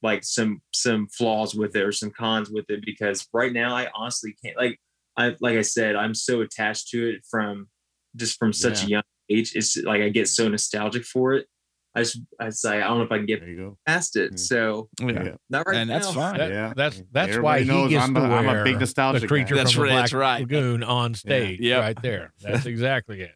like 0.03 0.23
some 0.23 0.61
some 0.73 1.07
flaws 1.07 1.55
with 1.55 1.75
it 1.75 1.81
or 1.83 1.91
some 1.91 2.11
cons 2.11 2.49
with 2.49 2.65
it 2.69 2.83
because 2.85 3.27
right 3.33 3.53
now 3.53 3.75
I 3.75 3.87
honestly 3.95 4.35
can't 4.43 4.57
like 4.57 4.79
I 5.17 5.35
like 5.39 5.57
I 5.57 5.61
said 5.61 5.95
I'm 5.95 6.13
so 6.13 6.41
attached 6.41 6.89
to 6.89 7.09
it 7.09 7.21
from 7.29 7.67
just 8.15 8.37
from 8.37 8.53
such 8.53 8.83
a 8.83 8.87
young 8.87 9.03
age 9.29 9.53
it's 9.55 9.77
like 9.77 10.01
I 10.01 10.09
get 10.09 10.27
so 10.27 10.47
nostalgic 10.47 11.05
for 11.05 11.33
it 11.33 11.47
I 11.95 11.99
just 12.01 12.19
I 12.39 12.49
say 12.49 12.81
I 12.81 12.87
don't 12.87 12.97
know 12.97 13.03
if 13.05 13.11
I 13.11 13.17
can 13.17 13.25
get 13.27 13.39
There 13.41 13.49
you 13.49 13.57
go. 13.57 13.77
past 13.85 14.15
it 14.17 14.33
mm-hmm. 14.33 15.07
Yeah. 15.09 15.15
so 15.17 15.25
Yeah. 15.29 15.35
not 15.49 15.67
right 15.67 15.77
And 15.77 15.89
that's 15.89 16.07
now. 16.07 16.13
fine. 16.13 16.37
That- 16.39 16.49
Yeah. 16.51 16.73
That's 16.75 17.01
that's 17.11 17.29
Everybody 17.29 17.43
why 17.43 17.59
he 17.61 17.65
knows 17.67 17.89
gets 17.91 18.03
I'm 18.03 18.13
to 18.15 18.21
a- 18.21 18.29
I'm 18.29 18.49
a 18.49 18.63
big 18.63 18.79
nostalgic 18.79 19.21
the 19.21 19.27
guy. 19.27 19.29
creature 19.29 19.55
That's 19.55 19.75
the 19.75 19.81
right, 19.81 19.89
Black 19.89 20.01
that's 20.03 20.13
right. 20.13 20.39
Lagoon 20.41 20.83
on 20.83 21.13
stage, 21.13 21.59
Yep. 21.61 21.81
right 21.81 22.01
there. 22.01 22.33
That's 22.41 22.65
exactly 22.65 23.21
it. 23.21 23.35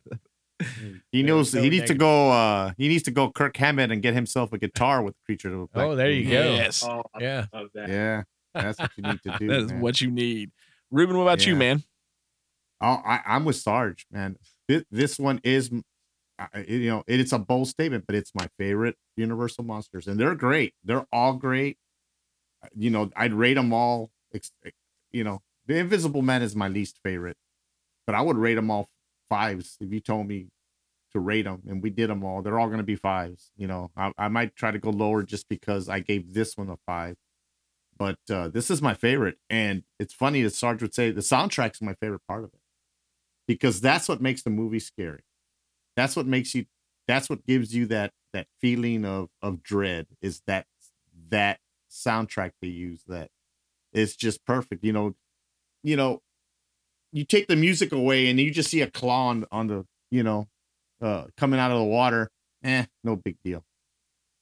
He 1.11 1.21
knows 1.23 1.53
no 1.53 1.61
he 1.61 1.69
needs 1.69 1.85
to 1.85 1.93
go. 1.93 2.31
uh 2.31 2.73
He 2.77 2.87
needs 2.87 3.03
to 3.03 3.11
go 3.11 3.31
Kirk 3.31 3.55
Hammett 3.57 3.91
and 3.91 4.01
get 4.01 4.13
himself 4.13 4.51
a 4.53 4.57
guitar 4.57 5.01
with 5.03 5.15
Creature 5.25 5.53
of 5.53 5.69
the 5.73 5.81
Oh, 5.81 5.95
there 5.95 6.09
you 6.11 6.23
go. 6.25 6.53
Yes, 6.55 6.83
Oh, 6.83 7.03
Yeah. 7.19 7.45
that. 7.73 7.89
Yeah, 7.89 8.23
that's 8.53 8.79
what 8.79 8.91
you 8.97 9.03
need 9.03 9.21
to 9.23 9.35
do. 9.39 9.47
that 9.47 9.59
is 9.61 9.71
man. 9.71 9.81
what 9.81 10.01
you 10.01 10.09
need. 10.09 10.51
Ruben, 10.91 11.15
what 11.17 11.23
about 11.23 11.45
you, 11.45 11.55
man? 11.55 11.83
Oh, 12.81 13.01
I, 13.05 13.21
I'm 13.25 13.45
with 13.45 13.55
Sarge, 13.55 14.05
man. 14.11 14.37
This, 14.67 14.83
this 14.91 15.19
one 15.19 15.39
is, 15.43 15.69
m- 15.71 15.83
I- 16.39 16.47
I- 16.53 16.65
you 16.67 16.89
know, 16.89 17.03
it's 17.07 17.31
a 17.33 17.39
bold 17.39 17.67
statement, 17.67 18.05
but 18.07 18.15
it's 18.15 18.33
my 18.35 18.47
favorite 18.59 18.95
Universal 19.15 19.63
monsters, 19.63 20.07
and 20.07 20.19
they're 20.19 20.35
great. 20.35 20.73
They're 20.83 21.05
all 21.11 21.33
great. 21.33 21.77
Uh, 22.63 22.67
You 22.75 22.89
know, 22.91 23.09
I'd 23.15 23.33
rate 23.33 23.55
them 23.55 23.73
all. 23.73 24.11
ex- 24.33 24.51
ex- 24.65 24.77
You 25.11 25.23
know, 25.23 25.41
the 25.65 25.77
Invisible 25.77 26.21
Man 26.21 26.41
is 26.41 26.55
my 26.55 26.67
least 26.67 26.99
favorite, 27.03 27.37
but 28.05 28.15
I 28.15 28.21
would 28.21 28.37
rate 28.37 28.55
them 28.55 28.69
all 28.71 28.87
fives 29.29 29.77
if 29.79 29.91
you 29.91 29.99
told 29.99 30.27
me 30.27 30.47
to 31.13 31.19
rate 31.19 31.43
them, 31.43 31.61
and 31.67 31.81
we 31.81 31.89
did 31.89 32.09
them 32.09 32.23
all. 32.23 32.41
They're 32.41 32.59
all 32.59 32.67
going 32.67 32.79
to 32.79 32.83
be 32.83 32.95
fives. 32.95 33.51
You 33.57 33.67
know, 33.67 33.91
I, 33.95 34.11
I 34.17 34.27
might 34.27 34.55
try 34.55 34.71
to 34.71 34.79
go 34.79 34.89
lower 34.89 35.23
just 35.23 35.47
because 35.49 35.89
I 35.89 35.99
gave 35.99 36.33
this 36.33 36.57
one 36.57 36.69
a 36.69 36.77
five. 36.85 37.15
But 37.97 38.19
uh, 38.29 38.49
this 38.49 38.69
is 38.69 38.81
my 38.81 38.93
favorite, 38.93 39.37
and 39.49 39.83
it's 39.99 40.13
funny 40.13 40.43
that 40.43 40.53
Sarge 40.53 40.81
would 40.83 40.93
say 40.93 41.11
the 41.11 41.21
soundtrack's 41.21 41.81
my 41.81 41.93
favorite 41.93 42.21
part 42.27 42.43
of 42.43 42.51
it 42.53 42.59
because 43.47 43.81
that's 43.81 44.07
what 44.07 44.21
makes 44.21 44.43
the 44.43 44.51
movie 44.51 44.79
scary. 44.79 45.23
That's 45.95 46.15
what 46.15 46.27
makes 46.27 46.53
you. 46.53 46.65
That's 47.07 47.29
what 47.29 47.45
gives 47.45 47.73
you 47.73 47.87
that 47.87 48.13
that 48.33 48.47
feeling 48.61 49.03
of 49.05 49.29
of 49.41 49.63
dread. 49.63 50.07
Is 50.21 50.41
that 50.45 50.67
that 51.29 51.59
soundtrack 51.89 52.51
they 52.61 52.67
use 52.67 53.03
that 53.07 53.31
it's 53.93 54.15
just 54.15 54.45
perfect. 54.45 54.83
You 54.83 54.93
know, 54.93 55.15
you 55.83 55.95
know, 55.95 56.21
you 57.11 57.25
take 57.25 57.47
the 57.47 57.55
music 57.55 57.91
away 57.91 58.29
and 58.29 58.39
you 58.39 58.51
just 58.51 58.69
see 58.69 58.81
a 58.81 58.89
claw 58.89 59.27
on, 59.29 59.45
on 59.51 59.67
the 59.67 59.85
you 60.11 60.23
know 60.23 60.47
uh 61.01 61.25
coming 61.37 61.59
out 61.59 61.71
of 61.71 61.77
the 61.77 61.83
water. 61.83 62.29
Eh, 62.63 62.85
no 63.03 63.15
big 63.15 63.37
deal. 63.43 63.63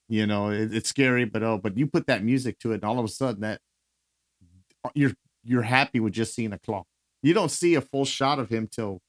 You 0.08 0.28
know, 0.28 0.50
it, 0.52 0.74
it's 0.74 0.90
scary, 0.90 1.26
but 1.26 1.44
oh, 1.44 1.58
but 1.58 1.78
you 1.78 1.88
put 1.88 2.08
that 2.08 2.24
music 2.24 2.60
to 2.60 2.72
it, 2.72 2.76
and 2.76 2.86
all 2.86 3.00
of 3.00 3.06
a 3.06 3.10
sudden 3.10 3.42
that 3.42 3.60
you're 4.94 5.14
you're 5.44 5.64
happy 5.64 6.00
with 6.00 6.14
just 6.14 6.36
seeing 6.36 6.54
a 6.54 6.60
claw. 6.60 6.84
You 7.24 7.34
don't 7.34 7.52
see 7.52 7.76
a 7.76 7.82
full 7.82 8.06
shot 8.06 8.40
of 8.40 8.50
him 8.50 8.68
till 8.72 9.02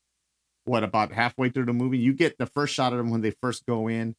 what 0.64 0.82
about 0.84 1.12
halfway 1.12 1.50
through 1.50 1.66
the 1.66 1.72
movie. 1.72 1.98
You 1.98 2.12
get 2.12 2.38
the 2.38 2.46
first 2.46 2.74
shot 2.74 2.92
of 2.92 2.98
him 2.98 3.10
when 3.10 3.20
they 3.20 3.30
first 3.30 3.66
go 3.66 3.88
in, 3.88 4.16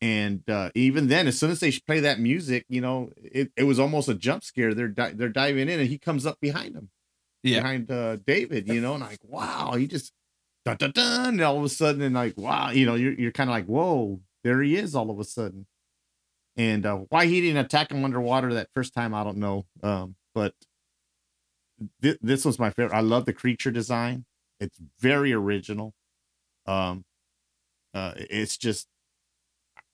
and 0.00 0.48
uh, 0.50 0.70
even 0.74 1.08
then, 1.08 1.26
as 1.26 1.38
soon 1.38 1.50
as 1.50 1.60
they 1.60 1.72
play 1.86 2.00
that 2.00 2.20
music, 2.20 2.66
you 2.68 2.80
know, 2.80 3.10
it, 3.16 3.52
it 3.56 3.64
was 3.64 3.78
almost 3.78 4.08
a 4.08 4.14
jump 4.14 4.44
scare. 4.44 4.74
They're 4.74 4.88
di- 4.88 5.12
they're 5.12 5.28
diving 5.28 5.68
in, 5.68 5.80
and 5.80 5.88
he 5.88 5.98
comes 5.98 6.26
up 6.26 6.40
behind 6.40 6.74
him, 6.74 6.90
Yeah. 7.44 7.60
behind 7.60 7.90
uh, 7.90 8.16
David. 8.26 8.68
You 8.68 8.80
know, 8.80 8.94
and 8.94 9.04
like 9.04 9.20
wow, 9.24 9.74
he 9.74 9.86
just 9.86 10.12
dun 10.64 10.76
dun 10.78 10.92
dun, 10.92 11.26
and 11.34 11.40
all 11.42 11.58
of 11.58 11.64
a 11.64 11.68
sudden, 11.68 12.02
and 12.02 12.14
like 12.14 12.36
wow, 12.38 12.70
you 12.70 12.86
know, 12.86 12.96
you're 12.96 13.14
you're 13.14 13.32
kind 13.32 13.50
of 13.50 13.54
like 13.54 13.66
whoa, 13.66 14.20
there 14.44 14.62
he 14.62 14.76
is, 14.76 14.94
all 14.96 15.10
of 15.10 15.20
a 15.20 15.24
sudden. 15.24 15.66
And 16.56 16.86
uh, 16.86 16.98
why 17.10 17.26
he 17.26 17.40
didn't 17.40 17.64
attack 17.64 17.90
him 17.92 18.04
underwater 18.04 18.54
that 18.54 18.68
first 18.74 18.94
time, 18.94 19.14
I 19.14 19.24
don't 19.24 19.38
know. 19.38 19.66
Um, 19.82 20.16
but 20.34 20.54
thi- 22.02 22.18
this 22.20 22.44
was 22.44 22.58
my 22.58 22.70
favorite. 22.70 22.96
I 22.96 23.00
love 23.00 23.24
the 23.24 23.32
creature 23.32 23.70
design. 23.70 24.24
It's 24.60 24.78
very 25.00 25.32
original. 25.32 25.94
Um, 26.66 27.04
uh, 27.94 28.14
it's 28.16 28.56
just, 28.56 28.88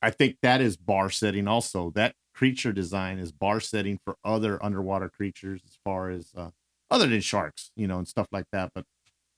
I 0.03 0.11
think 0.11 0.39
that 0.43 0.61
is 0.61 0.77
bar 0.77 1.11
setting. 1.11 1.47
Also, 1.49 1.91
that 1.95 2.15
creature 2.35 2.73
design 2.73 3.19
is 3.19 3.33
bar 3.33 3.61
setting 3.61 3.99
for 4.05 4.17
other 4.25 4.63
underwater 4.65 5.09
creatures, 5.09 5.63
as 5.67 5.79
far 5.85 6.11
as 6.11 6.33
uh, 6.37 6.51
other 6.91 7.07
than 7.07 7.21
sharks, 7.21 7.71
you 7.77 7.87
know, 7.87 7.99
and 7.99 8.09
stuff 8.09 8.27
like 8.33 8.47
that. 8.53 8.73
But 8.75 8.85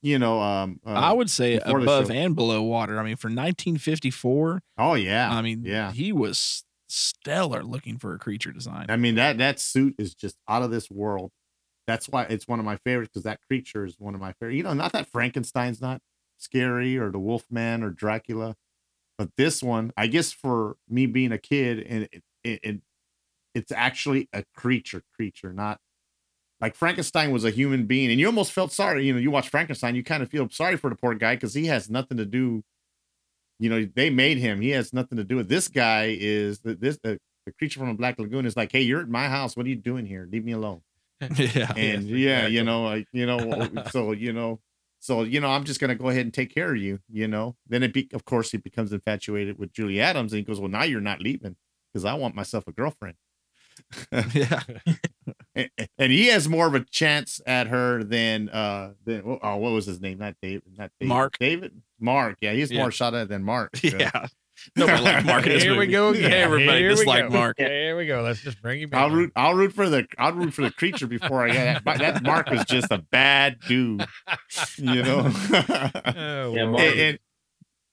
you 0.03 0.19
know, 0.19 0.41
um, 0.41 0.81
uh, 0.85 0.91
I 0.91 1.13
would 1.13 1.31
say 1.31 1.61
above 1.65 2.11
and 2.11 2.35
below 2.35 2.63
water. 2.63 2.99
I 2.99 3.05
mean, 3.05 3.17
for 3.17 3.29
1954, 3.29 4.63
Oh 4.79 4.95
yeah, 4.95 5.33
I 5.33 5.43
mean, 5.43 5.65
yeah. 5.65 5.93
he 5.93 6.13
was 6.13 6.65
stellar 6.89 7.63
looking 7.63 7.99
for 7.99 8.15
a 8.15 8.19
creature 8.19 8.53
design. 8.53 8.87
I 8.89 8.97
mean 8.97 9.15
that 9.15 9.39
that 9.39 9.59
suit 9.59 9.95
is 9.99 10.15
just 10.15 10.37
out 10.49 10.63
of 10.63 10.71
this 10.71 10.91
world. 10.91 11.31
That's 11.87 12.09
why 12.09 12.25
it's 12.25 12.47
one 12.47 12.59
of 12.59 12.65
my 12.65 12.77
favorites 12.77 13.11
because 13.13 13.25
that 13.25 13.41
creature 13.49 13.85
is 13.85 13.97
one 13.99 14.15
of 14.15 14.21
my 14.21 14.33
favorite. 14.35 14.57
You 14.57 14.63
know, 14.63 14.75
not 14.75 14.93
that 14.93 15.07
Frankenstein's 15.07 15.81
not 15.81 16.01
scary 16.39 16.99
or 16.99 17.11
the 17.11 17.19
Wolfman 17.19 17.83
or 17.83 17.91
Dracula, 17.91 18.57
but 19.19 19.31
this 19.37 19.63
one, 19.63 19.93
I 19.97 20.07
guess 20.07 20.33
for 20.33 20.77
me 20.89 21.07
being 21.07 21.33
a 21.33 21.39
kid 21.39 21.79
and 21.81 22.09
it, 22.13 22.23
it, 22.45 22.61
it 22.63 22.81
it's 23.55 23.73
actually 23.73 24.29
a 24.33 24.45
creature, 24.55 25.03
creature, 25.15 25.53
not 25.53 25.79
like 26.63 26.77
Frankenstein 26.77 27.33
was 27.33 27.45
a 27.45 27.51
human 27.51 27.87
being, 27.87 28.11
and 28.11 28.21
you 28.21 28.27
almost 28.27 28.53
felt 28.53 28.73
sorry. 28.73 29.05
You 29.05 29.13
know, 29.15 29.19
you 29.19 29.31
watch 29.33 29.49
Frankenstein, 29.51 29.97
you 29.97 30.05
kind 30.05 30.23
of 30.23 30.31
feel 30.31 30.49
sorry 30.49 30.77
for 30.77 30.89
the 30.89 30.97
poor 30.97 31.15
guy 31.15 31.35
because 31.35 31.55
he 31.55 31.67
has 31.67 31.91
nothing 31.91 32.17
to 32.19 32.25
do. 32.25 32.63
You 33.59 33.69
know, 33.69 33.89
they 33.95 34.11
made 34.11 34.39
him. 34.39 34.61
He 34.61 34.71
has 34.71 34.93
nothing 34.93 35.19
to 35.19 35.25
do 35.25 35.37
with 35.37 35.49
this 35.49 35.69
guy. 35.69 36.17
Is 36.19 36.61
that 36.61 36.81
this 36.81 36.99
uh, 37.05 37.17
the 37.47 37.53
creature 37.59 37.81
from 37.81 37.89
the 37.89 37.95
Black 37.95 38.19
Lagoon 38.19 38.47
is 38.47 38.57
like, 38.57 38.73
hey, 38.73 38.81
you're 38.83 39.01
at 39.01 39.09
my 39.09 39.29
house. 39.29 39.57
What 39.57 39.67
are 39.67 39.69
you 39.71 39.77
doing 39.77 40.07
here? 40.07 40.29
Leave 40.31 40.45
me 40.45 40.53
alone. 40.53 40.83
yeah. 41.37 41.73
And 41.77 42.05
Yes, 42.05 42.05
yeah, 42.09 42.47
exactly. 42.47 42.55
you 42.57 42.65
know, 42.65 42.83
like 42.85 43.09
you 43.13 43.27
know, 43.27 43.69
so 43.91 44.13
you 44.13 44.33
know, 44.33 44.61
so 45.01 45.25
you 45.25 45.41
know, 45.41 45.51
I'm 45.51 45.65
just 45.65 45.81
gonna 45.81 45.97
go 45.97 46.09
ahead 46.09 46.23
and 46.23 46.33
take 46.35 46.55
care 46.55 46.71
of 46.71 46.77
you. 46.79 47.01
You 47.11 47.29
know, 47.29 47.57
then 47.69 47.83
it 47.83 47.93
be, 47.93 48.09
of 48.15 48.25
course, 48.25 48.53
he 48.53 48.59
becomes 48.59 48.93
infatuated 48.93 49.59
with 49.59 49.73
Julie 49.73 50.01
Adams, 50.01 50.33
and 50.33 50.39
he 50.39 50.45
goes, 50.45 50.61
well, 50.61 50.71
now 50.71 50.85
you're 50.85 51.01
not 51.01 51.21
leaving 51.21 51.57
because 51.93 52.05
I 52.05 52.15
want 52.15 52.35
myself 52.37 52.67
a 52.69 52.73
girlfriend. 52.73 53.17
yeah. 54.35 54.63
and, 55.55 55.71
and 55.99 56.13
he 56.13 56.27
has 56.29 56.49
more 56.49 56.67
of 56.67 56.75
a 56.75 56.81
chance 56.85 57.41
at 57.47 57.67
her 57.69 58.03
than 58.05 58.49
uh 58.49 58.93
than 59.05 59.23
oh 59.43 59.57
what 59.57 59.73
was 59.73 59.87
his 59.87 60.01
name 60.01 60.19
not 60.19 60.35
David 60.43 60.63
not 60.79 60.91
David. 60.99 61.09
Mark. 61.09 61.39
David 61.39 61.83
Mark 62.01 62.39
yeah 62.41 62.53
he's 62.53 62.71
Yeah. 62.71 62.81
more 62.81 62.91
shot 62.91 63.15
at 63.15 63.29
than 63.29 63.43
Mark 63.43 63.71
Yeah. 63.83 64.27
Nobody 64.77 65.03
liked 65.03 65.27
Mark 65.27 65.47
in 65.47 65.53
this 65.55 65.63
Here 65.65 65.77
we 65.77 65.87
go 65.89 66.09
again. 66.11 66.31
Everybody 66.33 66.79
Here 66.81 66.91
we 66.91 66.95
disliked 66.95 67.31
go. 67.33 67.39
Mark. 67.39 67.57
Here 67.59 67.97
we 67.97 68.07
go. 68.07 68.23
Let's 68.23 68.41
just 68.43 68.63
bring 68.63 68.81
him 68.83 68.91
back. 68.91 69.01
I'll 69.01 69.11
root 69.11 69.33
I'll 69.35 69.55
root 69.55 69.73
for 69.73 69.89
the 69.89 70.07
I'll 70.19 70.33
root 70.35 70.55
for 70.55 70.63
the 70.63 70.71
creature 70.71 71.07
before 71.09 71.43
I 71.43 71.53
get 71.53 71.85
that 71.85 71.99
that 71.99 72.23
Mark 72.23 72.49
was 72.51 72.65
just 72.67 72.93
a 72.93 72.99
bad 72.99 73.59
dude 73.67 74.05
you 74.77 75.03
know 75.03 75.31
Oh, 76.17 76.55
Yeah, 76.55 76.65
and, 76.77 76.79
and, 77.01 77.19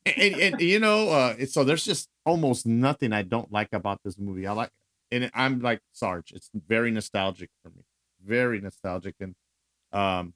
and, 0.05 0.35
and, 0.53 0.61
you 0.61 0.79
know 0.79 1.09
uh 1.09 1.45
so 1.45 1.63
there's 1.63 1.85
just 1.85 2.07
almost 2.25 2.65
nothing 2.67 3.13
I 3.13 3.21
don't 3.23 3.51
like 3.51 3.69
about 3.73 4.01
this 4.03 4.17
movie 4.19 4.45
I 4.45 4.51
like 4.53 4.69
and 5.11 5.29
I'm 5.33 5.59
like 5.59 5.81
Sarge 5.91 6.31
it's 6.31 6.49
very 6.53 6.91
nostalgic 6.91 7.49
for 7.63 7.69
me 7.69 7.83
very 8.23 8.59
nostalgic 8.61 9.15
and 9.19 9.35
um 9.91 10.33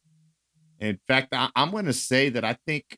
in 0.80 1.00
fact 1.08 1.34
I, 1.34 1.50
I'm 1.56 1.72
going 1.72 1.86
to 1.86 1.94
say 1.94 2.30
that 2.30 2.44
I 2.44 2.58
think 2.66 2.98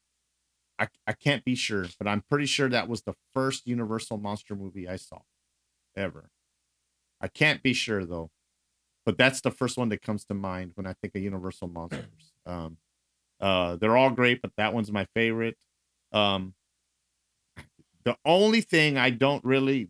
I, 0.80 0.88
I 1.08 1.14
can't 1.14 1.46
be 1.46 1.56
sure 1.56 1.86
but 2.00 2.08
I'm 2.08 2.24
pretty 2.30 2.46
sure 2.46 2.70
that 2.70 2.88
was 2.88 3.04
the 3.04 3.14
first 3.34 3.68
Universal 3.68 4.18
monster 4.18 4.56
movie 4.56 4.88
I 4.88 4.98
saw 4.98 5.20
ever 5.96 6.30
I 7.22 7.28
can't 7.28 7.64
be 7.64 7.74
sure 7.74 8.06
though, 8.06 8.30
but 9.06 9.18
that's 9.18 9.42
the 9.42 9.52
first 9.52 9.78
one 9.78 9.90
that 9.90 10.02
comes 10.02 10.26
to 10.26 10.34
mind 10.34 10.72
when 10.76 10.86
I 10.86 10.94
think 10.94 11.16
of 11.16 11.22
Universal 11.22 11.70
monsters. 11.70 12.06
Um, 12.48 12.78
uh, 13.42 13.76
they're 13.78 13.98
all 13.98 14.12
great, 14.12 14.40
but 14.40 14.52
that 14.58 14.72
one's 14.72 14.92
my 14.92 15.06
favorite. 15.16 15.58
Um, 16.12 16.54
the 18.04 18.16
only 18.24 18.62
thing 18.62 18.96
I 18.96 19.10
don't 19.10 19.44
really, 19.44 19.90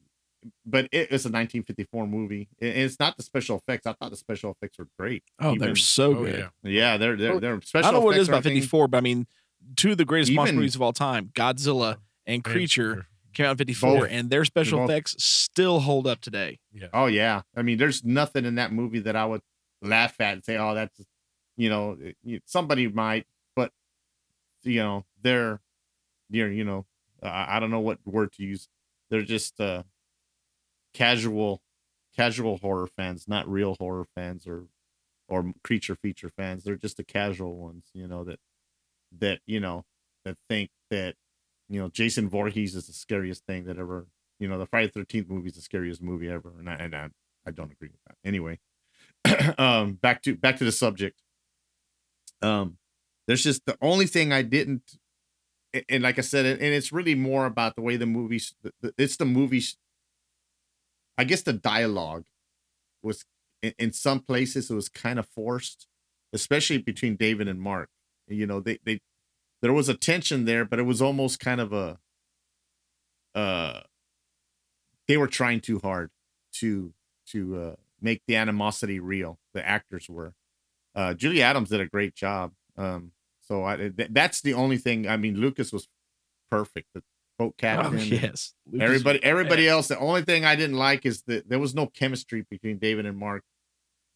but 0.66 0.86
it's 0.92 1.26
a 1.26 1.30
1954 1.32 2.08
movie, 2.08 2.50
and 2.62 2.70
it's 2.70 3.00
not 3.00 3.18
the 3.18 3.24
special 3.24 3.58
effects. 3.58 3.86
I 3.88 3.94
thought 3.94 4.12
the 4.12 4.18
special 4.18 4.52
effects 4.52 4.78
were 4.78 4.88
great. 5.00 5.24
Oh, 5.40 5.54
Even- 5.56 5.60
they're 5.68 5.76
so 5.76 6.12
Oh, 6.18 6.24
good. 6.26 6.50
yeah. 6.64 6.70
yeah, 6.72 6.98
they're 6.98 7.16
they're 7.16 7.40
they're 7.40 7.62
special. 7.62 7.88
I 7.88 7.92
don't 7.92 8.02
know 8.02 8.06
what 8.06 8.16
it 8.18 8.22
is 8.22 8.30
about 8.30 8.44
54, 8.44 8.88
but 8.88 8.98
I 8.98 9.02
mean, 9.02 9.28
two 9.76 9.92
of 9.92 9.98
the 9.98 10.06
greatest 10.06 10.32
monster 10.34 10.56
movies 10.56 10.76
of 10.76 10.82
all 10.82 10.94
time, 10.94 11.30
Godzilla 11.34 11.98
and 12.26 12.44
Creature, 12.44 13.08
came 13.34 13.46
out 13.48 13.52
in 13.52 13.58
54, 13.58 14.00
Both. 14.02 14.08
and 14.12 14.30
their 14.30 14.46
special 14.46 14.80
both. 14.80 14.90
effects 14.90 15.16
still 15.24 15.80
hold 15.82 16.06
up 16.08 16.22
today. 16.22 16.60
Yeah. 16.72 16.88
Oh 16.94 17.08
yeah, 17.08 17.42
I 17.56 17.62
mean, 17.62 17.78
there's 17.78 18.04
nothing 18.04 18.46
in 18.46 18.56
that 18.56 18.72
movie 18.72 19.00
that 19.00 19.16
I 19.16 19.26
would 19.26 19.42
laugh 19.82 20.20
at 20.22 20.34
and 20.34 20.44
say, 20.46 20.58
"Oh, 20.58 20.74
that's," 20.76 21.00
you 21.58 21.70
know, 21.70 21.98
somebody 22.46 22.88
might, 22.88 23.26
but 23.56 23.72
you 24.64 24.80
know, 24.82 25.06
they're, 25.22 25.62
they're, 26.30 26.52
you 26.52 26.64
know, 26.64 26.86
I, 27.22 27.58
I 27.58 27.60
don't 27.60 27.72
know 27.72 27.80
what 27.80 28.00
word 28.06 28.32
to 28.34 28.44
use. 28.44 28.68
They're 29.10 29.22
just 29.22 29.60
uh 29.62 29.84
casual, 30.96 31.62
casual 32.16 32.58
horror 32.58 32.88
fans, 32.88 33.28
not 33.28 33.48
real 33.48 33.76
horror 33.80 34.06
fans 34.16 34.48
or 34.48 34.66
or 35.28 35.54
creature 35.64 35.96
feature 35.96 36.30
fans. 36.30 36.64
They're 36.64 36.76
just 36.76 36.98
the 36.98 37.04
casual 37.04 37.58
ones, 37.58 37.86
you 37.94 38.08
know, 38.08 38.24
that 38.24 38.40
that 39.20 39.42
you 39.46 39.60
know 39.60 39.86
that 40.26 40.38
think 40.50 40.72
that 40.90 41.16
you 41.70 41.80
know 41.80 41.90
Jason 41.90 42.30
Voorhees 42.30 42.76
is 42.76 42.88
the 42.88 42.94
scariest 42.94 43.46
thing 43.46 43.66
that 43.66 43.78
ever 43.78 44.08
you 44.40 44.48
know, 44.48 44.58
the 44.58 44.66
Friday 44.66 44.90
Thirteenth 44.90 45.30
movie 45.30 45.50
is 45.50 45.56
the 45.56 45.62
scariest 45.62 46.02
movie 46.02 46.30
ever, 46.30 46.52
and 46.60 46.70
I 46.70 46.74
and 46.76 46.96
I, 46.96 47.10
I 47.48 47.52
don't 47.52 47.72
agree 47.72 47.90
with 47.90 48.02
that. 48.08 48.18
Anyway, 48.28 48.60
um, 49.58 49.94
back 49.94 50.22
to 50.24 50.36
back 50.36 50.58
to 50.58 50.66
the 50.66 50.72
subject. 50.72 51.22
Um, 52.42 52.78
there's 53.28 53.44
just 53.44 53.66
the 53.66 53.78
only 53.82 54.06
thing 54.08 54.34
I 54.34 54.42
didn't, 54.42 54.98
and, 55.90 56.04
like 56.04 56.20
I 56.20 56.22
said, 56.22 56.46
and 56.46 56.62
it's 56.62 56.92
really 56.92 57.16
more 57.16 57.46
about 57.46 57.76
the 57.76 57.82
way 57.82 57.98
the 57.98 58.06
movies. 58.06 58.54
It's 58.98 59.18
the 59.18 59.26
movies. 59.26 59.78
I 61.18 61.24
guess 61.24 61.42
the 61.42 61.54
dialogue 61.54 62.26
was 63.02 63.26
in, 63.62 63.74
in 63.78 63.94
some 63.94 64.20
places 64.20 64.70
it 64.70 64.76
was 64.76 64.90
kind 64.90 65.20
of 65.20 65.28
forced, 65.28 65.88
especially 66.34 66.78
between 66.78 67.16
David 67.16 67.48
and 67.48 67.60
Mark. 67.60 67.90
You 68.28 68.48
know, 68.48 68.60
they 68.60 68.80
they 68.84 69.00
there 69.62 69.74
was 69.74 69.90
a 69.90 69.94
tension 69.96 70.46
there, 70.46 70.66
but 70.66 70.80
it 70.80 70.84
was 70.84 71.02
almost 71.02 71.40
kind 71.40 71.62
of 71.62 71.74
a 71.74 72.00
uh 73.34 73.82
they 75.08 75.18
were 75.18 75.28
trying 75.28 75.62
too 75.62 75.80
hard 75.80 76.10
to 76.54 76.94
to 77.28 77.58
uh, 77.58 77.76
make 78.02 78.22
the 78.28 78.36
animosity 78.36 79.00
real. 79.00 79.40
The 79.54 79.68
actors 79.68 80.10
were. 80.10 80.34
Uh, 80.94 81.14
Julie 81.14 81.42
Adams 81.42 81.70
did 81.70 81.82
a 81.82 81.86
great 81.88 82.16
job. 82.16 82.54
Um, 82.78 83.12
so 83.42 83.66
I 83.66 83.78
th- 83.78 84.10
that's 84.12 84.42
the 84.42 84.54
only 84.54 84.78
thing. 84.78 85.08
I 85.08 85.18
mean, 85.18 85.38
Lucas 85.38 85.72
was 85.74 85.88
perfect. 86.50 86.88
Boat 87.38 87.56
captain. 87.60 88.00
Oh, 88.00 88.02
yes. 88.02 88.54
Lucas- 88.72 88.84
Everybody, 88.86 89.24
everybody 89.24 89.68
else. 89.68 89.88
The 89.88 90.00
only 90.00 90.22
thing 90.24 90.46
I 90.46 90.56
didn't 90.56 90.78
like 90.78 91.06
is 91.06 91.22
that 91.24 91.48
there 91.50 91.60
was 91.60 91.74
no 91.76 91.88
chemistry 91.88 92.46
between 92.50 92.78
David 92.78 93.06
and 93.06 93.18
Mark, 93.18 93.44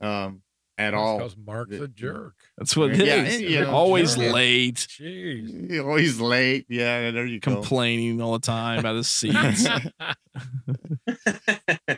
um, 0.02 0.42
at 0.78 0.94
all. 0.94 1.18
Because 1.18 1.36
Mark's 1.38 1.72
The- 1.78 1.84
a 1.84 1.88
jerk. 1.90 2.36
That's 2.58 2.78
what 2.78 2.92
it 2.92 3.02
is. 3.02 3.08
Yeah, 3.08 3.16
and, 3.16 3.42
you 3.42 3.60
know, 3.62 3.72
Always 3.72 4.16
sure. 4.16 4.32
late, 4.32 4.76
Jeez. 4.76 5.70
He's 5.72 5.80
always 5.82 6.20
late. 6.22 6.66
Yeah, 6.70 7.12
there 7.12 7.26
you 7.26 7.40
go. 7.42 7.54
complaining 7.56 8.22
all 8.22 8.34
the 8.34 8.40
time 8.40 8.80
about 8.80 8.96
his 8.96 9.08
seats. 9.10 9.68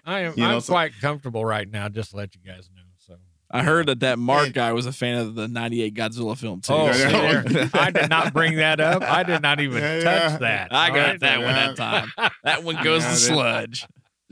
I 0.06 0.22
am 0.22 0.34
You 0.36 0.44
know, 0.44 0.56
I'm 0.56 0.62
so- 0.62 0.74
quite 0.74 0.94
comfortable 1.00 1.46
right 1.46 1.70
now, 1.70 1.90
just 1.90 2.12
to 2.12 2.18
let 2.18 2.34
you 2.36 2.42
guys 2.46 2.70
know. 2.76 2.82
So 3.52 3.58
I 3.60 3.64
heard 3.64 3.88
that 3.88 4.00
that 4.02 4.18
Mark 4.20 4.46
And- 4.48 4.54
guy 4.54 4.72
was 4.74 4.86
a 4.86 4.94
fan 4.94 5.18
of 5.18 5.36
the 5.36 5.48
98 5.48 5.94
Godzilla 5.94 6.38
film, 6.38 6.62
too. 6.62 6.74
Oh, 6.74 6.86
Yeah, 6.88 6.94
see 7.46 7.54
yeah. 7.56 7.70
I 7.74 7.92
did 7.92 8.10
not 8.10 8.34
bring 8.34 8.56
that 8.58 8.80
up. 8.80 9.02
I 9.04 9.24
did 9.24 9.42
not 9.42 9.60
even 9.60 9.78
Yeah, 9.82 10.00
touch 10.02 10.32
yeah. 10.32 10.38
that. 10.38 10.74
I 10.74 10.90
got 10.90 10.96
right? 10.96 11.20
that 11.20 11.38
one 11.42 11.54
that 11.54 11.76
time. 11.76 12.32
That 12.44 12.64
one 12.64 12.76
goes 12.84 13.04
to 13.04 13.16
sludge. 13.16 13.86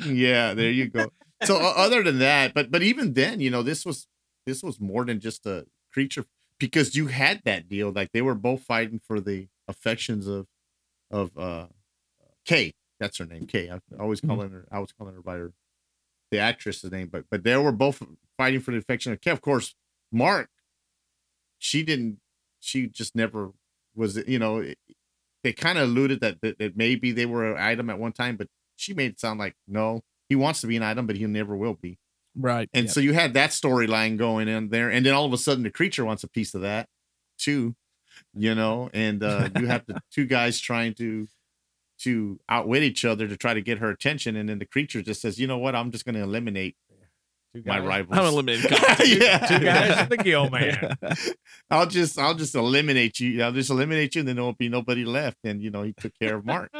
yeah 0.05 0.53
there 0.53 0.71
you 0.71 0.88
go 0.88 1.10
so 1.43 1.58
o- 1.58 1.73
other 1.75 2.01
than 2.03 2.19
that 2.19 2.53
but 2.53 2.71
but 2.71 2.82
even 2.82 3.13
then 3.15 3.41
you 3.41 3.49
know 3.49 3.62
this 3.62 3.86
was 3.86 4.08
this 4.45 4.63
was 4.63 4.79
more 4.79 5.03
than 5.03 5.19
just 5.19 5.45
a 5.45 5.65
creature 5.91 6.23
because 6.58 6.95
you 6.95 7.08
had 7.08 7.41
that 7.43 7.67
deal 7.67 7.91
like 7.91 8.10
they 8.13 8.21
were 8.21 8.34
both 8.34 8.62
fighting 8.62 9.01
for 9.05 9.19
the 9.19 9.47
affections 9.67 10.25
of 10.25 10.47
of 11.12 11.38
uh 11.38 11.65
kay 12.45 12.71
that's 12.97 13.17
her 13.17 13.25
name 13.25 13.45
kay 13.45 13.69
i 13.69 13.77
always 14.01 14.21
calling 14.21 14.49
her 14.51 14.65
i 14.71 14.79
was 14.79 14.93
calling 14.93 15.13
her 15.13 15.21
by 15.21 15.36
her 15.36 15.51
the 16.32 16.39
actress's 16.39 16.92
name 16.92 17.10
but 17.12 17.26
but 17.30 17.44
they 17.44 17.56
were 17.58 17.72
both 17.72 18.02
fighting 18.38 18.60
for 18.60 18.72
the 18.72 18.78
affection 18.78 19.12
of 19.12 19.22
kay 19.22 19.32
of 19.32 19.42
course 19.42 19.76
mark 20.12 20.50
she 21.58 21.84
didn't 21.84 22.20
she 22.60 22.88
just 22.88 23.15
never 23.15 23.52
was 23.96 24.18
you 24.28 24.39
know 24.39 24.58
it, 24.58 24.78
they 25.44 25.54
kind 25.54 25.78
of 25.78 25.89
alluded 25.89 26.20
that, 26.20 26.42
that 26.42 26.60
that 26.60 26.76
maybe 26.76 27.12
they 27.12 27.26
were 27.26 27.54
an 27.54 27.62
item 27.62 27.89
at 27.89 28.00
one 28.00 28.12
time 28.12 28.36
but 28.36 28.48
she 28.80 28.94
made 28.94 29.12
it 29.12 29.20
sound 29.20 29.39
like 29.39 29.56
no, 29.68 30.02
he 30.30 30.36
wants 30.36 30.62
to 30.62 30.68
be 30.68 30.78
an 30.78 30.84
item, 30.84 31.06
but 31.06 31.15
he 31.15 31.26
never 31.26 31.56
will 31.56 31.76
be. 31.76 32.00
Right. 32.36 32.70
And 32.74 32.86
yeah. 32.86 32.92
so 32.92 33.00
you 33.00 33.13
had 33.13 33.34
that 33.34 33.50
storyline 33.50 34.18
going 34.18 34.48
in 34.48 34.70
there, 34.70 34.89
and 34.89 35.06
then 35.06 35.13
all 35.13 35.26
of 35.26 35.34
a 35.34 35.38
sudden 35.38 35.63
the 35.63 35.70
creature 35.70 36.06
wants 36.06 36.24
a 36.24 36.30
piece 36.30 36.54
of 36.54 36.62
that 36.62 36.88
too, 37.38 37.76
you 38.34 38.56
know. 38.56 38.89
And 38.94 39.22
uh, 39.24 39.50
you 39.60 39.68
have 39.68 39.86
the 39.86 40.02
two 40.12 40.26
guys 40.26 40.60
trying 40.60 40.94
to 40.96 41.28
to 41.99 42.39
outwit 42.49 42.83
each 42.83 43.05
other 43.05 43.27
to 43.27 43.35
try 43.38 43.53
to 43.53 43.62
get 43.62 43.77
her 43.79 43.89
attention, 43.89 44.35
and 44.35 44.49
then 44.49 44.59
the 44.59 44.65
creature 44.65 45.01
just 45.01 45.21
says, 45.21 45.39
"You 45.39 45.47
know 45.47 45.57
what? 45.57 45.75
I'm 45.75 45.91
just 45.91 46.05
going 46.05 46.15
to 46.15 46.21
eliminate 46.21 46.75
Two 47.53 47.63
my 47.65 47.79
guys. 47.79 47.88
rivals." 47.88 48.17
I'm 48.17 48.25
eliminated. 48.25 48.71
competition. 48.71 49.21
yeah, 49.21 49.38
Two 49.45 49.59
guys 49.63 49.97
and 49.97 50.09
the 50.09 50.17
Gill 50.17 50.49
man. 50.49 50.97
I'll 51.71 51.88
just 51.88 52.17
I'll 52.17 52.35
just 52.35 52.55
eliminate 52.55 53.19
you. 53.19 53.43
I'll 53.43 53.51
just 53.51 53.69
eliminate 53.69 54.15
you, 54.15 54.19
and 54.19 54.27
then 54.27 54.35
there 54.38 54.45
won't 54.45 54.57
be 54.57 54.69
nobody 54.69 55.05
left. 55.05 55.38
And 55.43 55.62
you 55.62 55.69
know, 55.71 55.83
he 55.83 55.93
took 55.93 56.13
care 56.19 56.35
of 56.38 56.45
Mark. 56.45 56.71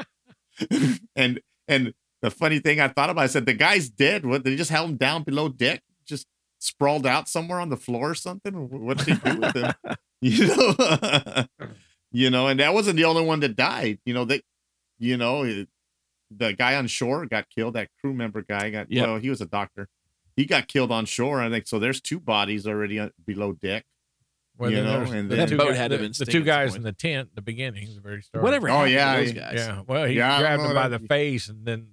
and 1.16 1.40
and 1.68 1.94
the 2.22 2.32
funny 2.32 2.60
thing 2.60 2.80
I 2.82 2.88
thought 2.90 3.10
about, 3.10 3.24
I 3.24 3.28
said 3.28 3.46
the 3.46 3.54
guy's 3.54 3.90
dead. 3.90 4.26
What 4.26 4.44
they 4.44 4.56
just 4.56 4.72
held 4.72 4.90
him 4.90 4.98
down 4.98 5.24
below 5.24 5.50
deck, 5.50 5.82
just 6.06 6.28
sprawled 6.60 7.06
out 7.08 7.30
somewhere 7.30 7.60
on 7.60 7.70
the 7.70 7.78
floor 7.78 8.12
or 8.12 8.16
something. 8.16 8.54
What 8.54 8.98
did 8.98 9.18
they 9.22 9.32
do 9.32 9.40
with 9.40 9.56
him? 9.56 9.74
You 10.22 10.48
know, 10.48 11.46
you 12.12 12.30
know, 12.30 12.48
and 12.48 12.60
that 12.60 12.74
wasn't 12.74 12.98
the 12.98 13.06
only 13.06 13.24
one 13.24 13.40
that 13.40 13.56
died. 13.56 14.00
You 14.06 14.14
know, 14.14 14.26
they, 14.26 14.42
you 15.00 15.18
know, 15.18 15.44
it- 15.44 15.70
the 16.32 16.54
guy 16.54 16.76
on 16.76 16.86
shore 16.86 17.26
got 17.26 17.50
killed. 17.50 17.74
That 17.74 17.90
crew 18.00 18.14
member 18.14 18.44
guy 18.44 18.70
got. 18.70 18.92
Yep. 18.92 19.08
Well, 19.08 19.18
he 19.18 19.30
was 19.32 19.42
a 19.42 19.48
doctor. 19.48 19.90
He 20.36 20.46
got 20.46 20.68
killed 20.68 20.92
on 20.92 21.06
shore. 21.06 21.42
I 21.42 21.50
think 21.50 21.68
so. 21.68 21.80
There's 21.80 22.00
two 22.00 22.20
bodies 22.20 22.68
already 22.68 23.00
on- 23.00 23.12
below 23.26 23.54
deck. 23.54 23.86
Well, 24.58 24.70
You 24.72 24.84
know, 24.84 25.02
and 25.02 25.30
the 25.32 25.36
then- 25.38 25.48
two 25.48 25.58
boat 25.58 25.70
guy- 25.70 25.76
had 25.76 25.92
the, 25.92 25.98
the 25.98 26.26
two 26.26 26.44
guys 26.44 26.76
in 26.76 26.84
the 26.84 26.92
tent, 26.92 27.30
the 27.34 27.42
beginning, 27.42 27.96
the 27.96 28.02
very 28.02 28.22
start. 28.22 28.44
Whatever 28.44 28.70
Oh, 28.70 28.84
yeah, 28.84 29.18
those 29.18 29.34
yeah. 29.34 29.40
guys? 29.40 29.56
Yeah. 29.58 29.82
Well, 29.88 30.06
he 30.06 30.16
Yeah, 30.18 30.40
grabbed 30.40 30.62
him 30.64 30.74
by 30.76 30.88
the 30.90 31.00
face, 31.00 31.48
and 31.48 31.66
then 31.66 31.88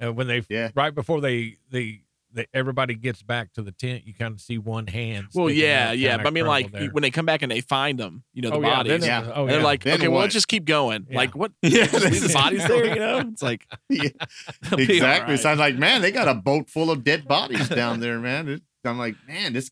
uh, 0.00 0.12
when 0.12 0.26
they 0.28 0.42
Yeah. 0.48 0.70
right 0.76 0.94
before 0.94 1.20
they 1.20 1.56
they, 1.70 2.02
they 2.32 2.46
everybody 2.54 2.94
gets 2.94 3.22
back 3.22 3.52
to 3.54 3.62
the 3.62 3.72
tent, 3.72 4.06
you 4.06 4.14
kind 4.14 4.32
of 4.34 4.40
see 4.40 4.58
one 4.58 4.86
hand. 4.86 5.26
Well, 5.34 5.50
yeah, 5.50 5.92
yeah. 5.92 6.16
But 6.16 6.26
I 6.26 6.30
mean, 6.30 6.46
like 6.46 6.72
there. 6.72 6.88
when 6.90 7.02
they 7.02 7.10
come 7.10 7.26
back 7.26 7.42
and 7.42 7.50
they 7.52 7.60
find 7.60 7.98
them, 7.98 8.24
you 8.32 8.42
know, 8.42 8.50
the 8.50 8.56
oh, 8.56 8.60
yeah, 8.62 8.68
bodies. 8.76 8.90
then 8.90 9.02
Yeah. 9.02 9.18
it's- 9.20 9.32
Oh, 9.36 9.46
They're 9.46 9.58
yeah. 9.58 9.64
like, 9.64 9.84
Then 9.84 9.94
okay, 9.98 10.08
well, 10.08 10.16
what? 10.16 10.22
let's 10.22 10.34
just 10.34 10.48
keep 10.48 10.64
going. 10.64 11.06
Yeah. 11.10 11.16
Like, 11.16 11.34
what? 11.36 11.52
Yeah, 11.62 11.86
Just 11.86 11.92
the 12.04 12.10
this- 12.10 12.32
bodies 12.34 12.66
there, 12.66 12.86
you 12.86 12.94
know? 12.96 13.18
It's 13.20 13.42
like, 13.42 13.66
Yeah. 13.88 14.08
they'll 14.62 14.76
be 14.78 14.84
all 14.84 14.90
exactly. 14.96 15.32
right. 15.34 15.40
So 15.40 15.50
I'm 15.50 15.58
like, 15.58 15.76
man, 15.76 16.02
they 16.02 16.10
got 16.10 16.28
a 16.28 16.34
boat 16.34 16.68
full 16.70 16.90
of 16.90 17.04
dead 17.04 17.26
bodies 17.28 17.68
down 17.68 18.00
there, 18.00 18.18
man. 18.18 18.48
It- 18.48 18.62
I'm 18.84 18.98
like, 18.98 19.14
man, 19.28 19.52
this, 19.52 19.70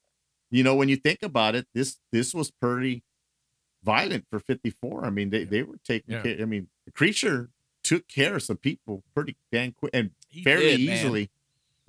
you 0.50 0.62
know, 0.62 0.74
when 0.74 0.88
you 0.88 0.96
think 0.96 1.22
about 1.22 1.54
it, 1.54 1.66
this 1.74 1.98
this 2.12 2.32
was 2.34 2.50
pretty 2.50 3.02
violent 3.82 4.26
for 4.30 4.38
54. 4.38 5.04
I 5.04 5.10
mean, 5.10 5.30
they 5.30 5.44
they 5.44 5.62
were 5.62 5.78
taking 5.84 6.14
Yeah. 6.14 6.22
care. 6.22 6.36
I 6.40 6.44
mean, 6.44 6.68
the 6.86 6.92
creature 6.92 7.50
took 7.82 8.06
care 8.08 8.36
of 8.36 8.42
some 8.42 8.56
people 8.58 9.02
pretty 9.14 9.36
dang 9.50 9.72
quick 9.72 9.90
and 9.94 10.10
He 10.28 10.42
fairly 10.44 10.76
did, 10.76 10.86
man. 10.86 11.28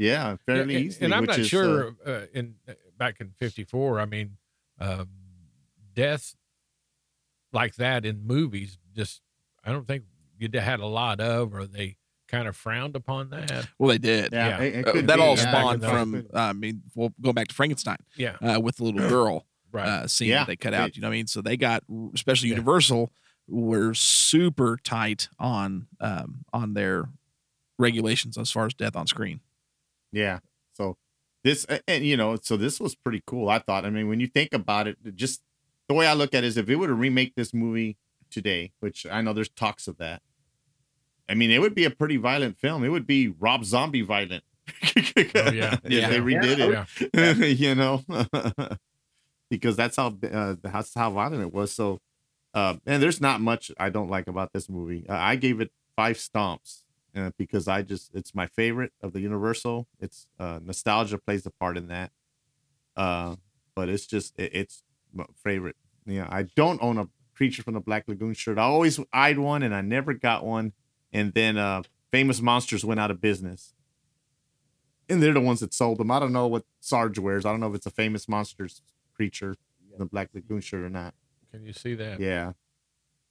Easily. 0.02 0.12
Yeah, 0.12 0.36
fairly 0.46 0.74
Yeah, 0.74 0.78
and- 0.80 0.86
easily. 0.88 1.06
And 1.06 1.14
I'm 1.14 1.22
which 1.22 1.30
not 1.30 1.40
is, 1.40 1.46
uh, 1.48 1.50
sure 1.50 1.96
uh, 2.06 2.26
in 2.34 2.56
uh, 2.68 2.74
back 2.98 3.20
in 3.22 3.32
'54. 3.40 4.00
I 4.00 4.06
mean, 4.06 4.38
um, 4.80 5.10
death 5.94 6.36
like 7.54 7.76
that 7.76 8.06
in 8.06 8.26
movies 8.26 8.78
just 8.96 9.22
I 9.64 9.72
don't 9.72 9.86
think 9.88 10.04
you 10.40 10.50
had 10.60 10.80
a 10.80 10.86
lot 10.88 11.20
of, 11.20 11.54
or 11.54 11.66
they 11.66 11.98
kind 12.28 12.48
of 12.48 12.56
frowned 12.56 12.96
upon 12.96 13.30
that. 13.30 13.68
well, 13.78 13.90
they 13.90 13.98
did. 13.98 14.32
yeah, 14.32 14.48
yeah. 14.60 14.64
it- 14.64 14.76
it 14.76 14.88
Uh, 14.88 15.02
that 15.02 15.16
be, 15.18 15.22
all 15.22 15.38
spawned 15.38 15.84
it 15.84 15.86
could- 15.86 15.94
from, 15.94 16.16
uh, 16.34 16.40
I 16.40 16.54
mean, 16.54 16.82
we'll 16.96 17.14
go 17.22 17.32
back 17.34 17.50
to 17.50 17.54
Frankenstein 17.56 17.98
Yeah, 18.16 18.38
uh, 18.42 18.60
with 18.60 18.78
the 18.78 18.86
little 18.86 19.08
girl 19.10 19.46
right. 19.72 19.88
uh, 19.88 20.08
scene 20.08 20.30
Yeah. 20.30 20.40
that 20.40 20.48
they 20.48 20.56
cut 20.56 20.74
out. 20.74 20.96
You 20.96 21.02
know 21.02 21.10
what 21.10 21.14
I 21.14 21.18
mean? 21.18 21.28
So 21.28 21.42
they 21.42 21.58
got, 21.58 21.84
especially 22.16 22.50
Yeah. 22.50 22.56
Universal, 22.56 23.12
were 23.48 23.94
super 23.94 24.78
tight 24.82 25.28
on 25.38 25.88
um, 26.00 26.46
on 26.54 26.74
their 26.74 27.10
regulations 27.78 28.38
as 28.38 28.50
far 28.50 28.66
as 28.66 28.74
death 28.74 28.96
on 28.96 29.06
screen. 29.08 29.42
Yeah. 30.12 30.40
So 30.74 30.98
this, 31.44 31.66
and 31.88 32.06
you 32.06 32.18
know, 32.18 32.38
so 32.42 32.58
this 32.58 32.80
was 32.80 32.96
pretty 32.96 33.22
cool. 33.26 33.50
I 33.50 33.60
thought. 33.60 33.86
I 33.86 33.90
mean, 33.90 34.08
when 34.08 34.20
you 34.20 34.28
think 34.28 34.54
about 34.54 34.88
it, 34.88 34.98
it 35.04 35.16
just 35.16 35.42
the 35.88 35.94
way 35.96 36.08
I 36.08 36.14
look 36.14 36.34
at 36.34 36.44
it 36.44 36.48
is, 36.48 36.58
if 36.58 36.70
it 36.70 36.76
were 36.76 36.88
to 36.88 36.94
remake 36.94 37.36
this 37.36 37.54
movie 37.54 37.98
today, 38.30 38.72
which 38.80 39.06
I 39.10 39.22
know 39.22 39.34
there's 39.34 39.50
talks 39.50 39.88
of 39.88 39.98
that. 39.98 40.22
I 41.30 41.34
mean, 41.34 41.50
it 41.52 41.60
would 41.62 41.76
be 41.76 41.86
a 41.86 41.90
pretty 41.90 42.18
violent 42.18 42.58
film. 42.58 42.84
It 42.84 42.90
would 42.90 43.08
be 43.08 43.30
Rob 43.30 43.64
Zombie 43.66 44.02
violent. 44.02 44.44
Oh, 45.36 45.52
yeah. 45.52 45.78
yeah, 45.88 46.10
they 46.10 46.20
redid 46.20 46.58
Yeah. 46.58 46.86
it. 47.14 47.60
you 47.60 47.76
know, 47.76 48.04
because 49.50 49.76
that's 49.76 49.96
how 49.98 50.16
uh, 50.32 50.56
that's 50.62 50.94
how 50.96 51.12
violent 51.12 51.42
it 51.42 51.54
was. 51.54 51.72
So, 51.74 52.00
uh, 52.54 52.76
and 52.86 53.02
there's 53.02 53.20
not 53.22 53.42
much 53.42 53.72
I 53.78 53.90
don't 53.90 54.10
like 54.10 54.28
about 54.28 54.54
this 54.54 54.70
movie. 54.70 55.06
Uh, 55.10 55.14
I 55.16 55.36
gave 55.36 55.60
it 55.62 55.72
five 55.96 56.18
stomps 56.18 56.84
uh, 57.16 57.32
because 57.38 57.68
I 57.68 57.82
just 57.82 58.12
it's 58.14 58.34
my 58.34 58.48
favorite 58.48 58.94
of 59.02 59.14
the 59.14 59.22
Universal. 59.22 59.88
It's 60.00 60.28
uh, 60.40 60.60
nostalgia 60.64 61.18
plays 61.18 61.46
a 61.46 61.52
part 61.52 61.78
in 61.78 61.88
that. 61.88 62.12
Uh, 62.96 63.36
but 63.76 63.90
it's 63.90 64.06
just 64.06 64.38
it, 64.40 64.52
it's 64.54 64.84
my 65.14 65.26
favorite. 65.44 65.76
Yeah, 66.06 66.28
I 66.30 66.44
don't 66.56 66.82
own 66.82 66.98
a 66.98 67.08
Creature 67.34 67.64
from 67.64 67.74
the 67.74 67.80
Black 67.80 68.04
Lagoon 68.08 68.34
shirt. 68.36 68.60
I 68.60 68.64
always 68.64 69.00
eyed 69.12 69.40
one 69.40 69.64
and 69.64 69.74
I 69.74 69.82
never 69.82 70.14
got 70.14 70.46
one. 70.46 70.74
And 71.12 71.34
then 71.34 71.58
uh, 71.58 71.82
Famous 72.12 72.40
Monsters 72.40 72.86
went 72.86 73.00
out 73.00 73.10
of 73.10 73.20
business 73.20 73.74
and 75.12 75.22
they're 75.22 75.34
the 75.34 75.42
ones 75.42 75.60
that 75.60 75.74
sold 75.74 75.98
them. 75.98 76.10
I 76.10 76.20
don't 76.20 76.32
know 76.32 76.48
what 76.48 76.64
Sarge 76.80 77.20
wears. 77.20 77.46
I 77.46 77.52
don't 77.52 77.60
know 77.60 77.68
if 77.68 77.76
it's 77.76 77.86
a 77.86 77.92
famous 77.92 78.30
monsters 78.30 78.82
creature, 79.14 79.56
the 79.98 80.06
Black 80.06 80.30
Lagoon 80.34 80.62
shirt 80.62 80.82
or 80.82 80.90
not. 80.90 81.14
Can 81.52 81.66
you 81.66 81.74
see 81.74 81.96
that? 81.96 82.20
Yeah. 82.20 82.54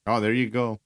Oh, 0.06 0.20
there 0.20 0.32
you 0.32 0.50
go. 0.50 0.80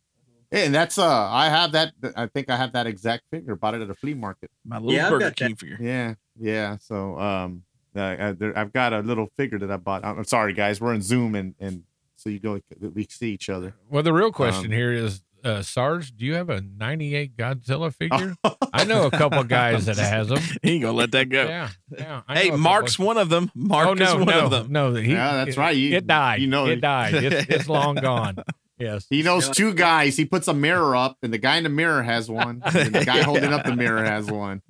Hey, 0.55 0.67
and 0.67 0.75
that's 0.75 0.99
uh, 0.99 1.05
I 1.33 1.49
have 1.49 1.73
that. 1.73 1.95
I 2.17 2.27
think 2.27 2.49
I 2.49 2.57
have 2.57 2.73
that 2.75 2.87
exact 2.87 3.25
figure. 3.29 3.57
Bought 3.57 3.75
it 3.75 3.83
at 3.83 3.91
a 3.91 3.95
flea 3.95 4.15
market. 4.15 4.53
My 4.65 4.77
little 4.79 4.93
Yeah, 4.93 5.11
Burger 5.11 5.25
got 5.31 5.37
that. 5.37 5.47
King 5.49 5.57
figure. 5.57 5.79
Yeah, 5.81 6.15
yeah. 6.39 6.77
So 6.79 7.19
um, 7.19 7.65
uh, 7.97 8.35
there, 8.39 8.57
I've 8.57 8.73
got 8.73 8.93
a 8.93 9.01
little 9.01 9.27
figure 9.37 9.59
that 9.59 9.71
I 9.73 9.79
bought. 9.79 10.05
I'm 10.05 10.19
I'm 10.19 10.25
sorry, 10.25 10.53
guys. 10.53 10.81
We're 10.81 10.95
in 10.95 11.03
Zoom 11.03 11.35
and 11.35 11.57
and 11.59 11.83
so 12.15 12.31
you 12.31 12.39
go 12.39 12.61
we 12.81 13.05
see 13.11 13.33
each 13.33 13.49
other. 13.51 13.75
Well, 13.91 14.05
the 14.05 14.13
real 14.13 14.31
question 14.31 14.67
Um, 14.67 14.71
here 14.71 14.93
is, 14.93 15.23
uh, 15.43 15.63
Sarge, 15.63 16.17
do 16.17 16.25
you 16.25 16.35
have 16.35 16.51
a 16.51 16.61
'98 16.61 17.37
Godzilla 17.37 17.93
figure? 17.93 18.37
I 18.73 18.85
know 18.85 19.07
a 19.07 19.11
couple 19.11 19.43
guys 19.59 19.87
that 19.87 19.97
has 19.97 20.29
them. 20.29 20.39
He 20.63 20.75
ain't 20.75 20.83
gonna 20.83 20.97
let 20.97 21.11
that 21.13 21.31
go. 21.31 21.47
Yeah, 21.47 21.69
yeah. 21.91 22.23
Hey, 22.29 22.53
Mark's 22.53 22.97
one 22.97 23.19
of 23.19 23.29
them. 23.29 23.51
Mark 23.57 23.89
oh 23.89 23.95
no, 23.95 24.05
is 24.05 24.15
one 24.15 24.27
no, 24.27 24.45
of 24.45 24.51
them. 24.53 24.71
no. 24.71 24.95
He, 24.95 25.11
Yeah, 25.11 25.45
that's 25.45 25.57
right. 25.57 25.77
You- 25.77 25.97
it 25.97 26.07
died. 26.07 26.41
you 26.41 26.47
know- 26.47 26.67
it 26.67 26.81
died. 26.81 27.15
It's, 27.15 27.51
it's 27.51 27.69
long 27.69 27.97
gone. 27.97 28.37
Yes. 28.79 29.07
He 29.09 29.23
knows 29.23 29.49
two 29.51 29.73
guys. 29.75 30.17
He 30.17 30.25
puts 30.25 30.49
a 30.49 30.55
mirror 30.55 30.97
up, 30.97 31.19
and 31.23 31.33
the 31.33 31.39
guy 31.39 31.57
in 31.57 31.63
the 31.65 31.69
mirror 31.71 32.03
has 32.03 32.29
one, 32.29 32.61
and 32.65 32.95
the 32.95 33.05
guy 33.05 33.23
holding 33.23 33.53
up 33.53 33.65
the 33.65 33.77
mirror 33.77 34.05
has 34.05 34.27
one. 34.31 34.63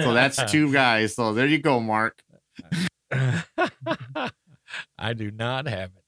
So 0.00 0.14
that's 0.14 0.50
two 0.50 0.72
guys. 0.72 1.14
So 1.14 1.34
there 1.34 1.46
you 1.46 1.58
go, 1.58 1.78
Mark. 1.80 2.22
I 4.98 5.12
do 5.14 5.30
not 5.30 5.66
have 5.66 5.90
it. 5.96 6.04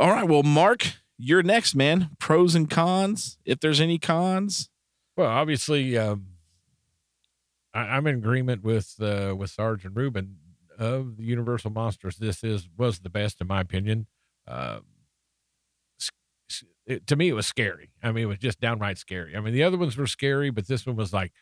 All 0.00 0.10
right. 0.10 0.26
Well, 0.26 0.42
Mark, 0.42 0.86
you're 1.18 1.42
next, 1.42 1.74
man. 1.74 2.10
Pros 2.18 2.54
and 2.54 2.68
cons, 2.70 3.38
if 3.44 3.60
there's 3.60 3.80
any 3.80 3.98
cons. 3.98 4.70
Well, 5.16 5.28
obviously, 5.28 5.96
um, 5.98 6.26
I, 7.74 7.80
I'm 7.80 8.06
in 8.06 8.16
agreement 8.16 8.62
with 8.62 8.94
uh, 9.00 9.34
with 9.36 9.50
Sergeant 9.50 9.96
Ruben 9.96 10.36
of 10.78 11.16
the 11.16 11.24
Universal 11.24 11.70
Monsters. 11.72 12.16
This 12.16 12.42
is 12.44 12.68
was 12.76 13.00
the 13.00 13.10
best 13.10 13.40
in 13.40 13.46
my 13.48 13.60
opinion. 13.60 14.06
S- 14.48 14.54
s- 14.54 14.80
it, 16.88 17.06
to 17.06 17.16
me, 17.16 17.28
it 17.28 17.34
was 17.34 17.46
scary. 17.46 17.90
I 18.02 18.12
mean, 18.12 18.24
it 18.24 18.28
was 18.28 18.38
just 18.38 18.60
downright 18.60 18.98
scary. 18.98 19.36
I 19.36 19.40
mean, 19.40 19.54
the 19.54 19.62
other 19.62 19.76
ones 19.78 19.96
were 19.96 20.06
scary, 20.06 20.50
but 20.50 20.66
this 20.66 20.86
one 20.86 20.96
was 20.96 21.12
like, 21.12 21.32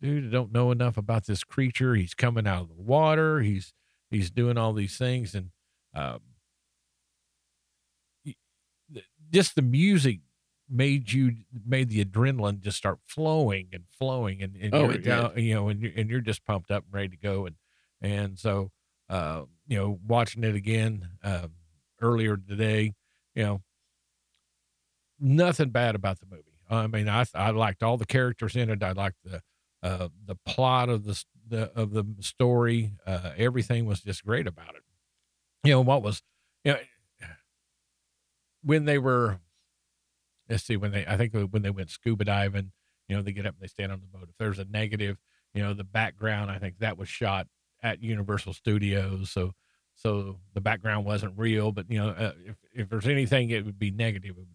dude, 0.00 0.26
I 0.26 0.30
don't 0.30 0.52
know 0.52 0.70
enough 0.72 0.96
about 0.96 1.26
this 1.26 1.44
creature. 1.44 1.94
He's 1.94 2.14
coming 2.14 2.46
out 2.46 2.62
of 2.62 2.68
the 2.68 2.82
water. 2.82 3.40
He's 3.40 3.72
he's 4.10 4.30
doing 4.30 4.58
all 4.58 4.72
these 4.72 4.98
things, 4.98 5.34
and 5.34 5.50
um, 5.94 6.20
just 9.30 9.54
the 9.54 9.62
music 9.62 10.20
made 10.68 11.12
you 11.12 11.32
made 11.66 11.88
the 11.90 12.02
adrenaline 12.04 12.60
just 12.60 12.78
start 12.78 12.98
flowing 13.06 13.68
and 13.72 13.84
flowing 13.98 14.42
and, 14.42 14.56
and 14.56 14.74
Oh, 14.74 14.90
you're, 14.90 15.12
uh, 15.12 15.32
you 15.36 15.54
know 15.54 15.68
and 15.68 15.82
you're, 15.82 15.92
and 15.94 16.08
you're 16.08 16.20
just 16.20 16.44
pumped 16.46 16.70
up 16.70 16.84
and 16.84 16.94
ready 16.94 17.08
to 17.08 17.16
go 17.16 17.44
and 17.44 17.56
and 18.00 18.38
so 18.38 18.70
uh 19.10 19.42
you 19.66 19.76
know 19.76 19.98
watching 20.06 20.42
it 20.42 20.54
again 20.54 21.10
um 21.22 21.50
earlier 22.00 22.38
today 22.38 22.94
you 23.34 23.42
know 23.42 23.62
nothing 25.20 25.70
bad 25.70 25.94
about 25.94 26.20
the 26.20 26.26
movie. 26.26 26.42
I 26.70 26.86
mean 26.86 27.08
i 27.08 27.24
i 27.34 27.50
liked 27.50 27.82
all 27.82 27.96
the 27.96 28.06
characters 28.06 28.56
in 28.56 28.70
it. 28.70 28.82
I 28.82 28.92
liked 28.92 29.18
the 29.24 29.42
uh 29.82 30.08
the 30.24 30.36
plot 30.46 30.88
of 30.88 31.04
the 31.04 31.22
the 31.46 31.72
of 31.74 31.92
the 31.92 32.04
story. 32.20 32.92
Uh 33.06 33.32
everything 33.36 33.86
was 33.86 34.00
just 34.00 34.24
great 34.24 34.46
about 34.46 34.74
it. 34.74 34.82
You 35.62 35.72
know 35.72 35.80
what 35.82 36.02
was 36.02 36.22
you 36.64 36.72
know 36.72 36.78
when 38.62 38.84
they 38.84 38.98
were 38.98 39.40
let's 40.48 40.64
see 40.64 40.76
when 40.76 40.92
they 40.92 41.06
i 41.06 41.16
think 41.16 41.32
when 41.50 41.62
they 41.62 41.70
went 41.70 41.90
scuba 41.90 42.24
diving 42.24 42.72
you 43.08 43.16
know 43.16 43.22
they 43.22 43.32
get 43.32 43.46
up 43.46 43.54
and 43.54 43.62
they 43.62 43.66
stand 43.68 43.92
on 43.92 44.00
the 44.00 44.06
boat. 44.06 44.28
If 44.28 44.36
there's 44.38 44.58
a 44.58 44.64
negative 44.64 45.18
you 45.52 45.62
know 45.62 45.74
the 45.74 45.84
background 45.84 46.50
i 46.50 46.58
think 46.58 46.78
that 46.78 46.98
was 46.98 47.08
shot 47.08 47.46
at 47.82 48.02
universal 48.02 48.54
studios. 48.54 49.30
So 49.30 49.52
so 49.94 50.38
the 50.54 50.60
background 50.60 51.04
wasn't 51.04 51.38
real 51.38 51.70
but 51.70 51.90
you 51.90 51.98
know 51.98 52.08
uh, 52.08 52.32
if 52.44 52.56
if 52.72 52.88
there's 52.88 53.06
anything 53.06 53.50
it 53.50 53.64
would 53.64 53.78
be 53.78 53.90
negative 53.90 54.36
it, 54.38 54.46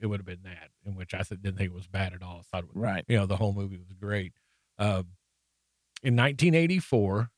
it 0.00 0.06
would 0.06 0.18
have 0.20 0.26
been 0.26 0.42
that 0.44 0.70
in 0.84 0.94
which 0.94 1.14
i 1.14 1.18
didn't 1.22 1.56
think 1.56 1.70
it 1.70 1.72
was 1.72 1.86
bad 1.86 2.12
at 2.12 2.22
all. 2.22 2.38
I 2.40 2.42
thought 2.42 2.64
it 2.64 2.74
was 2.74 2.82
Right. 2.82 3.04
you 3.08 3.16
know 3.16 3.26
the 3.26 3.36
whole 3.36 3.52
movie 3.52 3.78
was 3.78 3.92
great. 3.98 4.32
Um, 4.78 5.12
in 6.02 6.14
1984 6.16 7.30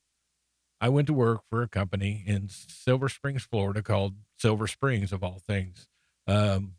i 0.81 0.89
went 0.89 1.07
to 1.07 1.13
work 1.15 1.43
for 1.51 1.63
a 1.63 1.69
company 1.69 2.23
in 2.27 2.49
silver 2.49 3.09
springs 3.09 3.43
florida 3.45 3.83
called 3.83 4.15
silver 4.39 4.67
springs 4.67 5.13
of 5.13 5.23
all 5.25 5.41
things. 5.47 5.89
Um, 6.27 6.75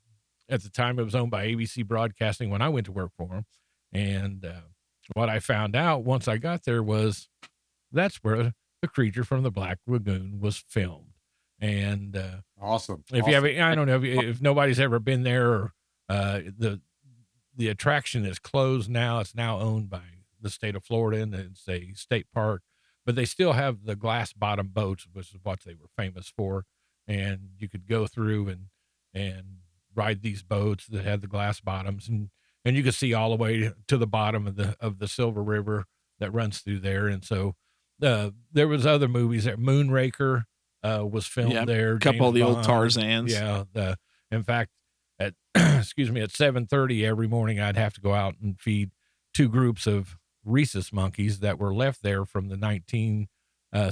at 0.49 0.63
the 0.63 0.69
time 0.69 0.99
it 0.99 1.03
was 1.03 1.15
owned 1.15 1.31
by 1.31 1.47
abc 1.47 1.85
broadcasting 1.87 2.49
when 2.49 2.61
i 2.61 2.69
went 2.69 2.85
to 2.87 2.91
work 2.91 3.11
for 3.17 3.27
them 3.27 3.45
and 3.93 4.45
uh, 4.45 4.61
what 5.13 5.29
i 5.29 5.39
found 5.39 5.75
out 5.75 6.03
once 6.03 6.27
i 6.27 6.37
got 6.37 6.63
there 6.65 6.83
was 6.83 7.27
that's 7.91 8.17
where 8.17 8.53
the 8.81 8.87
creature 8.87 9.23
from 9.23 9.43
the 9.43 9.51
black 9.51 9.79
lagoon 9.87 10.39
was 10.39 10.57
filmed 10.57 11.08
and 11.59 12.15
uh, 12.15 12.37
Awesome. 12.61 13.03
if 13.11 13.27
you 13.27 13.33
have, 13.33 13.45
I 13.45 13.75
don't 13.75 13.87
know 13.87 13.97
if, 14.01 14.03
if 14.03 14.41
nobody's 14.41 14.79
ever 14.79 14.99
been 14.99 15.23
there, 15.23 15.49
or 15.49 15.73
uh, 16.09 16.39
the 16.57 16.81
the 17.55 17.67
attraction 17.67 18.25
is 18.25 18.39
closed 18.39 18.89
now. 18.89 19.19
It's 19.19 19.35
now 19.35 19.59
owned 19.59 19.89
by 19.89 20.01
the 20.41 20.49
state 20.49 20.75
of 20.75 20.83
Florida, 20.83 21.21
and 21.21 21.33
it's 21.35 21.67
a 21.67 21.93
state 21.93 22.27
park. 22.33 22.61
But 23.05 23.15
they 23.15 23.25
still 23.25 23.53
have 23.53 23.85
the 23.85 23.95
glass 23.95 24.33
bottom 24.33 24.67
boats, 24.67 25.07
which 25.11 25.33
is 25.33 25.39
what 25.43 25.61
they 25.65 25.73
were 25.73 25.89
famous 25.97 26.31
for. 26.35 26.65
And 27.07 27.49
you 27.57 27.67
could 27.67 27.87
go 27.87 28.07
through 28.07 28.49
and 28.49 28.65
and 29.13 29.57
ride 29.95 30.21
these 30.21 30.43
boats 30.43 30.85
that 30.87 31.03
had 31.03 31.21
the 31.21 31.27
glass 31.27 31.59
bottoms, 31.59 32.07
and 32.07 32.29
and 32.63 32.75
you 32.75 32.83
could 32.83 32.93
see 32.93 33.13
all 33.13 33.29
the 33.29 33.41
way 33.41 33.71
to 33.87 33.97
the 33.97 34.07
bottom 34.07 34.47
of 34.47 34.55
the 34.55 34.75
of 34.79 34.99
the 34.99 35.07
Silver 35.07 35.41
River 35.43 35.85
that 36.19 36.33
runs 36.33 36.59
through 36.59 36.79
there. 36.79 37.07
And 37.07 37.23
so 37.23 37.55
uh, 38.01 38.31
there 38.51 38.67
was 38.67 38.85
other 38.85 39.07
movies 39.07 39.45
there. 39.45 39.57
Moonraker 39.57 40.43
uh, 40.83 41.05
was 41.09 41.25
filmed 41.27 41.53
Yeah, 41.53 41.65
there. 41.65 41.95
A 41.95 41.99
couple 41.99 42.27
of 42.29 42.33
the 42.33 42.41
James 42.41 42.55
old 42.57 42.65
Tarzans. 42.65 43.29
Yeah. 43.29 43.63
The 43.73 43.97
in 44.31 44.43
fact, 44.43 44.71
at 45.19 45.33
excuse 45.55 46.11
me, 46.11 46.21
at 46.21 46.31
seven 46.31 46.65
thirty 46.67 47.05
every 47.05 47.27
morning, 47.27 47.59
I'd 47.59 47.77
have 47.77 47.93
to 47.95 48.01
go 48.01 48.13
out 48.13 48.35
and 48.41 48.59
feed 48.59 48.91
two 49.33 49.49
groups 49.49 49.87
of 49.87 50.17
rhesus 50.45 50.91
monkeys 50.93 51.39
that 51.39 51.59
were 51.59 51.73
left 51.73 52.01
there 52.01 52.25
from 52.25 52.47
the 52.47 52.57
nineteen 52.57 53.27
uh, 53.73 53.91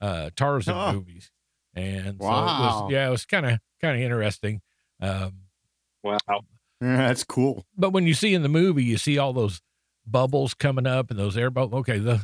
uh, 0.00 0.30
Tarzan 0.36 0.74
Oh. 0.74 0.92
movies. 0.92 1.30
And 1.74 2.20
so 2.20 2.26
it 2.26 2.30
Wow. 2.30 2.82
was, 2.84 2.92
yeah, 2.92 3.08
it 3.08 3.10
was 3.10 3.26
kind 3.26 3.46
of 3.46 3.58
kind 3.80 3.96
of 3.96 4.02
interesting. 4.02 4.60
Um, 5.00 5.40
Wow. 6.02 6.18
Yeah, 6.80 6.96
that's 7.08 7.24
cool. 7.24 7.66
but 7.76 7.90
when 7.90 8.06
you 8.06 8.12
see 8.14 8.34
in 8.34 8.42
the 8.42 8.48
movie, 8.48 8.84
you 8.84 8.98
see 8.98 9.16
all 9.18 9.32
those 9.32 9.62
bubbles 10.06 10.52
coming 10.54 10.86
up 10.86 11.10
and 11.10 11.18
those 11.18 11.36
air 11.36 11.50
bubbles. 11.50 11.80
Okay, 11.80 11.98
the, 11.98 12.20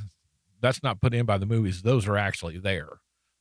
that's 0.60 0.82
not 0.82 1.00
put 1.00 1.14
in 1.14 1.24
by 1.24 1.38
the 1.38 1.46
movies; 1.46 1.80
those 1.82 2.06
are 2.06 2.18
actually 2.18 2.58
there. 2.58 3.00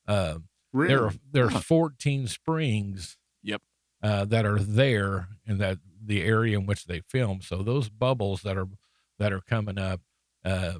Um, 0.09 0.49
Really? 0.73 0.89
there 0.93 1.05
are 1.05 1.13
there's 1.31 1.53
Huh. 1.53 1.59
14 1.61 2.27
springs 2.27 3.17
Yep. 3.43 3.61
uh, 4.03 4.25
that 4.25 4.45
are 4.45 4.59
there 4.59 5.29
in 5.45 5.57
that 5.59 5.77
the 6.03 6.21
area 6.23 6.57
in 6.59 6.65
which 6.65 6.85
they 6.85 6.99
film 7.01 7.41
so 7.41 7.63
those 7.63 7.89
bubbles 7.89 8.41
that 8.43 8.57
are 8.57 8.67
that 9.19 9.31
are 9.33 9.41
coming 9.41 9.77
up 9.77 10.01
uh, 10.45 10.79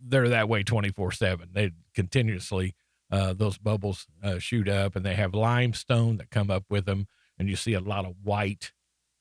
they're 0.00 0.28
that 0.28 0.48
way 0.48 0.62
24 0.62 1.12
7 1.12 1.48
they 1.52 1.72
continuously 1.94 2.74
uh, 3.10 3.32
those 3.32 3.58
bubbles 3.58 4.06
uh, 4.22 4.38
shoot 4.38 4.68
up 4.68 4.94
and 4.94 5.04
they 5.04 5.14
have 5.14 5.34
limestone 5.34 6.16
that 6.18 6.30
come 6.30 6.50
up 6.50 6.64
with 6.68 6.84
them 6.84 7.06
and 7.38 7.48
you 7.48 7.56
see 7.56 7.72
a 7.74 7.80
lot 7.80 8.04
of 8.04 8.14
white 8.22 8.72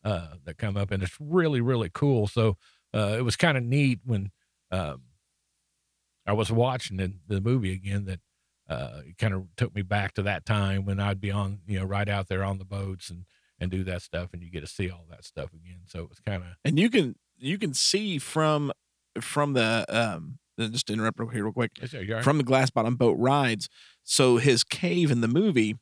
uh, 0.03 0.35
that 0.45 0.57
come 0.57 0.77
up 0.77 0.91
and 0.91 1.01
it's 1.01 1.17
really 1.19 1.61
really 1.61 1.89
cool 1.93 2.27
so 2.27 2.57
uh, 2.93 3.15
it 3.17 3.23
was 3.23 3.35
kind 3.35 3.57
of 3.57 3.63
neat 3.63 3.99
when 4.05 4.31
um, 4.71 5.01
i 6.25 6.33
was 6.33 6.51
watching 6.51 6.97
the, 6.97 7.13
the 7.27 7.41
movie 7.41 7.73
again 7.73 8.05
that 8.05 8.19
uh, 8.69 9.01
it 9.05 9.17
kind 9.17 9.33
of 9.33 9.47
took 9.55 9.73
me 9.75 9.81
back 9.81 10.13
to 10.13 10.21
that 10.23 10.45
time 10.45 10.85
when 10.85 10.99
I'd 10.99 11.21
be 11.21 11.31
on, 11.31 11.59
you 11.67 11.79
know, 11.79 11.85
right 11.85 12.07
out 12.09 12.27
there 12.27 12.43
on 12.43 12.57
the 12.57 12.65
boats 12.65 13.09
and 13.09 13.25
and 13.59 13.71
do 13.71 13.83
that 13.85 14.01
stuff, 14.03 14.29
and 14.33 14.43
you 14.43 14.51
get 14.51 14.61
to 14.61 14.67
see 14.67 14.89
all 14.89 15.05
that 15.09 15.25
stuff 15.25 15.51
again. 15.53 15.79
So 15.87 16.03
it 16.03 16.09
was 16.09 16.19
kind 16.19 16.43
of 16.43 16.49
and 16.63 16.77
you 16.77 16.89
can 16.89 17.15
you 17.37 17.57
can 17.57 17.73
see 17.73 18.17
from 18.19 18.71
from 19.19 19.53
the 19.53 19.85
um 19.89 20.37
uh, 20.59 20.67
just 20.67 20.87
to 20.87 20.93
interrupt 20.93 21.19
real 21.19 21.29
here 21.29 21.43
real 21.43 21.53
quick 21.53 21.71
from 22.23 22.37
the 22.37 22.43
glass 22.43 22.69
bottom 22.69 22.95
boat 22.95 23.15
rides 23.19 23.67
so 24.03 24.37
his 24.37 24.63
cave 24.63 25.09
in 25.11 25.21
the 25.21 25.27
movie 25.27 25.75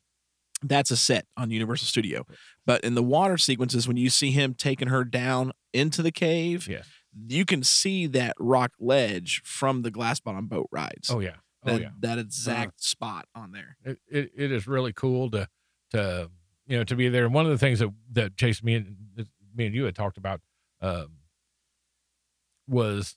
that's 0.63 0.89
a 0.91 0.97
set 0.97 1.25
on 1.37 1.51
universal 1.51 1.85
studio 1.85 2.25
but 2.65 2.81
in 2.83 2.95
the 2.95 3.03
water 3.03 3.37
sequences 3.37 3.87
when 3.87 3.97
you 3.97 4.09
see 4.09 4.31
him 4.31 4.53
taking 4.53 4.87
her 4.87 5.03
down 5.03 5.51
into 5.73 6.01
the 6.01 6.11
cave 6.11 6.67
Yes. 6.67 6.87
you 7.27 7.45
can 7.45 7.63
see 7.63 8.07
that 8.07 8.33
rock 8.39 8.71
ledge 8.79 9.41
from 9.45 9.81
the 9.81 9.91
glass 9.91 10.19
bottom 10.19 10.47
boat 10.47 10.67
rides. 10.71 11.09
Oh 11.09 11.19
yeah. 11.19 11.35
Oh 11.65 11.71
that, 11.73 11.81
yeah. 11.81 11.89
that 11.99 12.17
exact 12.19 12.83
spot 12.83 13.27
on 13.35 13.51
there. 13.51 13.77
it, 13.83 13.99
it, 14.09 14.31
it 14.35 14.51
is 14.51 14.67
really 14.67 14.93
cool 14.93 15.29
to 15.31 15.47
to 15.91 16.29
you 16.67 16.77
know 16.77 16.83
to 16.83 16.95
be 16.95 17.09
there. 17.09 17.25
And 17.25 17.33
one 17.33 17.45
of 17.45 17.51
the 17.51 17.57
things 17.57 17.79
that 17.79 17.89
that 18.11 18.37
Chase 18.37 18.63
me 18.63 18.75
and 18.75 18.95
me 19.55 19.65
and 19.67 19.75
you 19.75 19.85
had 19.85 19.95
talked 19.95 20.17
about 20.17 20.41
um, 20.81 21.07
was 22.67 23.15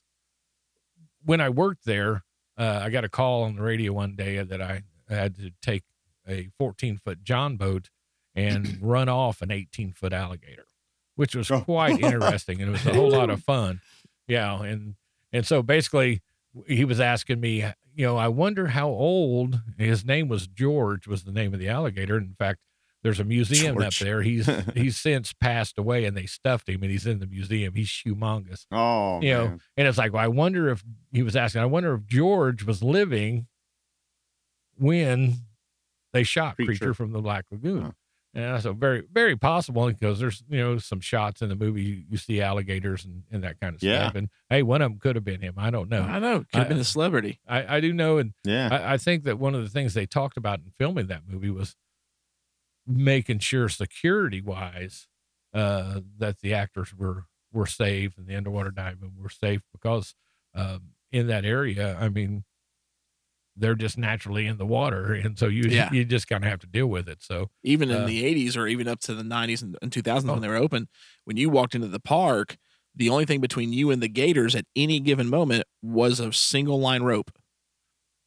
when 1.23 1.41
I 1.41 1.49
worked 1.49 1.85
there. 1.85 2.23
Uh, 2.57 2.81
I 2.83 2.89
got 2.89 3.05
a 3.05 3.09
call 3.09 3.43
on 3.43 3.55
the 3.55 3.61
radio 3.61 3.93
one 3.93 4.15
day 4.17 4.43
that 4.43 4.61
I 4.61 4.83
had 5.07 5.35
to 5.37 5.51
take 5.61 5.83
a 6.27 6.49
14 6.57 6.97
foot 6.97 7.23
John 7.23 7.55
boat 7.55 7.89
and 8.35 8.77
run 8.81 9.07
off 9.07 9.41
an 9.41 9.49
18 9.49 9.93
foot 9.93 10.11
alligator, 10.11 10.65
which 11.15 11.35
was 11.35 11.49
Oh. 11.49 11.61
quite 11.61 11.99
interesting 12.01 12.61
and 12.61 12.69
it 12.69 12.71
was 12.73 12.85
a 12.85 12.93
whole 12.93 13.11
lot 13.11 13.29
of 13.29 13.41
fun. 13.45 13.79
Yeah, 14.27 14.61
and 14.61 14.95
and 15.31 15.45
so 15.47 15.63
basically 15.63 16.21
he 16.67 16.83
was 16.83 16.99
asking 16.99 17.39
me, 17.39 17.65
you 17.99 18.05
know, 18.05 18.15
I 18.15 18.29
wonder 18.29 18.67
how 18.67 18.87
old 18.87 19.59
his 19.77 20.05
name 20.05 20.29
was 20.29 20.47
George 20.47 21.05
was 21.05 21.25
the 21.25 21.33
name 21.33 21.53
of 21.53 21.59
the 21.59 21.67
alligator. 21.67 22.15
In 22.17 22.33
fact, 22.39 22.61
there's 23.03 23.19
a 23.19 23.25
museum 23.25 23.77
up 23.77 23.93
there. 23.95 24.21
He's 24.21 24.49
he's 24.73 24.95
since 24.95 25.33
passed 25.33 25.77
away 25.77 26.05
and 26.05 26.15
they 26.15 26.25
stuffed 26.25 26.69
him 26.69 26.81
and 26.81 26.89
he's 26.89 27.05
in 27.05 27.19
the 27.19 27.27
museum. 27.27 27.73
He's 27.73 27.89
humongous. 27.89 28.67
Oh, 28.71 29.19
You 29.21 29.33
know. 29.33 29.57
And 29.75 29.85
it's 29.85 29.97
like, 29.97 30.13
well, 30.13 30.23
I 30.23 30.29
wonder 30.29 30.69
if 30.69 30.81
he 31.11 31.23
was 31.23 31.35
asking, 31.35 31.61
I 31.61 31.65
wonder 31.65 31.93
if 31.93 32.05
George 32.05 32.63
was 32.63 32.81
living 32.81 33.47
when 34.77 35.39
they 36.13 36.23
shot 36.23 36.55
Creature, 36.55 36.67
Creature. 36.67 36.93
from 36.93 37.11
the 37.11 37.19
Black 37.19 37.47
Lagoon. 37.51 37.81
Huh. 37.81 37.91
And 38.33 38.43
that's 38.43 38.65
a 38.65 38.73
very, 38.73 39.03
very 39.11 39.35
possible 39.35 39.87
because 39.87 40.19
there's, 40.19 40.43
you 40.49 40.59
know, 40.59 40.77
some 40.77 40.99
shots 40.99 41.41
in 41.41 41.49
the 41.49 41.55
movie 41.55 41.81
you, 41.81 42.03
you 42.11 42.17
see 42.17 42.41
alligators 42.41 43.03
and, 43.03 43.23
and 43.31 43.43
that 43.43 43.59
kind 43.59 43.75
of 43.75 43.81
Yeah. 43.81 44.03
stuff. 44.03 44.15
And 44.15 44.29
hey, 44.49 44.61
one 44.61 44.83
of 44.83 44.91
them 44.91 44.99
could 44.99 45.15
have 45.15 45.25
been 45.25 45.41
him. 45.41 45.55
I 45.57 45.71
don't 45.71 45.89
know. 45.89 46.03
I 46.03 46.19
know. 46.19 46.39
Could 46.39 46.47
have 46.59 46.65
I- 46.67 46.69
been 46.69 46.77
a 46.77 46.83
celebrity. 46.83 47.39
I, 47.47 47.77
I 47.77 47.79
do 47.79 47.91
know, 47.91 48.19
and 48.19 48.33
yeah. 48.43 48.69
I, 48.71 48.93
I 48.93 48.97
think 48.97 49.23
that 49.23 49.39
one 49.39 49.55
of 49.55 49.63
the 49.63 49.69
things 49.69 49.95
they 49.95 50.05
talked 50.05 50.37
about 50.37 50.59
in 50.59 50.71
filming 50.77 51.07
that 51.07 51.23
movie 51.27 51.49
was 51.49 51.75
making 52.87 53.39
sure 53.39 53.69
security 53.69 54.41
wise 54.41 55.07
uh, 55.53 56.01
that 56.17 56.39
the 56.41 56.53
actors 56.53 56.93
were 56.95 57.25
were 57.51 57.65
safe 57.65 58.15
and 58.17 58.27
the 58.27 58.35
underwater 58.35 58.69
diving 58.69 59.13
were 59.19 59.29
safe 59.29 59.61
because 59.71 60.13
um, 60.53 60.81
in 61.11 61.25
that 61.27 61.45
area, 61.45 61.97
I 61.99 62.09
mean, 62.09 62.43
they're 63.59 63.75
just 63.75 63.97
naturally 63.97 64.47
in 64.47 64.57
the 64.57 64.65
water, 64.65 65.13
and 65.23 65.37
so 65.37 65.47
you 65.47 65.63
Yeah. 65.69 65.91
you 65.91 66.05
just 66.05 66.27
kind 66.27 66.43
of 66.43 66.49
have 66.49 66.59
to 66.61 66.67
deal 66.67 66.87
with 66.87 67.07
it. 67.09 67.21
So 67.21 67.49
Even 67.63 67.89
in 67.91 68.03
Uh, 68.03 68.07
the 68.07 68.23
80s 68.23 68.57
or 68.57 68.67
even 68.67 68.87
up 68.87 68.99
to 69.01 69.13
the 69.13 69.23
90s 69.23 69.61
and, 69.61 69.77
and 69.81 69.91
2000s 69.91 70.29
Oh. 70.29 70.33
when 70.33 70.41
they 70.41 70.47
were 70.47 70.55
open, 70.55 70.87
when 71.25 71.37
you 71.37 71.49
walked 71.49 71.75
into 71.75 71.87
the 71.87 71.99
park, 71.99 72.57
the 72.95 73.09
only 73.09 73.25
thing 73.25 73.39
between 73.41 73.71
you 73.73 73.91
and 73.91 74.01
the 74.01 74.07
gators 74.09 74.55
at 74.55 74.65
any 74.75 74.99
given 74.99 75.29
moment 75.29 75.63
was 75.81 76.19
a 76.19 76.33
single 76.33 76.79
line 76.79 77.03
rope. 77.03 77.31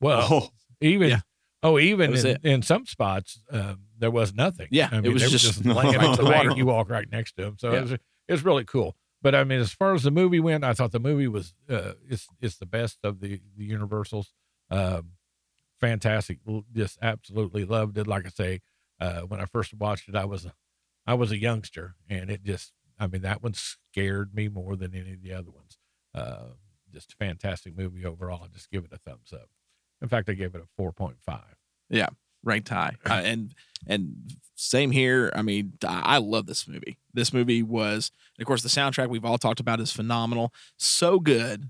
well, 0.01 0.29
oh, 0.31 0.49
even 0.81 1.11
yeah. 1.11 1.21
oh, 1.63 1.79
even 1.79 2.15
in, 2.17 2.39
in 2.43 2.63
some 2.63 2.87
spots, 2.87 3.41
um, 3.51 3.81
there 3.99 4.11
was 4.11 4.35
nothing. 4.35 4.69
Yeah, 4.71 4.89
I 4.91 4.99
it 4.99 5.13
was 5.13 5.23
they 5.23 5.27
were 5.29 5.31
just 5.31 5.65
laying 5.65 5.97
on 5.97 6.17
the 6.17 6.23
the 6.23 6.31
water. 6.31 6.53
You 6.57 6.67
walk 6.67 6.91
right 6.91 7.09
next 7.11 7.37
to 7.37 7.43
them, 7.43 7.57
so 7.59 7.73
Yeah. 7.73 7.79
it, 7.79 7.83
was, 7.83 7.93
it 7.93 8.01
was 8.29 8.45
really 8.45 8.65
cool. 8.65 8.97
But 9.21 9.35
I 9.37 9.45
mean, 9.45 9.61
as 9.61 9.73
far 9.73 9.95
as 9.95 10.03
the 10.03 10.11
movie 10.11 10.41
went, 10.41 10.65
I 10.65 10.73
thought 10.75 10.91
the 10.91 10.99
movie 10.99 11.29
was 11.29 11.55
uh, 11.71 11.93
it's 12.09 12.27
it's 12.41 12.57
the 12.57 12.67
best 12.67 12.99
of 13.05 13.21
the 13.21 13.41
the 13.57 13.65
Universals. 13.65 14.33
Um, 14.71 15.13
fantastic, 15.83 16.39
just 16.73 16.99
absolutely 17.03 17.65
loved 17.67 17.99
it. 17.99 18.07
Like 18.07 18.25
I 18.25 18.31
say, 18.31 18.61
uh, 19.01 19.23
when 19.23 19.41
I 19.41 19.45
first 19.45 19.75
watched 19.75 20.09
it, 20.09 20.15
I 20.15 20.25
was 20.25 20.47
a, 20.47 20.55
I 21.07 21.15
was 21.15 21.33
a 21.33 21.39
youngster, 21.39 21.97
and 22.09 22.31
it 22.31 22.45
just 22.45 22.73
I 22.99 23.09
mean 23.09 23.23
that 23.23 23.43
one 23.43 23.55
scared 23.55 24.35
me 24.35 24.49
more 24.49 24.77
than 24.77 24.95
any 24.95 25.13
of 25.13 25.23
the 25.23 25.35
other 25.35 25.51
ones. 25.51 25.77
Uh, 26.15 26.55
just 26.93 27.13
a 27.13 27.17
fantastic 27.17 27.77
movie 27.77 28.07
overall. 28.07 28.43
I 28.45 28.49
just 28.49 28.71
give 28.71 28.85
it 28.85 28.93
a 28.93 28.99
thumbs 28.99 29.33
up. 29.33 29.49
In 30.01 30.09
fact, 30.09 30.29
I 30.29 30.35
gave 30.35 30.55
it 30.55 30.63
a 30.63 30.69
four 30.77 30.93
point 30.93 31.17
five. 31.21 31.57
Yeah, 31.91 32.09
ranked 32.45 32.69
high. 32.69 32.97
Uh, 33.05 33.15
and 33.25 33.55
and 33.87 34.33
same 34.55 34.93
here. 34.93 35.33
I 35.35 35.43
mean, 35.43 35.73
I 35.85 36.19
love 36.19 36.47
this 36.47 36.69
movie. 36.69 36.97
This 37.13 37.33
movie 37.33 37.63
was, 37.63 38.13
of 38.39 38.47
course, 38.47 38.63
the 38.63 38.69
soundtrack 38.69 39.09
we've 39.09 39.25
all 39.25 39.39
talked 39.39 39.61
about 39.61 39.81
is 39.81 39.91
phenomenal. 39.91 40.53
So 40.77 41.19
good 41.19 41.69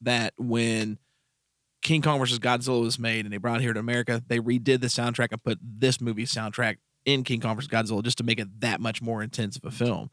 that 0.00 0.34
when 0.38 0.98
King 1.88 2.02
Kong 2.02 2.18
versus 2.18 2.38
Godzilla 2.38 2.82
was 2.82 2.98
made 2.98 3.24
and 3.24 3.32
they 3.32 3.38
brought 3.38 3.60
it 3.60 3.62
here 3.62 3.72
to 3.72 3.80
America, 3.80 4.22
they 4.28 4.40
redid 4.40 4.82
the 4.82 4.88
soundtrack 4.88 5.28
and 5.32 5.42
put 5.42 5.58
this 5.62 6.02
movie's 6.02 6.30
soundtrack 6.30 6.76
in 7.06 7.24
King 7.24 7.40
Kong 7.40 7.56
versus 7.56 7.70
Godzilla 7.70 8.02
just 8.04 8.18
to 8.18 8.24
make 8.24 8.38
it 8.38 8.60
that 8.60 8.78
much 8.78 9.00
more 9.00 9.22
intense 9.22 9.56
of 9.56 9.64
a 9.64 9.70
film. 9.70 10.10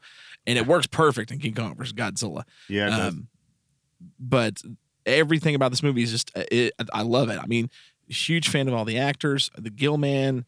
And 0.47 0.57
it 0.57 0.65
works 0.65 0.87
perfect 0.87 1.31
in 1.31 1.39
King 1.39 1.53
Kong 1.53 1.75
versus 1.75 1.91
Godzilla. 1.91 2.43
yeah. 2.69 3.07
Um, 3.07 3.27
but 4.17 4.61
everything 5.05 5.53
about 5.53 5.71
this 5.71 5.83
movie 5.83 6.01
is 6.01 6.11
just 6.11 6.31
it, 6.35 6.71
I 6.93 7.01
love 7.01 7.29
it. 7.29 7.39
I 7.39 7.45
mean, 7.45 7.69
huge 8.07 8.47
fan 8.47 8.69
of 8.69 8.73
all 8.73 8.85
the 8.85 8.97
actors, 8.97 9.51
the 9.57 9.69
Gill 9.69 9.97
Man. 9.97 10.45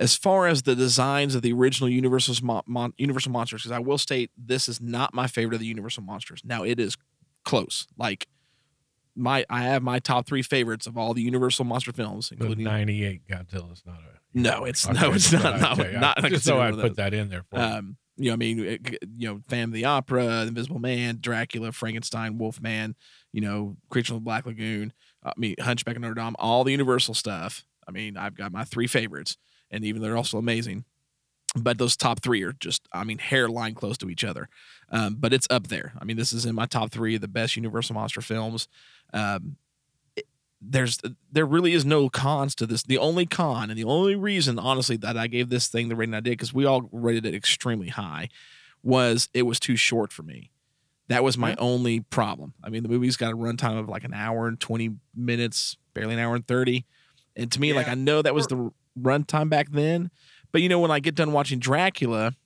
As 0.00 0.16
far 0.16 0.48
as 0.48 0.62
the 0.62 0.74
designs 0.74 1.36
of 1.36 1.42
the 1.42 1.52
original 1.52 1.88
Universal 1.88 2.44
mon- 2.44 2.64
mon- 2.66 2.94
Universal 2.96 3.30
monsters, 3.30 3.62
because 3.62 3.70
I 3.70 3.78
will 3.78 3.98
state 3.98 4.32
this 4.36 4.68
is 4.68 4.80
not 4.80 5.14
my 5.14 5.28
favorite 5.28 5.54
of 5.54 5.60
the 5.60 5.66
Universal 5.66 6.02
monsters. 6.02 6.42
Now 6.44 6.64
it 6.64 6.80
is 6.80 6.96
close. 7.44 7.86
Like 7.96 8.26
my, 9.16 9.44
I 9.48 9.62
have 9.62 9.82
my 9.82 9.98
top 9.98 10.26
three 10.26 10.42
favorites 10.42 10.86
of 10.86 10.96
all 10.98 11.14
the 11.14 11.22
Universal 11.22 11.64
monster 11.66 11.92
films, 11.92 12.30
including 12.32 12.64
ninety 12.64 13.04
eight 13.04 13.26
Godzilla 13.28 13.72
is 13.72 13.82
not 13.86 13.96
a 14.00 14.38
No, 14.38 14.66
it's- 14.66 14.86
Okay, 14.88 15.00
no, 15.00 15.12
it's 15.12 15.32
not- 15.32 15.60
not- 15.60 15.78
okay, 15.78 15.94
I- 15.96 16.00
not 16.00 16.24
just 16.24 16.44
so 16.44 16.60
I 16.60 16.72
put 16.72 16.96
that 16.96 17.14
in 17.14 17.28
there 17.28 17.44
for 17.50 17.56
you. 17.58 17.62
um, 17.64 17.96
you 18.16 18.26
know, 18.30 18.32
I 18.34 18.36
mean, 18.36 18.58
it- 18.60 18.98
you 19.16 19.28
know, 19.28 19.40
Phantom 19.48 19.70
of 19.70 19.74
the 19.74 19.84
Opera, 19.84 20.42
Invisible 20.46 20.78
Man, 20.80 21.18
Dracula, 21.20 21.72
Frankenstein, 21.72 22.38
Wolfman, 22.38 22.94
you 23.32 23.40
know, 23.40 23.76
Creature 23.90 24.08
from 24.08 24.16
the 24.16 24.20
Black 24.22 24.46
Lagoon, 24.46 24.92
uh, 25.24 25.30
I 25.30 25.32
mean, 25.38 25.54
Hunchback 25.60 25.96
of 25.96 26.02
Notre 26.02 26.14
Dame, 26.14 26.34
all 26.38 26.64
the 26.64 26.72
Universal 26.72 27.14
stuff. 27.14 27.64
I 27.86 27.90
mean, 27.92 28.16
I've 28.16 28.34
got 28.34 28.50
my 28.52 28.64
three 28.64 28.86
favorites, 28.86 29.36
and 29.70 29.84
even 29.84 30.00
they're 30.02 30.16
also 30.16 30.38
amazing. 30.38 30.84
But 31.56 31.78
those 31.78 31.96
top 31.96 32.20
three 32.20 32.42
are 32.42 32.52
just, 32.52 32.88
I 32.92 33.04
mean, 33.04 33.18
hairline 33.18 33.74
close 33.74 33.96
to 33.98 34.10
each 34.10 34.24
other. 34.24 34.48
Um, 34.94 35.16
but 35.18 35.32
it's 35.32 35.48
up 35.50 35.66
there. 35.66 35.92
I 36.00 36.04
mean, 36.04 36.16
this 36.16 36.32
is 36.32 36.46
in 36.46 36.54
my 36.54 36.66
top 36.66 36.92
three 36.92 37.16
of 37.16 37.20
the 37.20 37.26
best 37.28 37.56
Universal 37.56 37.94
monster 37.94 38.20
films. 38.20 38.68
Um, 39.12 39.56
it- 40.16 40.26
there's 40.62 40.98
there 41.32 41.44
really 41.44 41.72
is 41.72 41.84
no 41.84 42.08
cons 42.08 42.54
to 42.54 42.66
this. 42.66 42.82
The 42.84 42.96
only 42.98 43.26
con 43.26 43.70
and 43.70 43.78
the 43.78 43.84
only 43.84 44.14
reason, 44.14 44.58
honestly, 44.58 44.96
that 44.98 45.16
I 45.18 45.26
gave 45.26 45.48
this 45.50 45.66
thing 45.68 45.88
the 45.88 45.96
rating 45.96 46.14
I 46.14 46.20
did, 46.20 46.30
because 46.30 46.54
we 46.54 46.64
all 46.64 46.88
rated 46.92 47.26
it 47.26 47.34
extremely 47.34 47.88
high, 47.88 48.28
was 48.82 49.28
it 49.34 49.42
was 49.42 49.58
too 49.58 49.74
short 49.76 50.12
for 50.12 50.22
me. 50.22 50.50
That 51.08 51.24
was 51.24 51.36
my 51.36 51.50
Yeah. 51.50 51.56
only 51.58 52.00
problem. 52.00 52.54
I 52.62 52.70
mean, 52.70 52.82
the 52.82 52.88
movie's 52.88 53.16
got 53.16 53.32
a 53.32 53.36
runtime 53.36 53.78
of 53.78 53.88
like 53.88 54.04
an 54.04 54.14
hour 54.14 54.46
and 54.48 54.58
20 54.60 54.96
minutes, 55.14 55.76
barely 55.92 56.14
an 56.14 56.20
hour 56.20 56.34
and 56.36 56.46
30. 56.46 56.86
And 57.36 57.50
to 57.52 57.60
me, 57.60 57.72
like, 57.74 57.88
I 57.88 57.94
know 57.94 58.22
that 58.22 58.34
was 58.34 58.46
the 58.46 58.70
runtime 58.98 59.50
back 59.50 59.70
then. 59.72 60.10
But, 60.52 60.62
you 60.62 60.68
know, 60.68 60.78
when 60.78 60.90
I 60.92 61.00
get 61.00 61.14
done 61.16 61.32
watching 61.32 61.58
Dracula 61.58 62.36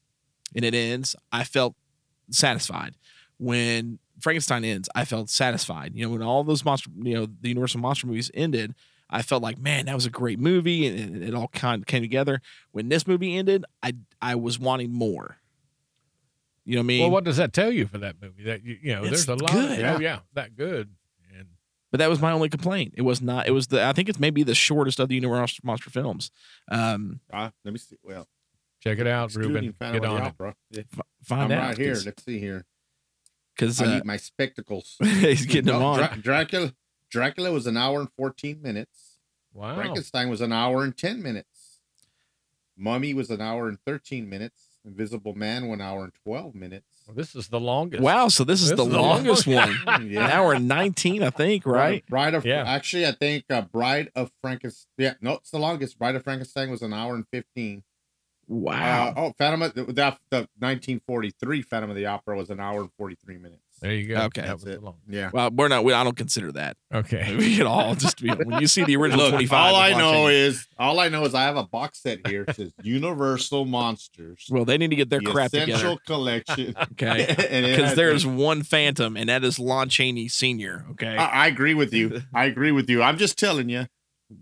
and 0.57 0.65
it 0.65 0.75
ends, 0.75 1.15
I 1.31 1.45
felt 1.45 1.77
satisfied. 2.31 2.95
When 3.39 3.99
Frankenstein 4.21 4.65
ends, 4.65 4.89
I 4.95 5.05
felt 5.05 5.31
satisfied. 5.31 5.93
You 5.95 6.05
know, 6.07 6.11
when 6.13 6.23
all 6.23 6.43
those 6.45 6.65
monster, 6.65 6.91
you 7.03 7.15
know, 7.15 7.27
the 7.41 7.49
Universal 7.49 7.81
monster 7.81 8.07
movies 8.07 8.31
ended, 8.35 8.75
I 9.11 9.23
felt 9.23 9.43
like, 9.43 9.59
man, 9.59 9.87
that 9.87 9.95
was 9.95 10.07
a 10.07 10.11
great 10.11 10.39
movie, 10.39 10.87
and 10.87 11.17
it, 11.23 11.29
it 11.29 11.35
all 11.35 11.49
kind 11.49 11.83
of 11.83 11.87
came 11.87 12.03
together. 12.03 12.41
When 12.73 12.89
this 12.89 13.07
movie 13.07 13.37
ended, 13.37 13.65
I 13.83 13.95
I 14.21 14.35
was 14.35 14.59
wanting 14.59 14.93
more. 14.93 15.37
You 16.65 16.75
know 16.75 16.81
what 16.81 16.85
I 16.85 16.87
mean? 16.89 17.01
well, 17.03 17.11
what 17.11 17.25
does 17.25 17.39
that 17.39 17.53
tell 17.55 17.73
you 17.73 17.87
for 17.87 17.97
that 17.99 18.17
movie? 18.21 18.43
That 18.45 18.63
you, 18.63 18.77
you 18.83 18.95
know, 18.95 19.05
It's 19.05 19.25
there's 19.25 19.29
a 19.41 19.43
lot. 19.43 19.53
good. 19.53 19.81
Of, 19.81 19.97
oh 19.97 20.01
yeah, 20.01 20.19
that 20.35 20.55
good. 20.57 20.91
And 21.35 21.47
but 21.91 21.99
that 21.99 22.11
was 22.11 22.21
my 22.21 22.33
only 22.33 22.51
complaint. 22.51 22.93
It 22.99 23.03
was 23.03 23.23
not. 23.23 23.47
It 23.47 23.53
was 23.53 23.69
the. 23.69 23.83
I 23.83 23.93
think 23.95 24.11
it's 24.11 24.21
maybe 24.21 24.43
the 24.43 24.55
shortest 24.55 25.01
of 25.01 25.09
the 25.09 25.15
Universal 25.15 25.61
monster 25.63 25.89
films. 25.89 26.31
Um, 26.71 27.21
Uh, 27.33 27.49
let 27.65 27.73
me 27.73 27.79
see. 27.79 27.97
Well, 28.03 28.27
check 28.81 28.99
it 28.99 29.07
out, 29.07 29.27
excluding 29.27 29.55
Ruben. 29.55 29.73
Phantom 29.79 30.01
Get 30.03 30.09
on 30.11 30.17
it. 30.19 30.25
Opera. 30.27 30.55
Yeah, 30.71 30.83
find 31.25 31.53
I'm 31.53 31.59
out 31.59 31.69
right 31.71 31.79
here. 31.79 31.97
Let's 32.05 32.25
see 32.25 32.39
here. 32.39 32.65
because 33.57 33.81
I 33.81 33.87
uh, 33.87 33.95
need 33.95 34.05
my 34.05 34.17
spectacles. 34.17 34.97
he's 35.03 35.47
getting 35.47 35.67
them 35.73 35.83
on. 35.83 35.99
Dra- 35.99 36.17
Dracula. 36.21 36.75
Dracula 37.11 37.51
was 37.53 37.67
an 37.67 37.77
hour 37.77 38.01
and 38.01 38.09
14 38.17 38.61
minutes. 38.63 39.19
Wow. 39.55 39.77
Frankenstein 39.77 40.29
was 40.29 40.41
an 40.43 40.53
hour 40.53 40.85
and 40.85 40.97
10 40.97 41.23
minutes. 41.23 41.81
Mummy 42.77 43.15
was 43.15 43.31
an 43.31 43.41
hour 43.41 43.67
and 43.69 43.79
13 43.87 44.29
minutes. 44.29 44.65
Invisible 44.85 45.35
Man, 45.35 45.67
one 45.69 45.81
hour 45.81 46.05
and 46.05 46.13
12 46.23 46.55
minutes. 46.55 46.87
Well, 47.07 47.17
this 47.17 47.35
is 47.35 47.49
the 47.49 47.59
longest. 47.59 48.03
Wow, 48.03 48.29
so 48.29 48.45
this 48.45 48.63
is 48.63 48.69
This 48.71 48.77
the 48.77 48.85
is 48.85 48.91
the 48.91 49.01
longest 49.01 49.47
longest. 49.47 49.87
one. 49.87 49.95
An 50.03 50.11
yeah. 50.11 50.27
hour 50.39 50.53
and 50.55 50.69
nineteen, 50.69 51.23
I 51.23 51.31
think. 51.31 51.67
Right? 51.67 52.07
Bride 52.07 52.35
of 52.35 52.47
Yeah. 52.47 52.65
actually, 52.67 53.05
I 53.07 53.13
think 53.13 53.45
uh, 53.51 53.63
Bride 53.63 54.11
of 54.15 54.31
Frankenstein. 54.41 54.87
Yeah, 54.97 55.15
no, 55.21 55.35
it's 55.35 55.51
the 55.51 55.59
longest. 55.59 55.99
Bride 55.99 56.15
of 56.15 56.23
Frankenstein 56.25 56.71
was 56.71 56.81
an 56.83 56.93
hour 56.93 57.15
and 57.15 57.27
15. 57.33 57.83
Wow. 58.49 59.09
Uh, 59.09 59.15
oh, 59.17 59.33
Phantom 59.39 59.63
of 59.63 59.75
the, 59.75 59.85
the, 59.85 59.93
the 60.31 60.49
1943 60.59 61.63
Phantom 61.63 61.91
of 61.91 61.97
the 61.97 62.07
Opera 62.07 62.37
was 62.37 62.51
an 62.51 62.61
hour 62.61 62.81
and 62.81 62.91
43 62.97 63.39
minutes. 63.39 63.63
There 63.81 63.93
you 63.95 64.09
go. 64.09 64.17
Okay. 64.23 64.41
that 64.41 64.49
That's 64.49 64.65
was 64.65 64.75
it. 64.75 64.83
long. 64.83 64.97
Yeah. 65.09 65.31
Well, 65.33 65.51
we're 65.53 65.69
not. 65.69 65.85
We, 65.85 65.93
I 65.93 66.03
don't 66.03 66.17
consider 66.17 66.51
that 66.53 66.77
Okay. 66.93 67.33
movie 67.33 67.61
at 67.61 67.67
all. 67.67 67.95
Just 67.95 68.17
to 68.19 68.25
be, 68.25 68.31
when 68.31 68.61
you 68.61 68.67
see 68.67 68.83
the 68.83 68.97
original 69.01 69.21
Look, 69.27 69.31
twenty 69.35 69.47
five. 69.47 69.73
all 69.73 69.77
I 69.81 69.93
know 69.93 70.27
is 70.27 70.67
all 70.81 70.99
I 70.99 71.09
know 71.09 71.25
is 71.25 71.33
I 71.33 71.43
have 71.43 71.57
a 71.57 71.63
box 71.63 72.01
set 72.03 72.27
here. 72.27 72.45
It 72.49 72.57
says 72.57 72.73
Universal 72.83 73.67
Monsters. 73.67 74.47
well, 74.51 74.65
they 74.65 74.79
need 74.79 74.91
to 74.91 74.97
get 74.97 75.11
their 75.11 75.21
the 75.21 75.31
crap 75.31 75.55
Essential 75.55 75.77
together. 75.79 76.01
Collection. 76.07 76.75
Okay. 76.93 77.27
And 77.51 77.65
it 77.67 77.71
Because 77.77 77.91
has- 77.91 77.97
there's 77.97 78.27
one 78.27 78.65
Phantom, 78.65 79.17
and 79.17 79.29
that 79.29 79.45
is 79.45 79.61
Lon 79.61 79.89
Chaney 79.89 80.27
Senior. 80.27 80.85
Okay, 80.93 81.17
I, 81.17 81.45
I 81.45 81.47
agree 81.47 81.75
with 81.75 81.93
you. 81.95 82.23
I 82.35 82.47
agree 82.47 82.73
with 82.73 82.91
you. 82.91 83.01
I'm 83.01 83.17
just 83.17 83.39
telling 83.39 83.69
you, 83.69 83.87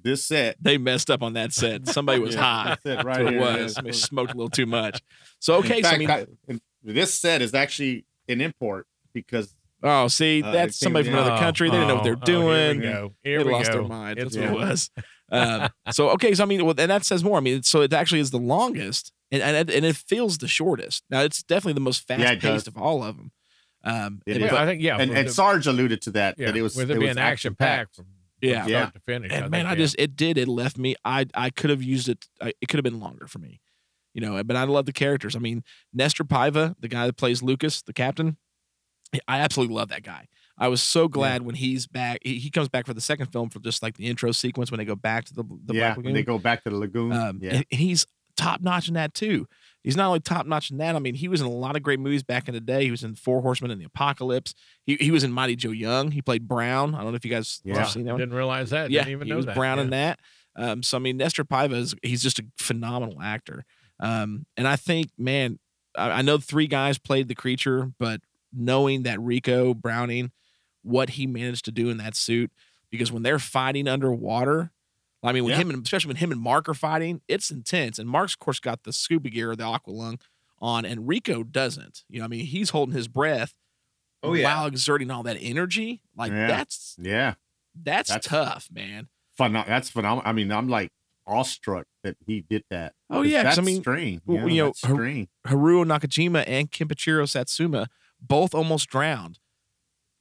this 0.03 0.24
set 0.24 0.57
they 0.61 0.78
messed 0.78 1.11
up 1.11 1.22
on 1.22 1.34
that 1.34 1.53
set. 1.53 1.87
Somebody 1.89 2.20
was 2.20 2.34
Yeah, 2.37 2.41
high. 2.41 2.76
That's 2.84 3.01
it, 3.03 3.05
right 3.05 3.18
here. 3.20 3.28
it 3.28 3.34
yeah. 3.34 3.62
was. 3.62 3.74
They 3.76 3.93
smoked 3.93 4.32
a 4.32 4.37
little 4.37 4.51
too 4.51 4.66
much. 4.66 5.01
So 5.39 5.57
okay, 5.57 5.78
In 5.78 5.84
so 5.84 5.91
I 5.91 5.99
mean, 5.99 6.11
I- 6.11 6.26
this 6.82 7.14
set 7.14 7.43
is 7.43 7.55
actually 7.55 8.05
an 8.28 8.41
import 8.41 8.87
because 9.12 9.55
oh, 9.82 10.09
see, 10.09 10.43
uh, 10.43 10.51
that's 10.53 10.78
somebody 10.78 11.05
from 11.05 11.14
another 11.18 11.37
country. 11.39 11.68
They 11.70 11.76
didn't 11.76 11.89
know 11.89 11.95
what 11.97 12.05
they're 12.05 12.14
Oh, 12.14 12.20
oh, 12.22 12.26
here 12.53 12.74
doing. 12.74 12.80
we 12.80 12.87
go. 12.87 13.14
Here 13.22 13.39
they 13.39 13.45
we 13.45 13.53
lost 13.53 13.70
go. 13.72 13.78
their 13.78 13.89
mind. 13.89 14.18
It's 14.18 14.34
That's 14.34 14.51
what 14.51 14.61
it 14.62 14.68
was. 14.68 14.91
Um, 15.32 15.68
so 15.91 16.11
okay, 16.11 16.34
so 16.34 16.45
I 16.45 16.47
mean, 16.47 16.64
well, 16.64 16.74
and 16.78 16.91
that 16.91 17.05
says 17.05 17.24
more. 17.24 17.37
I 17.39 17.41
mean, 17.41 17.62
so 17.64 17.80
it 17.82 17.93
actually 17.93 18.20
is 18.20 18.30
the 18.30 18.39
longest, 18.39 19.12
and 19.32 19.43
and, 19.43 19.70
and 19.70 19.84
it 19.84 19.97
feels 19.97 20.39
the 20.39 20.47
shortest. 20.49 21.03
Now 21.11 21.22
it's 21.22 21.43
definitely 21.43 21.72
the 21.74 21.80
most 21.80 22.07
fast 22.07 22.22
it 22.22 22.41
does. 22.41 22.43
paced 22.43 22.68
of 22.68 22.76
all 22.76 23.03
of 23.03 23.16
them. 23.16 23.32
Um, 23.84 24.22
It 24.26 24.37
and- 24.37 24.45
is. 24.47 24.53
Well, 24.53 24.62
I 24.62 24.66
think 24.66 24.82
yeah. 24.82 24.99
and, 24.99 25.11
and 25.12 25.28
the- 25.28 25.32
Sarge 25.32 25.66
alluded 25.66 26.01
to 26.03 26.11
that 26.12 26.37
yeah, 26.39 26.47
that 26.47 26.57
it 26.57 26.62
was 26.62 26.76
with 26.76 26.91
it, 26.91 26.97
it 26.97 27.01
being 27.01 27.18
action 27.18 27.55
packed 27.57 27.97
from, 27.97 28.05
from 28.05 28.12
Yeah. 28.41 28.66
Yeah. 28.66 28.87
to 28.91 29.01
finish. 29.01 29.32
I 29.32 29.37
and 29.37 29.51
man, 29.51 29.61
think, 29.61 29.68
I 29.68 29.72
yeah. 29.72 29.76
just 29.76 29.97
it 29.99 30.16
did 30.16 30.39
it 30.39 30.49
left 30.49 30.78
me. 30.78 30.95
I 31.05 31.26
I 31.34 31.51
could 31.51 31.70
have 31.70 31.82
used 31.82 32.09
it. 32.09 32.26
I, 32.41 32.53
it 32.61 32.68
could 32.68 32.78
have 32.78 32.84
been 32.84 33.01
longer 33.01 33.26
for 33.26 33.39
me, 33.39 33.61
you 34.14 34.20
know. 34.20 34.43
But 34.45 34.57
I 34.57 34.64
love 34.64 34.87
the 34.87 34.93
characters. 34.93 35.34
I 35.37 35.39
mean, 35.39 35.62
Nestor 35.93 36.24
Paiva, 36.24 36.74
the 36.80 36.89
guy 36.89 37.07
that 37.07 37.16
plays 37.16 37.43
Lucas, 37.43 37.82
the 37.82 37.93
captain. 37.93 38.37
I 39.28 39.39
absolutely 39.39 39.74
love 39.74 39.89
that 39.89 40.03
guy. 40.03 40.26
I 40.59 40.68
was 40.68 40.82
so 40.82 41.07
glad 41.07 41.43
when 41.43 41.55
he's 41.55 41.87
back. 41.87 42.18
He, 42.22 42.39
he 42.39 42.51
comes 42.51 42.68
back 42.68 42.87
for 42.87 42.95
the 42.95 43.01
second 43.01 43.26
film 43.26 43.51
for 43.51 43.61
just 43.61 43.82
like 43.82 43.97
the 43.97 44.07
intro 44.07 44.32
sequence 44.32 44.70
when 44.70 44.78
they 44.78 44.84
go 44.84 44.97
back 44.97 45.26
to 45.26 45.34
the 45.34 45.45
the 45.64 45.74
yeah 45.74 45.89
Black 45.89 45.97
when 45.99 46.07
Lagoon. 46.07 46.14
they 46.14 46.22
go 46.22 46.39
back 46.39 46.64
to 46.64 46.70
the 46.70 46.76
lagoon. 46.76 47.12
Um, 47.12 47.39
yeah, 47.43 47.57
and 47.57 47.66
he's 47.70 48.07
top 48.37 48.61
notch 48.61 48.89
in 48.89 48.95
that 48.95 49.14
too. 49.14 49.47
He's 49.87 49.97
not 49.97 50.09
only 50.09 50.18
top 50.18 50.47
notch 50.47 50.72
in 50.72 50.78
that. 50.78 50.97
I 50.97 50.99
mean, 50.99 51.14
he 51.14 51.28
was 51.28 51.41
in 51.41 51.47
a 51.47 51.51
lot 51.51 51.76
of 51.76 51.82
great 51.84 52.01
movies 52.01 52.24
back 52.24 52.49
in 52.49 52.55
the 52.55 52.61
day. 52.61 52.82
He 52.84 52.91
was 52.91 53.05
in 53.05 53.14
Four 53.14 53.41
Horsemen 53.41 53.70
and 53.70 53.80
the 53.80 53.84
Apocalypse. 53.87 54.53
He 54.84 54.97
he 54.97 55.12
was 55.12 55.22
in 55.22 55.30
Mighty 55.32 55.55
Joe 55.55 55.70
Young. 55.70 56.11
He 56.11 56.20
played 56.20 56.49
Brown. 56.49 56.93
I 56.95 57.03
don't 57.03 57.12
know 57.12 57.16
if 57.16 57.24
you 57.24 57.30
guys 57.30 57.61
Yeah. 57.64 57.78
have 57.78 57.91
seen 57.91 58.05
that 58.07 58.11
one. 58.12 58.18
didn't 58.20 58.34
realize 58.34 58.70
that. 58.70 58.91
Yeah, 58.91 59.03
didn't 59.03 59.12
even 59.12 59.26
he 59.28 59.30
know 59.30 59.37
was 59.37 59.47
that. 59.47 59.55
Brown 59.55 59.78
yeah. 59.78 59.84
in 59.84 59.91
that. 59.91 60.20
Um, 60.57 60.82
so 60.82 60.97
I 60.97 61.01
mean, 61.01 61.16
Nestor 61.16 61.45
Paiva 61.45 61.74
is 61.74 61.95
he's 62.03 62.22
just 62.22 62.41
a 62.41 62.45
phenomenal 62.59 63.22
actor. 63.22 63.64
Um, 64.01 64.45
and 64.57 64.66
I 64.66 64.74
think, 64.76 65.11
man, 65.16 65.59
I, 65.97 66.11
I 66.11 66.22
know 66.22 66.39
three 66.39 66.66
guys 66.66 66.99
played 66.99 67.28
the 67.28 67.34
creature, 67.37 67.93
but 67.99 68.20
knowing 68.53 69.05
that 69.05 69.18
Ricou 69.20 69.74
Browning, 69.80 70.32
what 70.82 71.11
he 71.11 71.26
managed 71.28 71.64
to 71.66 71.72
do 71.72 71.91
in 71.91 71.99
that 71.99 72.16
suit, 72.16 72.51
because 72.91 73.12
when 73.12 73.22
they're 73.22 73.39
fighting 73.39 73.87
underwater, 73.87 74.72
I 75.22 75.32
mean, 75.32 75.44
when 75.44 75.52
Yeah. 75.52 75.58
him 75.58 75.70
and 75.70 75.82
especially 75.84 76.08
when 76.08 76.16
him 76.16 76.30
and 76.32 76.40
Mark 76.40 76.68
are 76.68 76.74
fighting, 76.74 77.20
it's 77.28 77.50
intense. 77.50 77.98
And 77.98 78.08
Mark's 78.08 78.34
of 78.34 78.38
course 78.38 78.60
got 78.60 78.84
the 78.84 78.92
scuba 78.92 79.30
gear, 79.30 79.56
the 79.56 79.64
aqua 79.64 79.90
lung 79.90 80.18
on, 80.60 80.84
and 80.84 81.00
Ricou 81.08 81.44
doesn't. 81.50 82.04
You 82.08 82.20
know, 82.20 82.24
I 82.24 82.28
mean, 82.28 82.44
he's 82.46 82.70
holding 82.70 82.94
his 82.94 83.08
breath 83.08 83.54
Oh 84.22 84.34
yeah. 84.34 84.44
while 84.44 84.66
exerting 84.66 85.10
all 85.10 85.22
that 85.24 85.36
energy. 85.40 86.00
Like 86.16 86.32
Yeah. 86.32 86.46
that's 86.46 86.96
yeah, 86.98 87.34
that's 87.74 88.08
That's- 88.10 88.26
tough, 88.26 88.68
man. 88.72 89.08
Phenom- 89.38 89.66
that's 89.66 89.90
phenomenal. 89.90 90.22
I 90.28 90.32
mean, 90.32 90.50
I'm 90.52 90.68
like 90.68 90.92
awestruck 91.26 91.86
that 92.04 92.16
he 92.26 92.40
did 92.48 92.62
that. 92.70 92.94
Oh 93.10 93.22
yeah, 93.22 93.42
that's 93.42 93.58
I 93.58 93.62
mean, 93.62 93.80
strain. 93.80 94.22
well, 94.24 94.36
You 94.36 94.42
know, 94.42 94.72
you 94.84 94.88
know. 94.88 95.26
Haruo 95.46 95.84
Nakajima 95.84 96.44
and 96.46 96.70
Kenpachiro 96.70 97.28
Satsuma 97.28 97.88
both 98.20 98.54
almost 98.54 98.88
drowned 98.88 99.38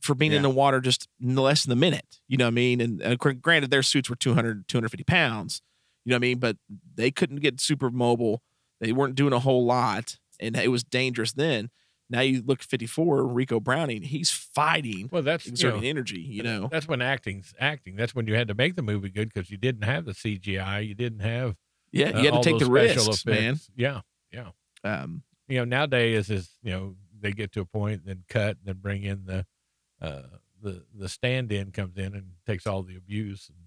for 0.06 0.16
being 0.16 0.32
in 0.32 0.42
the 0.42 0.50
water 0.50 0.80
just 0.80 1.08
less 1.20 1.64
than 1.64 1.72
a 1.74 1.76
minute. 1.76 2.20
You 2.28 2.38
know 2.38 2.46
what 2.46 2.50
I 2.50 2.52
mean? 2.52 2.82
And, 2.82 3.02
and 3.02 3.20
granted, 3.42 3.72
their 3.72 3.84
suits 3.84 4.10
were 4.10 4.16
200, 4.16 4.68
250 4.68 5.04
pounds. 5.04 5.62
You 6.04 6.12
know 6.12 6.16
what 6.16 6.20
I 6.20 6.22
mean? 6.22 6.40
But 6.40 6.58
they 6.96 7.12
couldn't 7.12 7.42
get 7.42 7.60
super 7.60 7.90
mobile. 7.90 8.42
They 8.80 8.92
weren't 8.92 9.16
doing 9.16 9.34
a 9.34 9.40
whole 9.40 9.66
lot, 9.66 10.18
and 10.40 10.56
it 10.56 10.70
was 10.70 10.84
dangerous 10.84 11.34
then. 11.34 11.70
Now 12.10 12.22
you 12.22 12.44
look 12.46 12.60
at 12.60 12.66
54, 12.68 13.24
Ricou 13.24 13.60
Browning, 13.64 14.04
he's 14.04 14.30
fighting, 14.30 15.10
Well, 15.12 15.24
that's 15.24 15.48
you 15.48 15.54
exerting 15.54 15.82
know, 15.82 15.88
energy, 15.88 16.20
you 16.20 16.44
know? 16.44 16.68
That's 16.72 16.88
when 16.88 17.02
acting's 17.02 17.54
acting. 17.60 17.96
That's 17.96 18.14
when 18.14 18.28
you 18.28 18.36
had 18.36 18.48
to 18.50 18.54
make 18.54 18.76
the 18.76 18.84
movie 18.84 19.10
good 19.10 19.34
because 19.34 19.50
you 19.50 19.58
didn't 19.58 19.84
have 19.84 20.06
the 20.06 20.12
CGI. 20.12 20.88
You 20.88 20.94
didn't 20.94 21.22
have 21.22 21.56
Yeah, 21.92 22.10
uh, 22.10 22.20
you 22.20 22.32
had 22.32 22.44
to 22.44 22.50
take 22.52 22.60
the 22.60 22.70
risks, 22.70 23.26
man. 23.26 23.60
Yeah, 23.76 24.02
Yeah, 24.32 24.50
Um, 24.84 25.24
you 25.48 25.58
know 25.58 25.66
nowadays 25.66 26.30
is 26.30 26.52
you 26.62 26.72
know 26.72 26.96
they 27.20 27.32
get 27.32 27.52
to 27.54 27.62
a 27.62 27.66
point 27.66 28.06
then 28.06 28.24
cut 28.30 28.58
then 28.64 28.78
bring 28.82 29.04
in 29.04 29.26
the 29.26 29.46
uh 30.06 30.22
the 30.62 30.84
the 30.98 31.10
stand-in 31.10 31.72
comes 31.72 31.98
in 31.98 32.16
and 32.16 32.32
takes 32.46 32.66
all 32.66 32.84
the 32.84 32.96
abuse 32.96 33.50
and 33.50 33.58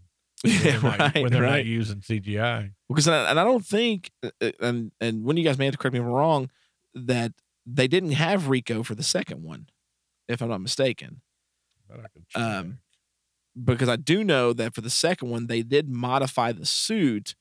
when 0.43 0.53
yeah, 0.53 0.61
they're 0.61 0.83
not, 0.83 0.99
right, 0.99 1.23
when 1.23 1.33
they're 1.33 1.43
right. 1.43 1.51
not 1.51 1.65
using 1.65 1.97
CGI. 1.97 2.71
because 2.89 3.09
I, 3.09 3.31
and 3.31 3.41
I 3.41 3.45
don't 3.45 3.65
think 3.65 4.11
uh, 4.23 4.31
uh, 4.41 4.53
and 4.61 4.93
and 5.01 5.25
when 5.25 5.37
you 5.37 5.43
guys 5.43 5.59
may 5.59 5.65
have 5.65 5.73
to 5.73 5.79
correct 5.79 5.95
me 5.95 5.99
if 5.99 6.05
I'm 6.05 6.13
wrong 6.13 6.51
that 6.95 7.33
they 7.67 7.89
didn't 7.89 8.13
have 8.13 8.45
Ricou 8.45 8.85
for 8.85 8.95
the 8.95 9.03
second 9.03 9.43
one, 9.43 9.69
if 10.29 10.41
I'm 10.41 10.49
not 10.49 10.61
mistaken. 10.61 11.23
I 11.91 12.41
Um. 12.41 12.79
Because 13.61 13.89
I 13.89 13.97
do 13.97 14.23
know 14.23 14.53
that 14.53 14.73
for 14.73 14.83
the 14.83 14.91
second 14.91 15.31
one 15.31 15.49
they 15.49 15.63
did 15.63 15.89
modify 15.89 16.53
the 16.53 16.65
suit 16.65 17.35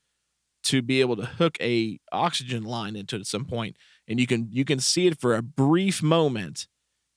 to 0.64 0.82
be 0.82 1.00
able 1.00 1.14
to 1.14 1.24
hook 1.24 1.56
a 1.60 2.00
oxygen 2.10 2.64
line 2.64 2.96
into 2.96 3.14
it 3.14 3.20
at 3.20 3.26
some 3.26 3.44
point, 3.44 3.76
and 4.08 4.18
you 4.18 4.26
can 4.26 4.48
you 4.50 4.64
can 4.64 4.80
see 4.80 5.06
it 5.06 5.20
for 5.20 5.36
a 5.36 5.42
brief 5.42 6.02
moment 6.02 6.66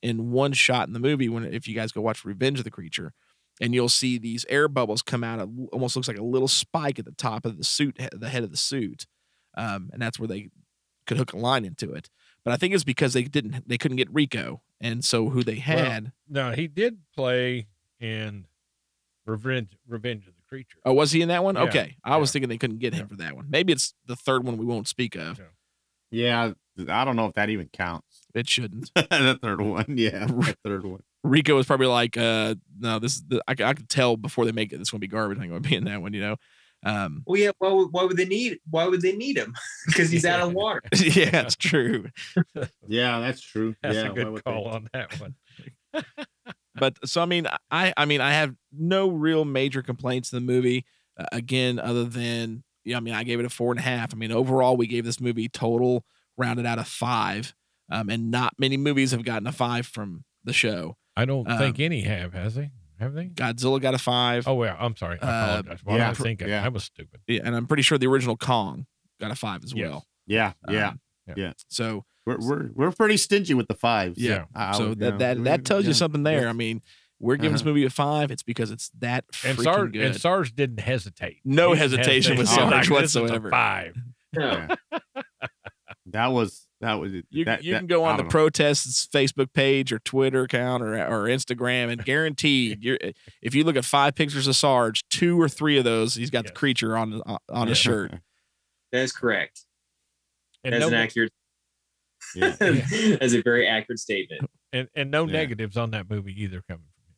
in 0.01 0.31
one 0.31 0.53
shot 0.53 0.87
in 0.87 0.93
the 0.93 0.99
movie 0.99 1.29
when 1.29 1.43
if 1.45 1.67
you 1.67 1.75
guys 1.75 1.91
go 1.91 2.01
watch 2.01 2.25
Revenge 2.25 2.57
of 2.59 2.63
the 2.65 2.71
Creature, 2.71 3.13
and 3.59 3.73
you'll 3.75 3.89
see 3.89 4.17
these 4.17 4.45
air 4.49 4.67
bubbles 4.67 5.01
come 5.01 5.23
out. 5.23 5.39
Of, 5.39 5.49
almost 5.71 5.95
looks 5.95 6.07
like 6.07 6.17
a 6.17 6.23
little 6.23 6.47
spike 6.47 6.97
at 6.99 7.05
the 7.05 7.11
top 7.11 7.45
of 7.45 7.57
the 7.57 7.63
suit, 7.63 7.97
the 8.11 8.29
head 8.29 8.43
of 8.43 8.51
the 8.51 8.57
suit, 8.57 9.05
um, 9.55 9.89
and 9.93 10.01
that's 10.01 10.17
where 10.19 10.27
they 10.27 10.49
could 11.05 11.17
hook 11.17 11.33
a 11.33 11.37
line 11.37 11.65
into 11.65 11.91
it. 11.93 12.09
But 12.43 12.53
I 12.53 12.57
think 12.57 12.73
it's 12.73 12.83
because 12.83 13.13
they 13.13 13.23
didn't, 13.23 13.67
they 13.67 13.77
couldn't 13.77 13.97
get 13.97 14.11
Ricou, 14.11 14.61
and 14.79 15.05
so 15.05 15.29
who 15.29 15.43
they 15.43 15.55
had. 15.59 16.11
no, 16.27 16.51
he 16.51 16.67
did 16.67 16.99
play 17.15 17.67
in 17.99 18.47
Revenge 19.27 19.77
Revenge 19.87 20.27
of 20.27 20.33
the 20.35 20.41
Creature. 20.49 20.79
oh, 20.85 20.93
was 20.93 21.11
he 21.11 21.21
in 21.21 21.27
that 21.27 21.43
one? 21.43 21.55
Yeah, 21.55 21.61
Okay, 21.63 21.95
I 22.03 22.17
was 22.17 22.31
thinking 22.31 22.49
they 22.49 22.57
couldn't 22.57 22.79
get 22.79 22.93
him 22.93 23.01
Yeah. 23.01 23.05
for 23.07 23.15
that 23.17 23.35
one. 23.35 23.45
Maybe 23.49 23.71
it's 23.71 23.93
the 24.07 24.15
third 24.15 24.43
one 24.43 24.57
we 24.57 24.65
won't 24.65 24.87
speak 24.87 25.15
of. 25.15 25.39
Yeah, 26.09 26.53
I 26.89 27.05
don't 27.05 27.15
know 27.15 27.27
if 27.27 27.35
that 27.35 27.49
even 27.49 27.69
counts. 27.71 28.10
It 28.33 28.47
shouldn't. 28.49 28.91
the 28.95 29.37
third 29.41 29.61
one, 29.61 29.85
yeah, 29.89 30.25
the 30.27 30.55
third 30.63 30.85
one. 30.85 31.01
Ricou 31.25 31.55
was 31.55 31.65
probably 31.67 31.87
like, 31.87 32.17
uh, 32.17 32.55
no, 32.79 32.97
this 32.99 33.15
is 33.15 33.23
the, 33.27 33.41
I, 33.47 33.55
c- 33.55 33.63
I 33.63 33.73
could 33.73 33.89
tell 33.89 34.17
before 34.17 34.45
they 34.45 34.51
make 34.51 34.71
it, 34.73 34.77
this 34.77 34.87
is 34.87 34.91
gonna 34.91 34.99
be 34.99 35.07
garbage. 35.07 35.37
I'm 35.39 35.47
gonna 35.49 35.59
be 35.59 35.75
in 35.75 35.83
that 35.85 36.01
one, 36.01 36.13
you 36.13 36.21
know. 36.21 36.35
Um, 36.83 37.21
Well, 37.27 37.39
yeah. 37.39 37.51
Why 37.59 37.71
would, 37.71 37.89
why 37.91 38.03
would 38.05 38.17
they 38.17 38.25
need? 38.25 38.59
Why 38.69 38.87
would 38.87 39.01
they 39.01 39.15
need 39.15 39.37
him? 39.37 39.53
Because 39.85 40.09
he's 40.09 40.25
out 40.25 40.41
of 40.41 40.53
water. 40.53 40.81
yeah, 40.95 41.29
that's 41.29 41.55
true. 41.55 42.07
Yeah, 42.87 43.19
that's 43.19 43.41
true. 43.41 43.75
That's 43.83 43.95
yeah, 43.95 44.07
a 44.09 44.13
good 44.13 44.29
would 44.29 44.43
they- 44.43 44.51
call 44.51 44.67
on 44.67 44.87
that 44.93 45.19
one. 45.19 45.35
but 46.75 46.95
so 47.05 47.21
I 47.21 47.25
mean, 47.25 47.47
I 47.69 47.93
I 47.97 48.05
mean, 48.05 48.21
I 48.21 48.31
have 48.31 48.55
no 48.71 49.09
real 49.09 49.45
major 49.45 49.81
complaints 49.81 50.29
to 50.29 50.37
the 50.37 50.41
movie. 50.41 50.85
Uh, 51.19 51.25
again, 51.31 51.77
other 51.79 52.05
than 52.05 52.63
yeah, 52.83 52.97
I 52.97 52.99
mean, 52.99 53.13
I 53.13 53.23
gave 53.23 53.39
it 53.39 53.45
a 53.45 53.49
four 53.49 53.71
and 53.71 53.79
a 53.79 53.83
half. 53.83 54.13
I 54.13 54.17
mean, 54.17 54.31
overall, 54.31 54.75
we 54.77 54.87
gave 54.87 55.05
this 55.05 55.19
movie 55.19 55.49
total 55.49 56.03
rounded 56.37 56.65
out 56.65 56.79
of 56.79 56.87
five, 56.87 57.53
um, 57.91 58.09
and 58.09 58.31
not 58.31 58.53
many 58.57 58.77
movies 58.77 59.11
have 59.11 59.23
gotten 59.23 59.47
a 59.47 59.51
five 59.51 59.85
from 59.85 60.23
the 60.43 60.53
show. 60.53 60.97
I 61.15 61.25
don't 61.25 61.47
Um, 61.49 61.57
think 61.57 61.79
any 61.79 62.01
have, 62.01 62.33
has 62.33 62.55
he? 62.55 62.69
Have 62.99 63.13
they? 63.13 63.25
Godzilla 63.27 63.81
got 63.81 63.93
a 63.93 63.97
five, 63.97 64.47
Oh 64.47 64.53
well, 64.55 64.75
I'm 64.79 64.95
sorry. 64.95 65.19
I 65.21 65.25
Uh, 65.27 65.59
apologize. 65.59 65.79
What 65.83 65.95
yeah, 65.97 66.03
am 66.05 66.11
I 66.11 66.13
thinking? 66.13 66.47
yeah. 66.49 66.63
I 66.65 66.67
was 66.69 66.83
stupid. 66.83 67.19
yeah, 67.27 67.41
and 67.43 67.55
I'm 67.55 67.65
pretty 67.67 67.83
sure 67.83 67.97
the 67.97 68.07
original 68.07 68.37
Kong 68.37 68.85
got 69.19 69.31
a 69.31 69.35
five 69.35 69.63
as 69.63 69.73
Yes. 69.73 69.89
well. 69.89 70.05
Yeah, 70.27 70.53
yeah. 70.69 70.89
Um, 71.35 71.53
So 71.67 72.05
We're 72.25 72.37
we're 72.39 72.69
we're 72.75 72.91
pretty 72.91 73.17
stingy 73.17 73.53
with 73.55 73.67
the 73.67 73.73
fives. 73.73 74.19
yeah, 74.19 74.45
I- 74.53 74.69
I 74.69 74.71
so 74.77 74.89
would, 74.89 74.99
that 74.99 75.17
that 75.19 75.43
that 75.45 75.65
tells 75.65 75.85
you 75.87 75.93
something 75.93 76.21
there. 76.23 76.43
yeah. 76.43 76.49
I 76.49 76.53
mean, 76.53 76.81
we're 77.19 77.35
giving 77.35 77.51
this 77.53 77.61
Uh-huh. 77.61 77.69
movie 77.71 77.85
a 77.85 77.89
five. 77.89 78.29
It's 78.31 78.43
because 78.43 78.69
it's 78.71 78.89
that 78.99 79.25
And 79.43 79.57
freaking 79.57 79.63
Sarge 79.63 79.93
good. 79.93 80.01
and 80.03 80.15
Sarge 80.15 80.55
didn't 80.55 80.79
hesitate. 80.81 81.39
No 81.43 81.73
He 81.73 81.79
didn't 81.79 81.91
hesitation 81.97 82.37
with 82.37 82.47
hesitate. 82.49 82.69
Sarge 82.69 82.89
Like, 82.91 83.01
this 83.01 83.09
is 83.11 83.15
a 83.15 83.21
whatsoever. 83.21 83.49
Five. 83.49 83.95
No. 84.35 84.67
That 86.07 86.27
was 86.27 86.67
that 86.81 86.99
was 86.99 87.13
You, 87.29 87.45
that, 87.45 87.63
you 87.63 87.73
that- 87.73 87.79
can 87.79 87.87
go 87.87 88.03
on 88.03 88.17
the 88.17 88.23
know. 88.23 88.29
protest's 88.29 89.07
Facebook 89.07 89.53
page 89.53 89.91
or 89.93 89.99
Twitter 89.99 90.43
account 90.43 90.83
or 90.83 90.93
or 90.95 91.23
Instagram, 91.27 91.89
and 91.91 92.03
guaranteed, 92.03 92.83
you're 92.83 92.97
if 93.41 93.55
you 93.55 93.63
look 93.63 93.75
at 93.75 93.85
five 93.85 94.15
pictures 94.15 94.47
of 94.47 94.55
Sarge, 94.55 95.03
two 95.09 95.39
or 95.41 95.47
three 95.47 95.77
of 95.77 95.83
those, 95.83 96.15
he's 96.15 96.29
got 96.29 96.45
the 96.45 96.51
creature 96.51 96.97
on 96.97 97.21
on- 97.25 97.37
on 97.49 97.67
his 97.67 97.77
shirt. 97.77 98.11
That 98.91 99.03
is 99.03 99.13
correct. 99.13 99.61
And 100.65 100.73
That's 100.73 100.81
no, 100.81 100.87
an 100.89 100.93
accurate. 100.95 101.31
Yeah. 102.35 102.55
That's 102.59 103.33
a 103.33 103.41
very 103.41 103.65
accurate 103.65 103.99
statement. 103.99 104.41
and, 104.73 104.89
and 104.95 105.09
no 105.09 105.25
Yeah. 105.25 105.31
negatives 105.31 105.77
on 105.77 105.91
that 105.91 106.09
movie 106.09 106.33
either 106.43 106.61
coming 106.67 106.83
from 106.93 107.03
him. 107.07 107.15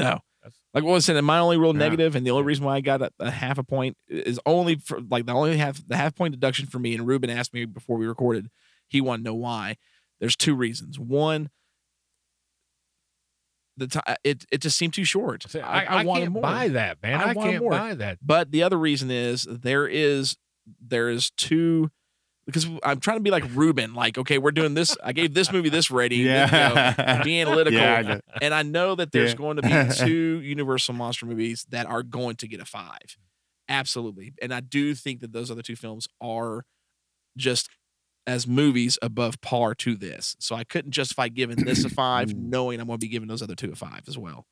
Uh, 0.00 0.12
No, 0.12 0.50
like 0.72 0.84
what 0.84 0.90
I 0.92 0.94
was 0.94 1.04
saying, 1.04 1.24
my 1.24 1.40
only 1.40 1.56
real 1.58 1.72
Yeah. 1.72 1.80
negative, 1.80 2.14
and 2.14 2.24
the 2.24 2.30
only 2.30 2.44
reason 2.44 2.64
why 2.64 2.76
I 2.76 2.80
got 2.80 3.02
a, 3.02 3.10
a 3.18 3.30
half 3.30 3.58
a 3.58 3.64
point 3.64 3.96
is 4.08 4.38
only 4.46 4.76
for 4.76 5.00
like 5.00 5.26
the 5.26 5.32
only 5.32 5.56
half 5.56 5.80
the 5.86 5.96
half 5.96 6.14
point 6.14 6.30
deduction 6.32 6.66
for 6.66 6.78
me. 6.78 6.94
And 6.94 7.06
Ruben 7.08 7.28
asked 7.28 7.52
me 7.52 7.64
before 7.64 7.96
we 7.98 8.06
recorded, 8.06 8.48
he 8.90 9.00
wanted 9.00 9.24
to 9.24 9.30
know 9.30 9.34
why. 9.34 9.76
There's 10.20 10.36
two 10.36 10.54
reasons. 10.54 10.98
One, 10.98 11.48
the 13.76 13.86
time 13.86 14.02
uh, 14.06 14.16
it 14.24 14.44
it 14.52 14.60
just 14.60 14.76
seemed 14.76 14.92
too 14.94 15.04
short. 15.04 15.44
See, 15.48 15.60
I, 15.60 15.84
I, 15.84 16.00
I, 16.00 16.04
wanted 16.04 16.20
can't 16.24 16.32
more. 16.34 16.42
buy 16.42 16.68
that, 16.68 17.02
man. 17.02 17.20
I 17.20 17.30
I, 17.30 17.34
can't 17.34 17.60
more. 17.62 17.70
buy 17.70 17.94
that. 17.94 18.18
But 18.20 18.50
the 18.50 18.62
other 18.62 18.78
reason 18.78 19.10
is 19.10 19.44
there 19.48 19.86
is 19.86 20.36
there 20.86 21.08
is 21.08 21.30
two 21.30 21.90
because 22.46 22.66
I'm 22.82 23.00
trying 23.00 23.18
to 23.18 23.22
be 23.22 23.30
like 23.30 23.44
Ruben, 23.54 23.94
like 23.94 24.18
okay, 24.18 24.38
we're 24.38 24.50
doing 24.50 24.74
this. 24.74 24.96
I 25.02 25.12
gave 25.12 25.32
this 25.34 25.50
movie 25.52 25.68
this 25.70 25.90
rating, 25.90 26.20
yeah, 26.20 26.90
you 26.98 27.04
know, 27.18 27.22
be 27.24 27.40
analytical, 27.40 27.78
Yeah, 27.80 28.18
I 28.34 28.38
and 28.44 28.52
I 28.52 28.62
know 28.62 28.94
that 28.96 29.12
there's 29.12 29.30
Yeah. 29.30 29.36
going 29.36 29.56
to 29.56 29.62
be 29.62 29.94
two 30.06 30.40
Universal 30.42 30.94
monster 30.94 31.26
movies 31.26 31.64
that 31.70 31.86
are 31.86 32.02
going 32.02 32.36
to 32.36 32.48
get 32.48 32.60
a 32.60 32.64
five, 32.64 33.16
absolutely, 33.68 34.34
and 34.42 34.52
I 34.52 34.60
do 34.60 34.94
think 34.94 35.20
that 35.20 35.32
those 35.32 35.50
other 35.50 35.62
two 35.62 35.76
films 35.76 36.06
are 36.20 36.64
just 37.36 37.70
as 38.26 38.46
movies 38.46 38.98
above 39.02 39.40
par 39.40 39.74
to 39.76 39.96
this. 39.96 40.36
So 40.38 40.54
I 40.54 40.64
couldn't 40.64 40.92
justify 40.92 41.28
giving 41.28 41.56
this 41.64 41.84
a 41.84 41.88
five, 42.02 42.34
knowing 42.34 42.80
I'm 42.80 42.86
going 42.86 42.98
to 42.98 43.04
be 43.06 43.10
giving 43.10 43.28
those 43.28 43.42
other 43.42 43.54
two 43.54 43.72
a 43.72 43.74
five 43.76 44.02
as 44.08 44.16
well. 44.18 44.46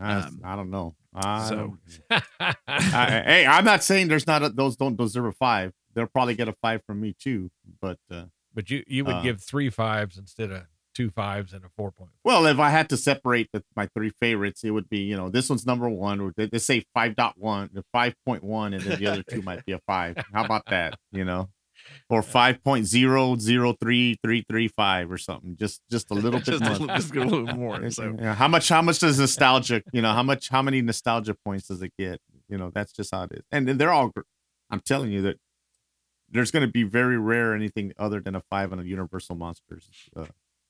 I, 0.00 0.14
Um, 0.20 0.40
I 0.44 0.56
don't 0.56 0.70
know. 0.70 0.94
I 1.14 1.48
so- 1.48 1.76
don't- 2.10 2.22
I- 2.68 3.22
hey, 3.26 3.46
I'm 3.46 3.64
not 3.64 3.82
saying 3.84 4.08
there's 4.08 4.26
not 4.26 4.42
a, 4.42 4.48
those 4.50 4.76
don't 4.76 4.96
deserve 4.96 5.26
a 5.26 5.32
five. 5.32 5.72
They'll 5.94 6.06
probably 6.06 6.34
get 6.34 6.48
a 6.48 6.54
five 6.60 6.82
from 6.86 7.00
me 7.00 7.14
too. 7.18 7.50
But 7.80 7.98
uh, 8.10 8.24
but 8.52 8.68
you 8.70 8.82
you 8.86 9.04
would 9.04 9.16
Uh, 9.16 9.22
give 9.22 9.40
three 9.42 9.70
fives 9.70 10.18
instead 10.18 10.50
of 10.50 10.62
two 10.94 11.10
fives 11.10 11.52
and 11.52 11.64
a 11.64 11.68
four 11.76 11.90
point. 11.92 12.10
well, 12.24 12.46
if 12.46 12.58
I 12.60 12.70
had 12.70 12.88
to 12.90 12.96
separate 12.96 13.48
the, 13.52 13.64
my 13.76 13.88
three 13.94 14.10
favorites, 14.20 14.62
it 14.64 14.70
would 14.70 14.88
be 14.88 14.98
you 15.00 15.16
know 15.16 15.28
this 15.30 15.48
one's 15.48 15.64
number 15.66 15.88
one. 15.88 16.20
Or 16.20 16.32
they, 16.36 16.46
they 16.46 16.58
say 16.58 16.84
five 16.94 17.14
dot 17.16 17.34
one, 17.38 17.70
the 17.72 17.84
five 17.92 18.14
point 18.26 18.42
one, 18.42 18.74
and 18.74 18.82
then 18.82 18.98
the 18.98 19.06
other 19.06 19.22
two 19.22 19.40
might 19.42 19.64
be 19.64 19.72
a 19.72 19.78
five. 19.86 20.16
How 20.32 20.44
about 20.44 20.66
that? 20.66 20.98
You 21.12 21.24
know, 21.24 21.48
or 22.08 22.22
five 22.22 22.62
point 22.62 22.86
zero 22.86 23.36
zero 23.36 23.74
three 23.80 24.16
three 24.22 24.44
three 24.48 24.68
five 24.68 25.10
or 25.10 25.18
something. 25.18 25.56
Just 25.56 25.82
just 25.90 26.10
a 26.10 26.14
little 26.14 26.40
bit 26.44 26.44
just, 26.44 26.62
a 26.62 26.64
more. 26.64 26.72
little, 26.72 26.86
just 26.96 27.14
a 27.14 27.20
little 27.24 27.56
more. 27.56 27.90
So 27.90 28.16
Yeah, 28.18 28.34
how 28.34 28.48
much? 28.48 28.68
How 28.68 28.82
much 28.82 28.98
does 28.98 29.18
nostalgia? 29.18 29.82
You 29.92 30.02
know, 30.02 30.12
how 30.12 30.22
much? 30.22 30.48
How 30.48 30.62
many 30.62 30.82
nostalgia 30.82 31.34
points 31.34 31.68
does 31.68 31.82
it 31.82 31.92
get? 31.98 32.20
You 32.48 32.58
know, 32.58 32.70
that's 32.74 32.92
just 32.92 33.14
how 33.14 33.24
it 33.24 33.32
is. 33.32 33.42
And 33.50 33.66
then 33.68 33.78
they're 33.78 33.92
all. 33.92 34.12
I'm 34.70 34.80
telling 34.80 35.12
you 35.12 35.22
that 35.22 35.36
there's 36.30 36.50
going 36.50 36.66
to 36.66 36.70
be 36.72 36.82
very 36.82 37.18
rare 37.18 37.54
anything 37.54 37.92
other 37.98 38.20
than 38.20 38.34
a 38.34 38.40
five 38.50 38.72
on 38.72 38.80
a 38.80 38.82
Universal 38.82 39.36
Monsters, 39.36 39.88
uh, 40.16 40.24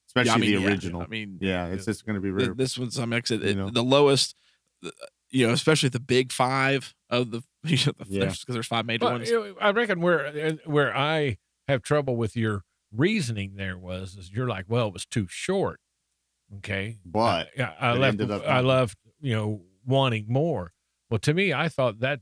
especially 0.06 0.28
Yeah, 0.28 0.34
I 0.34 0.38
mean, 0.38 0.54
the 0.54 0.60
yeah, 0.60 0.68
original. 0.68 1.02
I 1.02 1.06
mean, 1.06 1.38
yeah, 1.40 1.66
it's 1.68 1.86
just 1.86 2.04
going 2.04 2.16
to 2.16 2.20
be 2.20 2.30
rare. 2.30 2.54
this 2.54 2.76
one's 2.76 2.98
I'm 2.98 3.12
excited. 3.12 3.46
You 3.48 3.54
know. 3.54 3.70
the 3.70 3.82
lowest, 3.82 4.34
uh, 4.84 4.90
you 5.30 5.46
know, 5.46 5.52
especially 5.52 5.88
the 5.88 6.00
big 6.00 6.32
five 6.32 6.94
of 7.22 7.30
the 7.30 7.42
because 7.62 7.92
Yeah. 8.08 8.32
there's 8.48 8.66
five 8.66 8.86
major 8.86 9.04
Well, 9.06 9.14
ones. 9.14 9.30
I 9.60 9.70
reckon 9.70 10.00
where 10.00 10.26
uh, 10.26 10.52
where 10.66 10.96
I 10.96 11.38
have 11.68 11.82
trouble 11.82 12.16
with 12.16 12.36
your 12.36 12.62
reasoning 12.92 13.54
there 13.56 13.76
was 13.78 14.16
is 14.16 14.30
you're 14.32 14.48
like, 14.48 14.66
well, 14.68 14.88
it 14.88 14.92
was 14.92 15.06
too 15.06 15.26
short. 15.28 15.80
Okay, 16.58 16.98
But 17.04 17.48
yeah, 17.56 17.72
I 17.80 17.92
it 17.94 17.98
left. 17.98 18.20
ended 18.20 18.30
up 18.30 18.42
I 18.46 18.54
not- 18.56 18.64
left. 18.64 18.98
You 19.20 19.34
know, 19.34 19.62
wanting 19.86 20.26
more. 20.28 20.72
Well, 21.10 21.18
to 21.20 21.32
me, 21.32 21.52
I 21.54 21.68
thought 21.68 22.00
that 22.00 22.20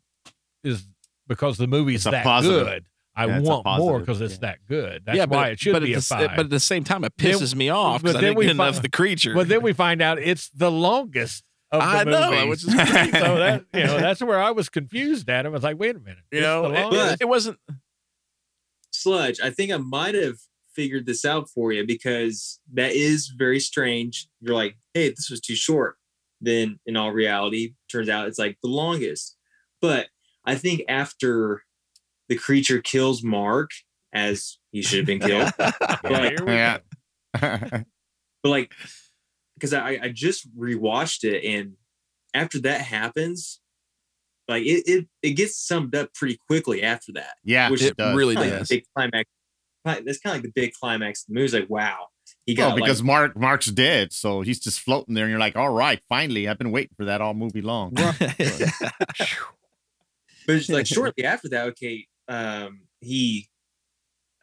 is 0.62 0.86
because 1.26 1.58
the 1.58 1.66
movie's 1.66 2.06
It's 2.06 2.12
that 2.12 2.22
positive. 2.24 2.66
good. 2.66 2.84
I 3.16 3.26
Yeah, 3.26 3.40
want 3.40 3.66
more 3.66 3.98
because 4.00 4.20
it's 4.20 4.34
yeah. 4.34 4.40
that 4.40 4.58
good. 4.68 5.02
That's 5.04 5.16
yeah, 5.18 5.26
but, 5.26 5.36
why 5.36 5.48
it 5.48 5.58
should 5.60 5.72
but 5.72 5.82
be 5.82 5.92
at 5.92 5.98
a 5.98 6.00
the, 6.00 6.02
five. 6.06 6.20
s- 6.30 6.36
But 6.36 6.44
at 6.46 6.50
the 6.50 6.60
same 6.60 6.84
time, 6.84 7.02
it 7.04 7.12
Then- 7.18 7.34
pisses 7.34 7.54
me 7.56 7.68
off 7.68 8.02
but 8.02 8.12
because 8.12 8.16
I 8.16 8.20
then 8.20 8.28
didn't 8.30 8.38
we 8.38 8.46
get 8.46 8.56
fi- 8.56 8.68
of 8.68 8.82
the 8.82 8.88
creature. 8.88 9.34
But 9.34 9.48
then 9.48 9.62
we 9.62 9.72
find 9.72 10.00
out 10.00 10.18
it's 10.18 10.48
the 10.50 10.70
longest 10.70 11.42
of 11.42 11.42
the 11.42 11.51
I 11.80 12.04
know, 12.04 12.30
movies. 12.30 12.64
which 12.66 12.74
is 12.74 12.90
crazy. 12.90 13.10
so 13.12 13.36
that 13.36 13.64
you 13.74 13.84
know 13.84 13.98
that's 13.98 14.20
where 14.22 14.40
I 14.40 14.50
was 14.50 14.68
confused 14.68 15.28
at. 15.30 15.46
I 15.46 15.48
was 15.48 15.62
like, 15.62 15.78
wait 15.78 15.96
a 15.96 16.00
minute, 16.00 16.22
you 16.30 16.40
know, 16.40 16.66
it- 16.92 17.20
it, 17.22 17.28
wasn't. 17.28 17.58
Sludge, 18.92 19.40
I 19.42 19.50
think 19.50 19.72
I 19.72 19.78
might 19.78 20.14
have 20.14 20.36
figured 20.74 21.06
this 21.06 21.24
out 21.24 21.48
for 21.48 21.72
you 21.72 21.86
because 21.86 22.60
that 22.74 22.92
is 22.92 23.28
very 23.28 23.60
strange. 23.60 24.28
You're 24.40 24.54
like, 24.54 24.76
hey, 24.94 25.10
this 25.10 25.28
was 25.30 25.40
too 25.40 25.54
short. 25.56 25.96
Then 26.40 26.78
in 26.86 26.96
all 26.96 27.12
reality, 27.12 27.74
turns 27.90 28.08
out 28.08 28.28
it's 28.28 28.38
like 28.38 28.58
the 28.62 28.68
longest. 28.68 29.36
But 29.80 30.08
I 30.44 30.54
think 30.56 30.82
after 30.88 31.62
the 32.28 32.36
creature 32.36 32.80
kills 32.80 33.22
Mark, 33.22 33.70
as 34.12 34.58
he 34.72 34.82
should 34.82 34.98
have 34.98 35.06
been 35.06 35.20
killed, 35.20 35.52
Yeah, 35.58 35.98
Right. 36.04 36.38
Yeah. 36.46 36.78
but 38.42 38.48
like, 38.48 38.72
because 39.62 39.72
I, 39.72 40.00
I 40.02 40.08
just 40.08 40.52
rewatched 40.58 41.22
it 41.22 41.44
and 41.44 41.74
after 42.34 42.58
that 42.62 42.80
happens, 42.80 43.60
like 44.48 44.64
it, 44.64 44.82
it 44.86 45.06
it 45.22 45.30
gets 45.30 45.56
summed 45.56 45.94
up 45.94 46.12
pretty 46.14 46.36
quickly 46.48 46.82
after 46.82 47.12
that. 47.12 47.34
yeah, 47.44 47.70
Which 47.70 47.82
It 47.82 47.96
does. 47.96 48.16
really 48.16 48.34
Like 48.34 48.50
does. 48.50 48.68
the 48.68 48.76
big 48.76 48.84
climax. 48.94 49.30
That's 49.84 50.18
kind 50.18 50.36
of 50.36 50.42
like 50.42 50.42
the 50.42 50.52
big 50.60 50.72
climax 50.72 51.22
of 51.22 51.28
the 51.28 51.34
movie. 51.34 51.44
It's 51.44 51.54
like, 51.54 51.70
wow, 51.70 52.08
he 52.44 52.54
got 52.54 52.72
Oh, 52.72 52.74
because 52.74 53.00
like, 53.02 53.06
Mark 53.06 53.36
Mark's 53.36 53.66
dead, 53.66 54.12
so 54.12 54.40
he's 54.40 54.58
just 54.58 54.80
floating 54.80 55.14
there, 55.14 55.24
and 55.24 55.30
you're 55.30 55.38
like, 55.38 55.54
all 55.54 55.70
right, 55.70 56.00
finally, 56.08 56.48
I've 56.48 56.58
been 56.58 56.72
waiting 56.72 56.94
for 56.96 57.04
that 57.04 57.20
all 57.20 57.34
movie 57.34 57.62
long. 57.62 57.92
but 57.94 58.16
it's 60.48 60.68
like 60.68 60.86
shortly 60.88 61.24
after 61.24 61.48
that, 61.50 61.68
okay, 61.68 62.06
um, 62.26 62.82
he 63.00 63.48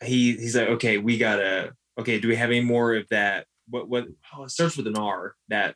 he 0.02 0.38
he's 0.38 0.56
like, 0.56 0.70
okay, 0.70 0.98
we 0.98 1.18
gotta 1.18 1.74
okay, 1.98 2.20
do 2.20 2.30
we 2.30 2.38
have 2.38 2.52
any 2.52 2.62
more 2.62 2.96
of 2.96 3.06
that? 3.10 3.46
What 3.70 3.90
what 3.90 4.08
oh, 4.36 4.44
it 4.44 4.52
starts 4.52 4.78
with 4.78 4.88
an 4.88 4.98
R, 4.98 5.36
that 5.50 5.76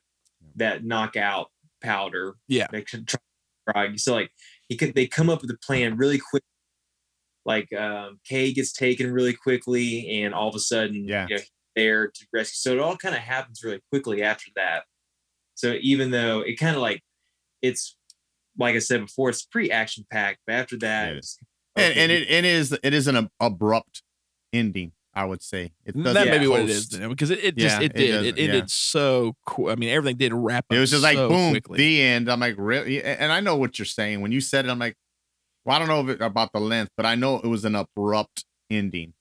that 0.56 0.84
knockout 0.84 1.50
powder. 1.82 2.36
Yeah. 2.48 2.68
They 2.72 2.82
could 2.82 3.08
try. 3.08 3.96
So 3.96 4.14
like 4.14 4.32
he 4.68 4.76
could 4.78 4.96
they 4.96 5.08
come 5.08 5.30
up 5.30 5.41
with 5.41 5.52
a 5.52 5.58
plan 5.66 5.98
really 5.98 6.20
quick. 6.20 6.44
Like 7.46 7.72
um 7.74 8.20
Kay 8.28 8.54
gets 8.54 8.72
taken 8.72 9.12
really 9.12 9.34
quickly 9.34 10.22
and 10.24 10.34
all 10.34 10.50
of 10.50 10.56
a 10.56 10.60
sudden 10.60 11.08
Yeah. 11.08 11.28
you 11.30 11.36
know, 11.38 11.41
there 11.76 12.08
to 12.08 12.26
rescue. 12.34 12.56
So 12.56 12.72
it 12.74 12.80
all 12.80 12.98
kind 12.98 13.16
of 13.16 13.22
happens 13.22 13.62
really 13.64 13.82
quickly 13.91 14.22
after 14.24 14.50
that. 14.56 14.84
So 15.56 15.78
even 15.82 16.12
though 16.12 16.41
it 16.41 16.56
kind 16.56 16.76
of 16.76 16.82
like 16.82 17.02
it's 17.62 17.96
like 18.58 18.76
I 18.76 18.80
said 18.80 19.02
before, 19.02 19.30
it's 19.30 19.46
pretty 19.46 19.72
action 19.72 20.06
packed, 20.12 20.39
but 20.46 20.54
after 20.56 20.78
that, 20.80 21.12
Yeah. 21.12 21.18
it's, 21.18 21.38
and, 21.76 21.91
okay, 21.91 22.00
and 22.04 22.12
it, 22.12 22.30
it 22.30 22.46
is 22.46 22.78
it 22.84 22.94
is 22.94 23.08
an 23.08 23.30
abrupt 23.39 24.04
ending. 24.52 24.91
I 25.16 25.26
would 25.26 25.43
say 25.43 25.74
it 25.86 25.95
that 26.03 26.28
may 26.28 26.39
be 26.39 26.47
what 26.47 26.61
it 26.61 26.70
is 26.70 26.86
post- 26.86 26.93
is 26.93 26.99
you 26.99 27.03
know, 27.03 27.09
because 27.09 27.30
it, 27.30 27.43
it 27.43 27.57
just 27.57 27.80
it 27.82 27.86
it 27.86 27.95
did. 27.95 28.26
It, 28.26 28.39
ended 28.39 28.55
yeah. 28.55 28.66
so 28.68 29.36
cool. 29.45 29.70
I 29.70 29.76
mean, 29.76 29.89
everything 29.89 30.18
did 30.18 30.34
wrap 30.34 30.66
up. 30.70 30.76
It 30.76 30.80
was 30.80 30.89
just 30.89 31.03
like 31.03 31.18
so 31.18 31.30
boom, 31.30 31.51
quickly. 31.51 31.78
the 31.78 32.01
end. 32.01 32.32
I'm 32.32 32.39
like, 32.39 32.55
really? 32.57 33.03
And 33.03 33.32
I 33.32 33.39
know 33.39 33.55
what 33.55 33.78
you're 33.78 33.86
saying 33.86 34.22
when 34.22 34.32
you 34.32 34.41
said 34.41 34.66
it. 34.66 34.72
I'm 34.72 34.80
like, 34.80 34.95
well, 35.66 35.76
I 35.76 35.80
don't 35.80 35.88
know 35.88 36.01
if 36.01 36.09
it, 36.20 36.22
about 36.22 36.51
the 36.51 36.59
length, 36.59 36.91
but 36.97 37.05
I 37.05 37.16
know 37.16 37.38
it 37.38 37.47
was 37.47 37.64
an 37.64 37.76
abrupt 37.76 38.45
ending 38.70 39.14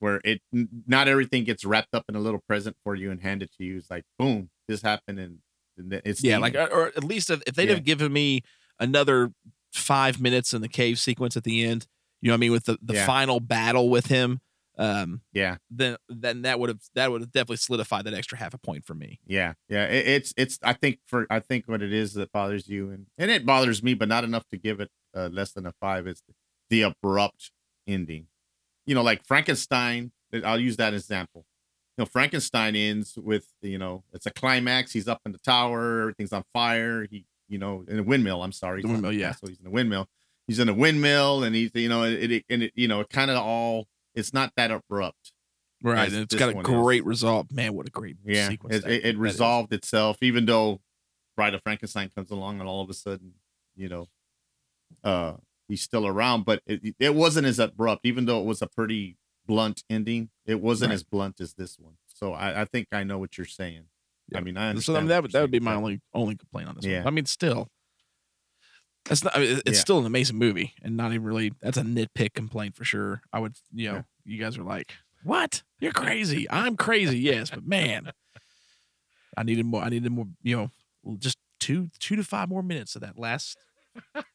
where 0.00 0.20
it 0.24 0.40
not 0.86 1.08
everything 1.08 1.44
gets 1.44 1.64
wrapped 1.64 1.94
up 1.94 2.04
in 2.08 2.14
a 2.14 2.20
little 2.20 2.40
present 2.46 2.76
for 2.84 2.94
you 2.94 3.10
and 3.10 3.22
handed 3.22 3.50
to 3.58 3.64
you. 3.64 3.78
It's 3.78 3.90
like, 3.90 4.04
boom, 4.18 4.50
this 4.68 4.82
happened, 4.82 5.18
and, 5.18 5.38
and 5.76 5.92
it's 6.04 6.22
yeah, 6.22 6.38
like 6.38 6.54
end. 6.54 6.70
uh, 6.70 6.74
or 6.74 6.86
at 6.88 7.04
least 7.04 7.30
if, 7.30 7.42
if 7.46 7.54
they'd 7.54 7.68
Yeah. 7.68 7.74
have 7.76 7.84
given 7.84 8.12
me 8.12 8.42
another 8.78 9.32
five 9.72 10.20
minutes 10.20 10.54
in 10.54 10.60
the 10.60 10.68
cave 10.68 10.98
sequence 10.98 11.36
at 11.36 11.44
the 11.44 11.64
end, 11.64 11.86
you 12.20 12.28
know 12.28 12.34
what 12.34 12.38
I 12.38 12.40
mean, 12.40 12.52
with 12.52 12.64
the, 12.66 12.78
the 12.82 12.94
final 12.94 13.40
battle 13.40 13.88
with 13.88 14.06
him, 14.06 14.40
um, 14.78 15.22
yeah, 15.32 15.56
then 15.70 15.96
then 16.08 16.42
that 16.42 16.60
would 16.60 16.68
have 16.68 16.80
that 16.94 17.10
would 17.10 17.20
have 17.20 17.32
definitely 17.32 17.56
solidified 17.56 18.04
that 18.04 18.14
extra 18.14 18.38
half 18.38 18.54
a 18.54 18.58
point 18.58 18.84
for 18.84 18.94
me. 18.94 19.18
yeah, 19.26 19.54
yeah. 19.68 19.84
It, 19.86 20.06
it's 20.06 20.34
it's. 20.36 20.58
I 20.62 20.72
think 20.72 21.00
for 21.06 21.26
I 21.30 21.40
think 21.40 21.66
what 21.66 21.82
it 21.82 21.92
is 21.92 22.14
that 22.14 22.30
bothers 22.32 22.68
you, 22.68 22.90
and 22.90 23.06
and 23.18 23.30
it 23.30 23.44
bothers 23.44 23.82
me, 23.82 23.94
but 23.94 24.08
not 24.08 24.24
enough 24.24 24.46
to 24.48 24.56
give 24.56 24.80
it 24.80 24.90
uh, 25.14 25.28
less 25.32 25.52
than 25.52 25.66
a 25.66 25.72
five. 25.80 26.06
is 26.06 26.22
the 26.70 26.82
abrupt 26.82 27.50
ending. 27.86 28.26
You 28.86 28.94
know, 28.94 29.02
like 29.02 29.24
Frankenstein. 29.26 30.12
I'll 30.44 30.60
use 30.60 30.76
that 30.76 30.94
example. 30.94 31.46
You 31.96 32.02
know, 32.02 32.06
Frankenstein 32.06 32.76
ends 32.76 33.16
with 33.16 33.46
you 33.62 33.78
know 33.78 34.04
it's 34.12 34.26
a 34.26 34.30
climax. 34.30 34.92
He's 34.92 35.08
up 35.08 35.22
in 35.26 35.32
the 35.32 35.38
tower. 35.38 36.02
Everything's 36.02 36.32
on 36.32 36.44
fire. 36.52 37.06
He 37.10 37.24
you 37.48 37.58
know 37.58 37.84
in 37.88 37.98
a 37.98 38.02
windmill. 38.02 38.42
I'm 38.44 38.52
sorry, 38.52 38.82
The 38.82 38.88
he's 38.88 38.92
not 38.92 38.98
in 38.98 39.02
windmill, 39.08 39.20
yeah. 39.20 39.32
so 39.32 39.46
he's 39.48 39.58
in 39.58 39.66
a 39.66 39.70
windmill. 39.70 40.06
He's 40.46 40.58
in 40.60 40.68
a 40.68 40.74
windmill, 40.74 41.42
and 41.42 41.54
he's 41.56 41.70
you 41.74 41.88
know 41.88 42.04
it, 42.04 42.30
it 42.30 42.44
and 42.48 42.62
it 42.62 42.72
you 42.76 42.86
know 42.86 43.00
it 43.00 43.08
kind 43.10 43.30
of 43.30 43.38
all. 43.38 43.88
It's 44.14 44.32
not 44.32 44.52
that 44.56 44.70
abrupt. 44.70 45.32
Right, 45.82 46.12
it's 46.12 46.34
got 46.34 46.48
a 46.50 46.54
great 46.62 47.02
is. 47.02 47.06
result. 47.06 47.52
Man, 47.52 47.72
what 47.74 47.86
a 47.86 47.90
great 47.90 48.16
Yeah, 48.24 48.48
sequence! 48.48 48.76
it, 48.76 48.84
it, 48.84 48.92
it 48.94 49.02
that 49.02 49.08
is. 49.08 49.16
resolved 49.16 49.72
itself, 49.72 50.18
even 50.22 50.44
though 50.44 50.80
Bride 51.36 51.54
of 51.54 51.62
Frankenstein 51.62 52.10
comes 52.12 52.30
along, 52.32 52.58
and 52.58 52.68
all 52.68 52.82
of 52.82 52.90
a 52.90 52.94
sudden, 52.94 53.34
you 53.76 53.88
know, 53.88 54.08
uh, 55.04 55.34
he's 55.68 55.82
still 55.82 56.04
around. 56.04 56.44
But 56.44 56.62
it, 56.66 56.96
it 56.98 57.14
wasn't 57.14 57.46
as 57.46 57.60
abrupt, 57.60 58.04
even 58.04 58.24
though 58.26 58.40
it 58.40 58.44
was 58.44 58.60
a 58.60 58.66
pretty 58.66 59.16
blunt 59.46 59.84
ending. 59.88 60.30
It 60.44 60.60
wasn't 60.60 60.90
Right. 60.90 60.94
as 60.94 61.04
blunt 61.04 61.40
as 61.40 61.54
this 61.54 61.78
one. 61.78 61.94
So 62.12 62.32
I, 62.32 62.62
I 62.62 62.64
think 62.64 62.88
I 62.90 63.04
know 63.04 63.18
what 63.18 63.38
you're 63.38 63.46
saying. 63.46 63.84
Yeah. 64.32 64.38
I 64.38 64.40
mean, 64.40 64.56
I 64.56 64.62
So 64.62 64.66
I 64.66 64.70
understand. 64.70 64.96
mean, 65.04 65.08
that 65.10 65.22
would 65.22 65.32
that 65.32 65.40
would 65.42 65.50
be 65.52 65.60
my 65.60 65.74
only 65.74 66.00
only 66.12 66.34
complaint 66.34 66.68
on 66.70 66.74
this 66.74 66.84
Yeah. 66.84 66.98
one. 66.98 67.06
I 67.06 67.10
mean, 67.10 67.26
still, 67.26 67.68
that's 69.08 69.24
not. 69.24 69.36
I 69.36 69.40
mean, 69.40 69.60
it's 69.66 69.78
Yeah. 69.78 69.80
still 69.80 69.98
an 69.98 70.06
amazing 70.06 70.36
movie, 70.36 70.74
and 70.82 70.96
not 70.96 71.12
even 71.12 71.24
really. 71.24 71.52
That's 71.60 71.76
a 71.78 71.82
nitpick 71.82 72.34
complaint 72.34 72.76
for 72.76 72.84
sure. 72.84 73.22
I 73.32 73.40
would, 73.40 73.54
you 73.72 73.88
know, 73.88 73.94
Yeah. 73.96 74.02
you 74.24 74.38
guys 74.38 74.56
are 74.58 74.62
like, 74.64 74.94
"What? 75.24 75.62
You're 75.80 75.92
crazy." 75.92 76.46
I'm 76.50 76.76
crazy, 76.76 77.18
yes, 77.18 77.50
but 77.50 77.66
man, 77.66 78.12
I 79.36 79.42
needed 79.42 79.66
more. 79.66 79.82
I 79.82 79.88
needed 79.88 80.10
more. 80.12 80.26
You 80.42 80.56
know, 81.04 81.16
just 81.18 81.38
two 81.60 81.90
two 81.98 82.16
to 82.16 82.24
five 82.24 82.48
more 82.48 82.62
minutes 82.62 82.94
of 82.96 83.02
that 83.02 83.18
last 83.18 83.56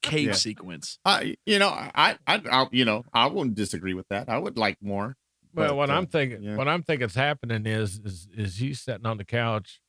cave 0.02 0.28
Yeah. 0.30 0.34
sequence. 0.34 0.98
I, 1.06 1.36
you 1.46 1.58
know, 1.60 1.70
I, 1.70 2.18
I, 2.28 2.42
I, 2.52 2.68
you 2.72 2.84
know, 2.86 3.06
I 3.14 3.28
wouldn't 3.28 3.56
disagree 3.56 3.94
with 3.94 4.08
that. 4.10 4.28
I 4.30 4.38
would 4.38 4.58
like 4.58 4.82
more. 4.82 5.16
Well, 5.54 5.70
But, 5.70 5.76
what 5.78 5.90
uh, 5.90 5.94
I'm 5.94 6.08
thinking, 6.08 6.44
yeah. 6.44 6.56
what 6.58 6.68
I'm 6.68 6.84
thinking 6.84 7.06
is 7.06 7.16
happening 7.16 7.66
is, 7.66 8.00
is, 8.04 8.28
is 8.36 8.56
he's 8.58 8.82
sitting 8.82 9.06
on 9.06 9.18
the 9.18 9.24
couch 9.24 9.80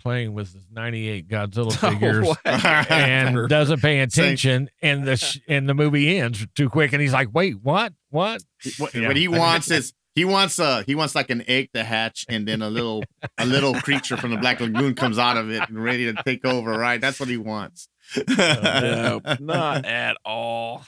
playing 0.00 0.32
with 0.32 0.52
his 0.52 0.66
98 0.72 1.28
Godzilla 1.28 1.72
figures 1.90 2.26
what? 2.26 2.38
and 2.46 3.48
doesn't 3.48 3.80
pay 3.80 3.96
Same. 3.98 4.02
attention 4.24 4.70
and 4.82 5.04
the 5.04 5.16
sh- 5.16 5.38
and 5.48 5.68
the 5.68 5.74
movie 5.74 6.18
ends 6.18 6.46
too 6.54 6.68
quick 6.68 6.92
and 6.92 7.00
he's 7.02 7.12
like, 7.12 7.28
"Wait, 7.32 7.54
what? 7.62 7.92
What?" 8.10 8.42
What, 8.78 8.94
Yeah. 8.94 9.08
what 9.08 9.16
he 9.16 9.28
wants 9.42 9.70
is 9.70 9.92
he 10.14 10.24
wants 10.24 10.58
uh 10.58 10.82
he 10.86 10.94
wants 10.96 11.14
like 11.14 11.30
an 11.30 11.44
egg 11.48 11.70
to 11.74 11.84
hatch 11.84 12.26
and 12.28 12.46
then 12.48 12.62
a 12.62 12.68
little 12.70 13.04
a 13.38 13.46
little 13.46 13.74
creature 13.74 14.16
from 14.16 14.30
the 14.32 14.36
Black 14.38 14.60
Lagoon 14.60 14.94
comes 14.94 15.18
out 15.18 15.36
of 15.36 15.50
it 15.50 15.68
and 15.68 15.82
ready 15.82 16.12
to 16.12 16.22
take 16.24 16.44
over, 16.44 16.72
right? 16.72 17.00
That's 17.00 17.20
what 17.20 17.28
he 17.28 17.36
wants. 17.36 17.88
no, 18.26 19.20
not 19.38 19.84
at 19.86 20.16
all. 20.24 20.82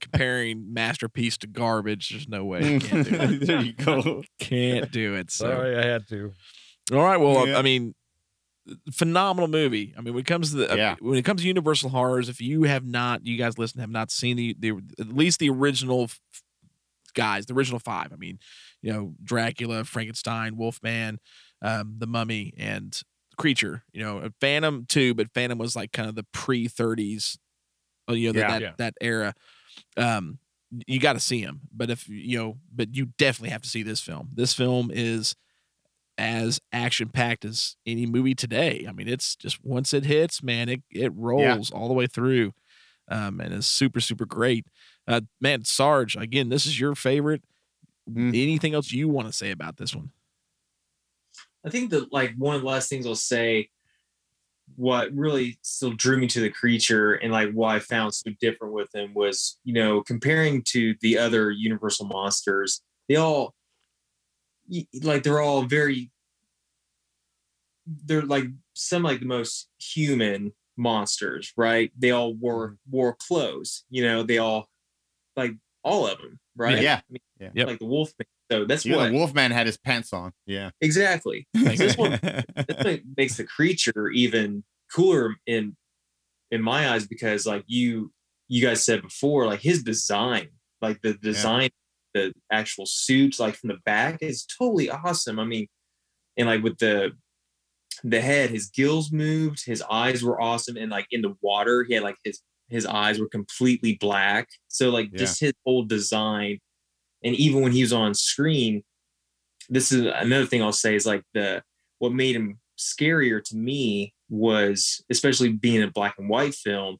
Comparing 0.00 0.72
masterpiece 0.72 1.38
to 1.38 1.46
garbage, 1.46 2.10
there's 2.10 2.28
no 2.28 2.44
way. 2.44 2.72
You 2.74 2.80
can't 2.80 3.08
do 3.08 3.14
it. 3.20 3.46
there 3.46 3.60
you 3.62 3.72
go. 3.72 4.22
Can't 4.40 4.90
do 4.90 5.14
it. 5.14 5.30
So. 5.30 5.46
Sorry, 5.48 5.78
I 5.78 5.86
had 5.86 6.08
to. 6.08 6.32
All 6.92 7.02
right. 7.02 7.16
Well, 7.18 7.46
Yeah. 7.48 7.58
I 7.58 7.62
mean, 7.62 7.94
phenomenal 8.92 9.48
movie. 9.48 9.94
I 9.96 10.00
mean, 10.00 10.14
when 10.14 10.20
it 10.22 10.26
comes 10.26 10.50
to 10.50 10.56
the 10.58 10.76
Yeah. 10.76 10.96
when 11.00 11.18
it 11.18 11.24
comes 11.24 11.42
to 11.42 11.46
Universal 11.48 11.90
horrors, 11.90 12.28
if 12.28 12.40
you 12.40 12.64
have 12.64 12.84
not, 12.84 13.26
you 13.26 13.36
guys 13.36 13.58
listen, 13.58 13.80
have 13.80 13.90
not 13.90 14.10
seen 14.10 14.36
the, 14.36 14.56
the 14.58 14.72
at 15.00 15.08
least 15.08 15.38
the 15.40 15.48
original 15.50 16.04
f- 16.04 16.20
guys, 17.14 17.46
the 17.46 17.54
original 17.54 17.78
five. 17.78 18.12
I 18.12 18.16
mean, 18.16 18.38
you 18.82 18.92
know, 18.92 19.14
Dracula, 19.22 19.84
Frankenstein, 19.84 20.56
Wolfman, 20.56 21.18
um, 21.62 21.94
the 21.98 22.06
Mummy, 22.06 22.52
and 22.58 23.00
Creature. 23.36 23.84
You 23.92 24.02
know, 24.02 24.28
Phantom 24.40 24.84
too, 24.86 25.14
but 25.14 25.32
Phantom 25.32 25.58
was 25.58 25.74
like 25.74 25.92
kind 25.92 26.08
of 26.08 26.14
the 26.14 26.26
pre 26.32 26.68
thirties, 26.68 27.38
you 28.08 28.32
know, 28.32 28.38
Yeah. 28.40 28.48
that 28.48 28.62
Yeah. 28.62 28.72
that 28.78 28.94
era. 29.00 29.34
Um, 29.96 30.38
you 30.86 31.00
got 31.00 31.14
to 31.14 31.20
see 31.20 31.40
him, 31.40 31.62
but 31.72 31.88
if 31.88 32.06
you 32.08 32.36
know, 32.36 32.58
but 32.70 32.94
you 32.94 33.06
definitely 33.16 33.50
have 33.50 33.62
to 33.62 33.68
see 33.70 33.82
this 33.82 34.00
film. 34.00 34.28
This 34.34 34.52
film 34.52 34.90
is 34.92 35.34
as 36.18 36.60
action 36.72 37.08
packed 37.08 37.44
as 37.44 37.76
any 37.86 38.04
movie 38.04 38.34
today. 38.34 38.84
I 38.88 38.92
mean, 38.92 39.08
it's 39.08 39.36
just 39.36 39.64
once 39.64 39.94
it 39.94 40.04
hits, 40.04 40.42
man, 40.42 40.68
it 40.68 40.82
it 40.90 41.12
rolls 41.14 41.70
all 41.70 41.88
the 41.88 41.94
way 41.94 42.06
through, 42.06 42.52
um, 43.08 43.40
and 43.40 43.54
is 43.54 43.66
super 43.66 44.00
super 44.00 44.26
great. 44.26 44.66
Uh, 45.06 45.22
man, 45.40 45.64
Sarge, 45.64 46.16
again, 46.16 46.48
this 46.48 46.66
is 46.66 46.78
your 46.78 46.94
favorite. 46.94 47.42
Mm. 48.10 48.28
Anything 48.28 48.74
else 48.74 48.92
you 48.92 49.08
want 49.08 49.28
to 49.28 49.32
say 49.32 49.50
about 49.50 49.76
this 49.76 49.94
one? 49.94 50.10
I 51.64 51.70
think 51.70 51.90
that 51.90 52.12
like 52.12 52.34
one 52.36 52.54
of 52.56 52.62
the 52.62 52.68
last 52.68 52.88
things 52.88 53.06
I'll 53.06 53.14
say, 53.14 53.68
what 54.76 55.12
really 55.12 55.58
still 55.62 55.92
drew 55.92 56.18
me 56.18 56.26
to 56.28 56.40
the 56.40 56.50
creature 56.50 57.14
and 57.14 57.32
like 57.32 57.52
what 57.52 57.74
I 57.74 57.78
found 57.78 58.14
so 58.14 58.30
different 58.40 58.74
with 58.74 58.94
him 58.94 59.14
was, 59.14 59.58
you 59.64 59.72
know, 59.72 60.02
comparing 60.02 60.62
to 60.68 60.94
the 61.00 61.18
other 61.18 61.50
Universal 61.50 62.06
monsters, 62.06 62.82
they 63.08 63.16
all 63.16 63.42
y- 63.44 63.50
like 65.02 65.22
they're 65.22 65.40
all 65.40 65.62
very 65.62 66.10
they're 68.04 68.22
like 68.22 68.44
some 68.74 69.02
like 69.02 69.20
the 69.20 69.26
most 69.26 69.68
human 69.78 70.52
monsters, 70.76 71.52
right? 71.56 71.90
They 71.98 72.10
all 72.10 72.34
wore 72.34 72.68
mm-hmm. 72.68 72.96
wore 72.96 73.16
clothes, 73.26 73.84
you 73.90 74.02
know, 74.02 74.22
they 74.22 74.38
all 74.38 74.68
like 75.36 75.52
all 75.82 76.06
of 76.06 76.18
them, 76.18 76.38
right? 76.56 76.82
Yeah. 76.82 76.96
I 76.96 77.02
mean, 77.10 77.20
Yep. 77.54 77.66
like 77.68 77.78
the 77.78 77.86
wolf. 77.86 78.12
So 78.50 78.64
that's 78.64 78.84
Yeah, 78.84 78.96
what 78.96 79.06
the 79.06 79.12
Wolfman 79.12 79.52
had 79.52 79.66
his 79.66 79.76
pants 79.76 80.12
on. 80.12 80.32
Yeah. 80.46 80.70
exactly. 80.80 81.46
Like 81.54 81.78
this 81.78 81.96
one 81.96 82.18
that's 82.22 82.84
what 82.84 83.00
makes 83.16 83.36
the 83.36 83.44
creature 83.44 84.08
even 84.08 84.64
cooler 84.92 85.36
in 85.46 85.76
in 86.50 86.62
my 86.62 86.90
eyes 86.90 87.06
because 87.06 87.46
like 87.46 87.64
you 87.66 88.12
you 88.48 88.66
guys 88.66 88.84
said 88.84 89.02
before 89.02 89.46
like 89.46 89.60
his 89.60 89.82
design 89.82 90.48
like 90.80 91.00
the 91.02 91.14
design 91.14 91.68
the 92.14 92.32
actual 92.50 92.86
suits 92.86 93.38
like 93.38 93.54
from 93.54 93.68
the 93.68 93.78
back 93.84 94.18
is 94.20 94.46
totally 94.58 94.90
awesome 94.90 95.38
i 95.38 95.44
mean 95.44 95.66
and 96.36 96.48
like 96.48 96.62
with 96.62 96.78
the 96.78 97.10
the 98.04 98.20
head 98.20 98.50
his 98.50 98.68
gills 98.70 99.10
moved 99.12 99.64
his 99.66 99.82
eyes 99.90 100.22
were 100.22 100.40
awesome 100.40 100.76
and 100.76 100.90
like 100.90 101.06
in 101.10 101.20
the 101.22 101.34
water 101.40 101.84
he 101.84 101.94
had 101.94 102.02
like 102.02 102.16
his 102.24 102.40
his 102.68 102.86
eyes 102.86 103.18
were 103.18 103.28
completely 103.28 103.96
black 104.00 104.48
so 104.68 104.90
like 104.90 105.08
Yeah. 105.12 105.18
just 105.18 105.40
his 105.40 105.52
whole 105.64 105.84
design 105.84 106.58
and 107.24 107.34
even 107.34 107.60
when 107.62 107.72
he 107.72 107.82
was 107.82 107.92
on 107.92 108.14
screen 108.14 108.82
this 109.68 109.92
is 109.92 110.06
another 110.14 110.46
thing 110.46 110.62
I'll 110.62 110.72
say 110.72 110.94
is 110.94 111.06
like 111.06 111.22
the 111.34 111.62
what 111.98 112.12
made 112.12 112.36
him 112.36 112.58
scarier 112.78 113.42
to 113.44 113.56
me 113.56 114.14
was 114.30 115.04
especially 115.10 115.50
being 115.50 115.82
a 115.82 115.90
black 115.90 116.14
and 116.18 116.28
white 116.28 116.54
film 116.54 116.98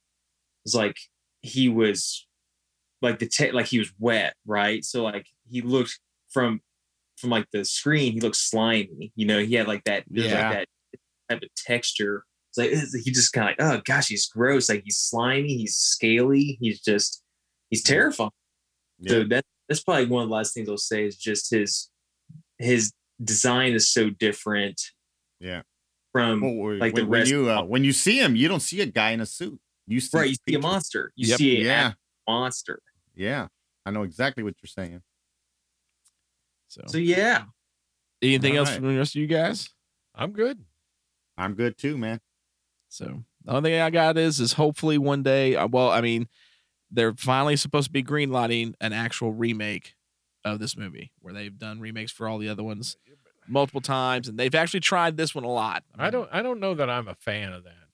is 0.67 0.75
like 0.75 0.97
he 1.41 1.69
was 1.69 2.27
like 3.03 3.19
the 3.19 3.27
te- 3.29 3.53
like 3.53 3.67
he 3.67 3.79
was 3.79 3.93
wet 3.99 4.35
right 4.47 4.85
so 4.85 5.03
like 5.05 5.27
he 5.49 5.61
looked 5.63 5.99
from 6.31 6.61
from 7.17 7.31
like 7.31 7.47
the 7.53 7.65
screen 7.65 8.13
he 8.13 8.21
looked 8.21 8.37
slimy 8.37 9.13
you 9.17 9.27
know 9.27 9.39
he 9.41 9.55
had 9.55 9.67
like 9.69 9.85
that 9.85 10.05
Yeah. 10.11 10.25
like 10.51 10.53
that 10.59 10.69
type 11.31 11.43
of 11.43 11.49
texture 11.57 12.25
it's 12.51 12.59
like 12.59 12.69
it's- 12.71 12.95
he 13.05 13.11
just 13.11 13.33
kind 13.33 13.49
of 13.51 13.57
like 13.59 13.79
oh 13.79 13.83
gosh 13.85 14.09
he's 14.09 14.27
gross 14.27 14.69
like 14.69 14.83
he's 14.85 14.99
slimy 14.99 15.57
he's 15.57 15.77
scaly 15.77 16.59
he's 16.61 16.81
just 16.81 17.23
he's 17.71 17.83
terrifying 17.83 18.31
so 19.07 19.23
that 19.25 19.45
that's 19.69 19.83
probably 19.83 20.07
one 20.07 20.25
of 20.25 20.29
the 20.29 20.35
last 20.35 20.55
things 20.55 20.69
I'll 20.69 20.77
say 20.77 21.05
is 21.07 21.17
just 21.17 21.51
his 21.51 21.89
his 22.59 22.91
design 23.23 23.75
is 23.75 23.89
so 23.93 24.11
different. 24.11 24.81
Yeah. 25.39 25.63
From 26.11 26.41
Well, 26.41 26.55
when, 26.55 26.79
like 26.81 26.95
the 26.97 27.03
when 27.03 27.21
rest- 27.21 27.31
you 27.31 27.49
uh, 27.49 27.63
when 27.63 27.85
you 27.85 27.93
see 27.93 28.19
him, 28.21 28.35
you 28.35 28.49
don't 28.49 28.59
see 28.61 28.81
a 28.81 28.87
guy 28.87 29.11
in 29.11 29.21
a 29.21 29.27
suit. 29.27 29.61
You 29.87 30.01
see 30.01 30.19
right, 30.19 30.31
you 30.31 30.37
see 30.49 30.55
a 30.57 30.59
monster. 30.59 31.13
You 31.15 31.29
Yep. 31.29 31.39
see 31.39 31.61
a 31.61 31.65
Yeah. 31.65 31.93
monster. 32.27 32.81
Yeah. 33.19 33.49
I 33.85 33.91
know 33.91 34.05
exactly 34.05 34.43
what 34.45 34.55
you're 34.63 34.69
saying. 34.69 35.03
So, 36.69 36.83
So 36.87 36.99
yeah, 36.99 37.45
anything 38.23 38.57
else 38.57 38.69
Alright. 38.69 38.81
from 38.83 38.93
the 38.93 38.99
rest 38.99 39.17
of 39.17 39.21
you 39.21 39.27
guys? 39.27 39.71
I'm 40.15 40.33
good. 40.33 40.59
I'm 41.37 41.55
good 41.55 41.77
too, 41.79 41.99
man. 41.99 42.21
So 42.89 43.25
the 43.45 43.53
only 43.53 43.71
thing 43.71 43.81
I 43.81 43.91
got 43.91 44.17
is 44.17 44.41
is 44.41 44.53
hopefully 44.55 44.99
one 44.99 45.23
day. 45.23 45.57
uh, 45.57 45.67
Well, 45.67 45.91
I 45.91 46.01
mean, 46.01 46.29
they're 46.91 47.15
finally 47.15 47.57
supposed 47.57 47.87
to 47.87 47.93
be 47.93 48.03
greenlighting 48.03 48.75
an 48.81 48.93
actual 48.93 49.33
remake 49.33 49.95
of 50.45 50.59
this 50.59 50.77
movie, 50.77 51.13
where 51.21 51.35
they've 51.35 51.59
done 51.59 51.81
remakes 51.81 52.13
for 52.13 52.29
all 52.29 52.39
the 52.39 52.49
other 52.49 52.63
ones 52.63 52.97
multiple 53.47 53.81
times, 53.81 54.29
and 54.29 54.39
they've 54.39 54.55
actually 54.55 54.81
tried 54.81 55.17
this 55.17 55.35
one 55.35 55.45
a 55.45 55.51
lot. 55.51 55.83
I 55.97 56.05
mean, 56.05 56.13
don't. 56.13 56.29
I 56.33 56.43
don't 56.43 56.61
know 56.61 56.75
that 56.75 56.89
I'm 56.91 57.09
a 57.09 57.15
fan 57.15 57.53
of 57.53 57.65
that. 57.65 57.88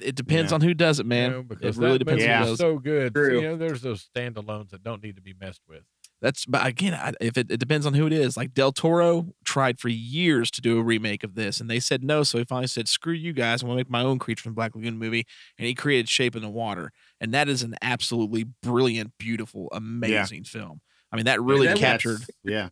It 0.00 0.14
depends 0.16 0.50
Yeah. 0.50 0.56
on 0.56 0.60
who 0.62 0.74
does 0.74 0.98
it, 1.00 1.06
man. 1.06 1.30
you 1.30 1.36
know, 1.38 1.42
because 1.44 1.78
it 1.78 1.80
really 1.80 1.98
depends 1.98 2.22
movie 2.22 2.32
on 2.32 2.40
Yeah. 2.40 2.46
who 2.46 2.52
is 2.52 2.58
does. 2.58 2.58
so 2.58 2.78
good. 2.78 3.14
True. 3.14 3.36
You 3.36 3.42
know, 3.42 3.56
there's 3.56 3.82
those 3.82 4.08
standalones 4.14 4.70
that 4.70 4.82
don't 4.82 5.02
need 5.02 5.16
to 5.16 5.22
be 5.22 5.34
messed 5.40 5.62
with. 5.68 5.82
That's 6.20 6.44
but 6.44 6.66
again, 6.66 6.92
I, 6.92 7.14
if 7.20 7.38
it, 7.38 7.50
it 7.50 7.56
depends 7.60 7.86
on 7.86 7.94
who 7.94 8.06
it 8.06 8.12
is. 8.12 8.36
Like 8.36 8.52
Del 8.52 8.72
Toro 8.72 9.28
tried 9.44 9.78
for 9.80 9.88
years 9.88 10.50
to 10.50 10.60
do 10.60 10.78
a 10.78 10.82
remake 10.82 11.24
of 11.24 11.34
this, 11.34 11.60
and 11.62 11.70
they 11.70 11.80
said 11.80 12.04
no. 12.04 12.24
So 12.24 12.36
he 12.36 12.44
finally 12.44 12.66
said, 12.66 12.88
"Screw 12.88 13.14
you 13.14 13.32
guys! 13.32 13.62
I'm 13.62 13.68
gonna 13.68 13.78
make 13.78 13.88
my 13.88 14.02
own 14.02 14.18
Creature 14.18 14.42
from 14.42 14.52
Black 14.54 14.74
Lagoon 14.74 14.98
movie." 14.98 15.24
And 15.56 15.66
he 15.66 15.74
created 15.74 16.10
Shape 16.10 16.36
in 16.36 16.42
the 16.42 16.50
Water, 16.50 16.92
and 17.22 17.32
that 17.32 17.48
is 17.48 17.62
an 17.62 17.74
absolutely 17.80 18.44
brilliant, 18.62 19.12
beautiful, 19.18 19.68
amazing 19.72 20.44
film. 20.44 20.82
I 21.10 21.16
mean, 21.16 21.24
that 21.24 21.40
really 21.40 21.66
that 21.68 21.74
was- 21.74 21.80
captured. 21.80 22.20
Yeah. 22.44 22.68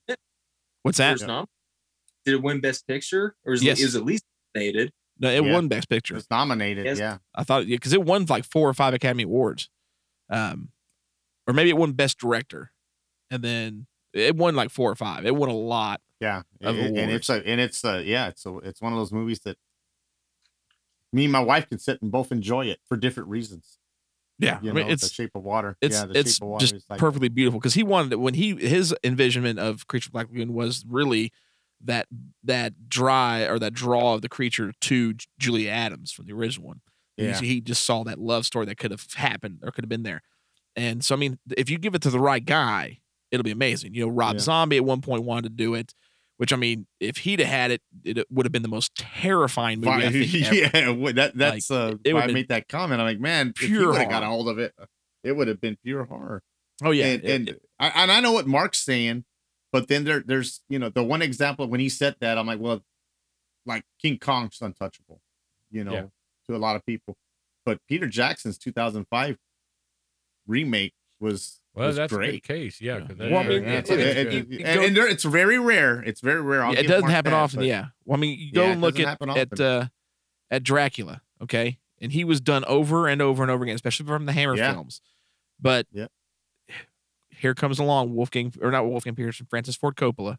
What's 0.82 0.99
that? 0.99 1.12
first 1.14 1.26
nom- 1.26 1.46
Did 2.26 2.34
it 2.34 2.42
win 2.42 2.61
Best 2.61 2.86
Picture, 2.86 3.34
or 3.46 3.55
is 3.55 3.62
Yes. 3.64 3.78
it, 3.78 3.84
it 3.84 3.86
was 3.86 3.96
at 3.96 4.05
least 4.05 4.24
nominated? 4.55 4.92
No, 5.21 5.31
it 5.31 5.45
Yeah. 5.45 5.53
won 5.53 5.69
Best 5.69 5.89
Picture. 5.89 6.16
It's 6.16 6.31
nominated. 6.31 6.85
Yes. 6.87 6.99
Yeah. 6.99 7.19
I 7.35 7.45
thought 7.45 7.66
because 7.66 7.93
it 7.93 8.03
won 8.05 8.25
like 8.27 8.45
four 8.45 8.69
or 8.69 8.75
five 8.75 8.95
Academy 8.95 9.25
Awards, 9.25 9.69
um, 10.31 10.71
or 11.47 11.55
maybe 11.55 11.71
it 11.71 11.77
won 11.77 11.93
Best 11.93 12.19
Director, 12.19 12.73
and 13.31 13.43
then 13.43 13.87
it 14.12 14.37
won 14.37 14.55
like 14.55 14.71
four 14.71 14.91
or 14.91 14.95
five. 14.97 15.27
It 15.27 15.35
won 15.35 15.49
a 15.49 15.55
lot. 15.57 16.01
Yeah. 16.21 16.43
Of 16.62 16.77
And- 16.79 16.97
and 16.99 17.11
it's 17.11 17.29
a 17.29 17.47
and 17.47 17.61
it's 17.61 17.85
a 17.85 18.03
yeah, 18.05 18.29
it's 18.29 18.45
a 18.47 18.57
it's 18.59 18.81
one 18.81 18.93
of 18.93 18.99
those 18.99 19.12
movies 19.12 19.41
that 19.41 19.57
me 21.12 21.25
and 21.25 21.33
my 21.33 21.41
wife 21.41 21.69
can 21.69 21.79
sit 21.79 22.01
and 22.03 22.11
both 22.11 22.31
enjoy 22.33 22.66
it 22.66 22.81
for 22.87 22.97
different 22.97 23.29
reasons. 23.29 23.79
Yeah, 24.41 24.61
You 24.62 24.71
I 24.71 24.73
mean 24.75 24.87
know, 24.87 24.93
it's 24.93 25.03
the 25.03 25.12
shape 25.12 25.33
of 25.35 25.43
water. 25.43 25.77
it's 25.81 25.97
yeah, 25.97 26.07
the 26.07 26.16
it's 26.19 26.35
shape 26.35 26.43
of 26.43 26.49
water 26.49 26.61
just 26.62 26.75
is 26.75 26.85
like 26.89 27.01
perfectly 27.01 27.29
beautiful 27.29 27.59
because 27.59 27.75
he 27.75 27.83
wanted 27.83 28.12
it 28.12 28.21
when 28.21 28.35
he 28.35 28.55
his 28.55 28.95
envisionment 29.03 29.59
of 29.59 29.89
creature 29.89 30.11
black 30.11 30.29
lagoon 30.29 30.53
was 30.53 30.85
really 30.87 31.33
that 31.85 32.07
that 32.45 32.89
dry 32.89 33.43
or 33.43 33.59
that 33.59 33.72
draw 33.74 34.14
of 34.14 34.22
the 34.22 34.29
creature 34.29 34.72
to 34.83 35.14
Julia 35.39 35.70
Adams 35.70 36.11
from 36.12 36.26
the 36.26 36.33
original 36.33 36.68
one. 36.68 36.81
He- 37.16 37.24
Yeah. 37.26 37.41
He, 37.41 37.61
just 37.61 37.85
saw 37.85 38.05
that 38.05 38.18
love 38.18 38.47
story 38.47 38.66
that 38.66 38.79
could 38.79 38.91
have 38.91 39.07
happened 39.14 39.61
or 39.62 39.70
could 39.70 39.85
have 39.85 39.89
been 39.89 40.03
there. 40.05 40.22
And 40.76 41.05
so 41.05 41.14
I 41.14 41.18
mean, 41.18 41.39
if 41.57 41.68
you 41.70 41.79
give 41.79 41.95
it 41.95 42.03
to 42.03 42.11
the 42.11 42.20
right 42.20 42.45
guy, 42.45 43.01
it'll 43.31 43.45
be 43.45 43.51
amazing. 43.51 43.95
You 43.95 44.03
know, 44.07 44.09
Rob 44.12 44.35
Yeah. 44.35 44.41
Zombie 44.41 44.76
at 44.76 44.85
one 44.85 45.01
point 45.01 45.24
wanted 45.24 45.45
to 45.45 45.49
do 45.51 45.74
it, 45.74 45.93
which 46.37 46.53
I 46.53 46.57
mean, 46.57 46.87
if 47.01 47.18
he'd 47.18 47.41
have 47.41 47.49
had 47.49 47.70
it, 47.72 47.83
it 48.05 48.26
would 48.31 48.47
have 48.47 48.53
been 48.53 48.62
the 48.62 48.68
most 48.68 48.95
terrifying 48.95 49.81
movie. 49.81 49.91
I 50.07 50.11
think, 50.11 50.33
yeah, 50.33 50.68
that 51.12 51.33
that's 51.35 51.70
uh 51.70 51.95
it 52.05 52.14
why 52.14 52.22
I 52.22 52.26
made 52.29 52.49
that 52.49 52.68
comment. 52.68 53.01
I'm 53.01 53.07
like, 53.07 53.20
man, 53.20 53.49
if 53.49 53.55
pure 53.57 53.89
would 53.89 53.99
have 54.01 54.09
got 54.11 54.22
a 54.22 54.26
hold 54.26 54.49
of 54.49 54.59
it, 54.59 54.72
it 55.24 55.33
would 55.33 55.49
have 55.49 55.61
been 55.61 55.76
pure 55.85 56.05
horror. 56.05 56.43
Oh 56.85 56.93
yeah, 56.93 57.07
and, 57.07 57.24
it- 57.24 57.31
and 57.31 57.49
it- 57.51 57.62
I, 57.81 57.89
and 58.03 58.11
I 58.12 58.20
know 58.20 58.33
what 58.33 58.47
Mark's 58.47 58.79
saying, 58.85 59.24
but 59.73 59.89
then 59.89 60.05
there 60.05 60.21
there's 60.21 60.61
you 60.69 60.79
know 60.79 60.89
the 60.89 61.03
one 61.05 61.23
example 61.23 61.66
when 61.69 61.81
he 61.81 61.89
said 61.89 62.16
that 62.21 62.39
I'm 62.39 62.47
like, 62.47 62.61
well, 62.61 62.83
like 63.66 63.85
King 64.01 64.19
Kong's 64.19 64.61
untouchable, 64.61 65.21
you 65.71 65.85
know, 65.85 65.93
Yeah. 65.93 66.05
to 66.49 66.57
a 66.57 66.59
lot 66.59 66.77
of 66.77 66.85
people, 66.87 67.16
but 67.66 67.79
Peter 67.89 68.07
Jackson's 68.07 68.59
2005 68.59 69.37
remake 70.47 70.95
was 71.21 71.61
Well, 71.75 71.89
was 71.89 71.97
that's 71.97 72.12
a 72.12 72.16
great. 72.16 72.31
good 72.43 72.43
case. 72.55 72.81
Yeah. 72.81 72.99
Yeah. 72.99 73.07
'cause 73.07 73.16
Well, 73.19 73.37
I 73.39 73.43
mean, 73.49 73.62
Yeah, 73.64 73.71
it's, 73.73 73.91
it- 73.91 74.01
it- 74.01 74.16
it- 74.16 74.35
it- 74.35 74.53
it 74.53 74.62
and, 74.64 74.81
and 74.81 74.97
there- 74.97 75.09
it's 75.09 75.25
very 75.25 75.59
rare. 75.59 76.01
It's 76.03 76.21
very 76.21 76.41
rare. 76.41 76.61
Yeah, 76.73 76.79
it 76.81 76.87
doesn't 76.87 77.11
happen 77.11 77.33
that, 77.33 77.39
often. 77.39 77.59
but- 77.61 77.66
Yeah. 77.66 77.87
Well, 78.05 78.16
I 78.19 78.21
mean, 78.21 78.39
you 78.39 78.53
go 78.53 78.64
Yeah, 78.64 78.73
and 78.73 78.81
look 78.81 78.99
at 79.01 79.21
at 79.21 79.61
uh, 79.61 79.89
at 80.51 80.62
Dracula, 80.62 81.23
okay, 81.43 81.79
and 82.01 82.12
he 82.12 82.25
was 82.25 82.41
done 82.41 82.64
over 82.64 83.07
and 83.09 83.21
over 83.21 83.43
and 83.43 83.51
over 83.51 83.64
again, 83.64 83.75
especially 83.75 84.07
from 84.07 84.27
the 84.27 84.33
Hammer 84.33 84.57
Yeah. 84.57 84.73
films. 84.73 85.03
But 85.61 85.87
Yep. 85.93 86.11
Here 87.39 87.55
comes 87.55 87.78
along 87.78 88.14
Wolfgang, 88.14 88.53
or 88.61 88.70
not 88.70 88.86
Wolfgang 88.86 89.14
Petersen, 89.14 89.47
Francis 89.49 89.76
Ford 89.76 89.97
Coppola, 89.97 90.36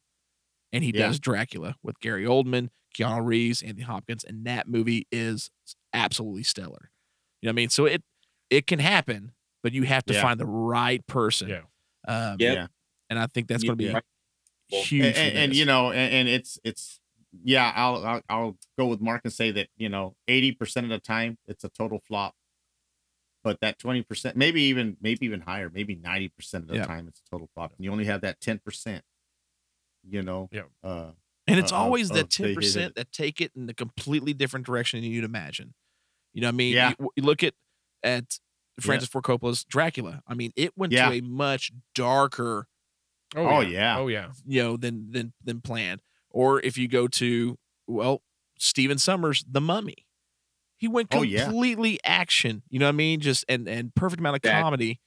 and 0.71 0.83
he 0.83 0.91
Yeah. 0.93 1.07
does 1.07 1.19
Dracula 1.19 1.75
with 1.83 1.99
Gary 1.99 2.25
Oldman, 2.25 2.69
Keanu 2.95 3.25
Reeves, 3.25 3.61
Anthony 3.61 3.83
Hopkins, 3.83 4.23
and 4.23 4.45
that 4.45 4.67
movie 4.67 5.07
is 5.11 5.49
absolutely 5.93 6.43
stellar. 6.43 6.91
You 7.41 7.47
know 7.47 7.49
what 7.49 7.53
I 7.53 7.55
mean? 7.55 7.69
So 7.69 7.85
it 7.85 8.03
it 8.49 8.67
can 8.67 8.79
happen, 8.79 9.33
but 9.63 9.73
you 9.73 9.83
have 9.83 10.05
to 10.05 10.13
Yeah. 10.13 10.21
find 10.21 10.39
the 10.39 10.45
right 10.47 11.05
person. 11.07 11.49
Yeah. 11.49 11.61
Um, 12.07 12.37
Yeah. 12.39 12.67
And 13.09 13.17
I 13.19 13.27
think 13.27 13.47
that's 13.47 13.63
going 13.63 13.77
to 13.77 13.83
be 13.83 13.85
Yeah. 13.85 13.99
huge. 14.67 15.05
and, 15.05 15.17
and, 15.17 15.37
and, 15.37 15.55
you 15.55 15.65
know, 15.65 15.91
and, 15.91 16.13
and 16.13 16.29
it's 16.29 16.59
it's 16.63 16.99
yeah. 17.43 17.71
I'll, 17.75 18.05
I'll 18.05 18.21
I'll 18.29 18.57
go 18.77 18.87
with 18.87 19.01
Mark 19.01 19.21
and 19.23 19.33
say 19.33 19.51
that 19.51 19.69
you 19.77 19.89
know, 19.89 20.15
eighty 20.27 20.51
percent 20.51 20.85
of 20.85 20.89
the 20.91 20.99
time 20.99 21.37
it's 21.47 21.63
a 21.63 21.69
total 21.69 21.99
flop, 21.99 22.35
but 23.43 23.59
that 23.61 23.79
twenty 23.79 24.01
percent, 24.03 24.35
maybe 24.35 24.61
even 24.63 24.97
maybe 25.01 25.25
even 25.25 25.41
higher, 25.41 25.69
maybe 25.73 25.95
ninety 25.95 26.29
percent 26.29 26.63
of 26.63 26.69
the 26.69 26.75
Yeah. 26.77 26.85
time 26.85 27.07
it's 27.07 27.21
a 27.25 27.29
total 27.29 27.49
flop. 27.53 27.73
And 27.77 27.83
you 27.85 27.91
only 27.91 28.05
have 28.05 28.21
that 28.21 28.39
ten 28.41 28.59
percent. 28.59 29.03
You 30.07 30.21
know. 30.23 30.49
Yeah. 30.51 30.63
Uh, 30.83 31.11
And 31.47 31.59
it's 31.59 31.71
uh, 31.71 31.75
always 31.77 32.09
that 32.09 32.29
10% 32.29 32.93
that 32.95 33.11
take 33.11 33.41
it 33.41 33.51
in 33.55 33.67
a 33.69 33.73
completely 33.73 34.33
different 34.33 34.65
direction 34.65 35.01
than 35.01 35.09
you'd 35.11 35.23
imagine. 35.23 35.73
You 36.33 36.41
know 36.41 36.47
what 36.47 36.53
I 36.53 36.57
mean? 36.57 36.73
Yeah. 36.75 36.93
You, 36.99 37.09
you 37.17 37.23
look 37.23 37.43
at 37.43 37.53
at 38.03 38.39
Francis 38.79 39.09
Ford 39.09 39.23
Coppola's 39.25 39.65
Dracula. 39.65 40.21
I 40.27 40.35
mean, 40.35 40.51
it 40.55 40.77
went 40.77 40.93
Yeah. 40.93 41.09
to 41.09 41.15
a 41.15 41.21
much 41.21 41.71
darker, 41.95 42.67
Oh, 43.35 43.59
yeah. 43.61 43.97
Oh 43.99 44.07
yeah. 44.07 44.29
you 44.45 44.61
know, 44.63 44.77
than 44.77 45.11
than 45.11 45.33
than 45.43 45.59
planned. 45.61 46.01
Or 46.29 46.61
if 46.61 46.77
you 46.77 46.87
go 46.87 47.07
to 47.07 47.57
well, 47.87 48.21
Stephen 48.57 48.97
Sommers, 48.97 49.43
The 49.49 49.61
Mummy. 49.61 50.05
He 50.79 50.87
went 50.87 51.09
Oh, 51.13 51.21
yeah. 51.21 51.43
completely 51.45 51.99
action, 52.03 52.63
you 52.69 52.79
know 52.79 52.85
what 52.87 52.89
I 52.89 52.93
mean? 52.93 53.19
Just 53.19 53.45
and 53.47 53.67
and 53.69 53.93
perfect 53.93 54.19
amount 54.19 54.37
of 54.37 54.41
That- 54.41 54.61
comedy 54.63 54.99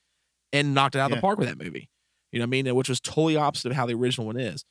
and 0.52 0.74
knocked 0.74 0.94
it 0.94 0.98
out 1.00 1.10
of 1.10 1.16
the 1.16 1.20
park 1.20 1.38
with 1.38 1.48
that 1.48 1.58
movie. 1.58 1.88
You 2.30 2.38
know 2.38 2.44
what 2.44 2.48
I 2.56 2.62
mean? 2.62 2.74
Which 2.74 2.88
was 2.88 3.00
totally 3.00 3.36
opposite 3.36 3.70
of 3.70 3.76
how 3.76 3.86
the 3.86 3.94
original 3.94 4.26
one 4.26 4.38
is. 4.38 4.64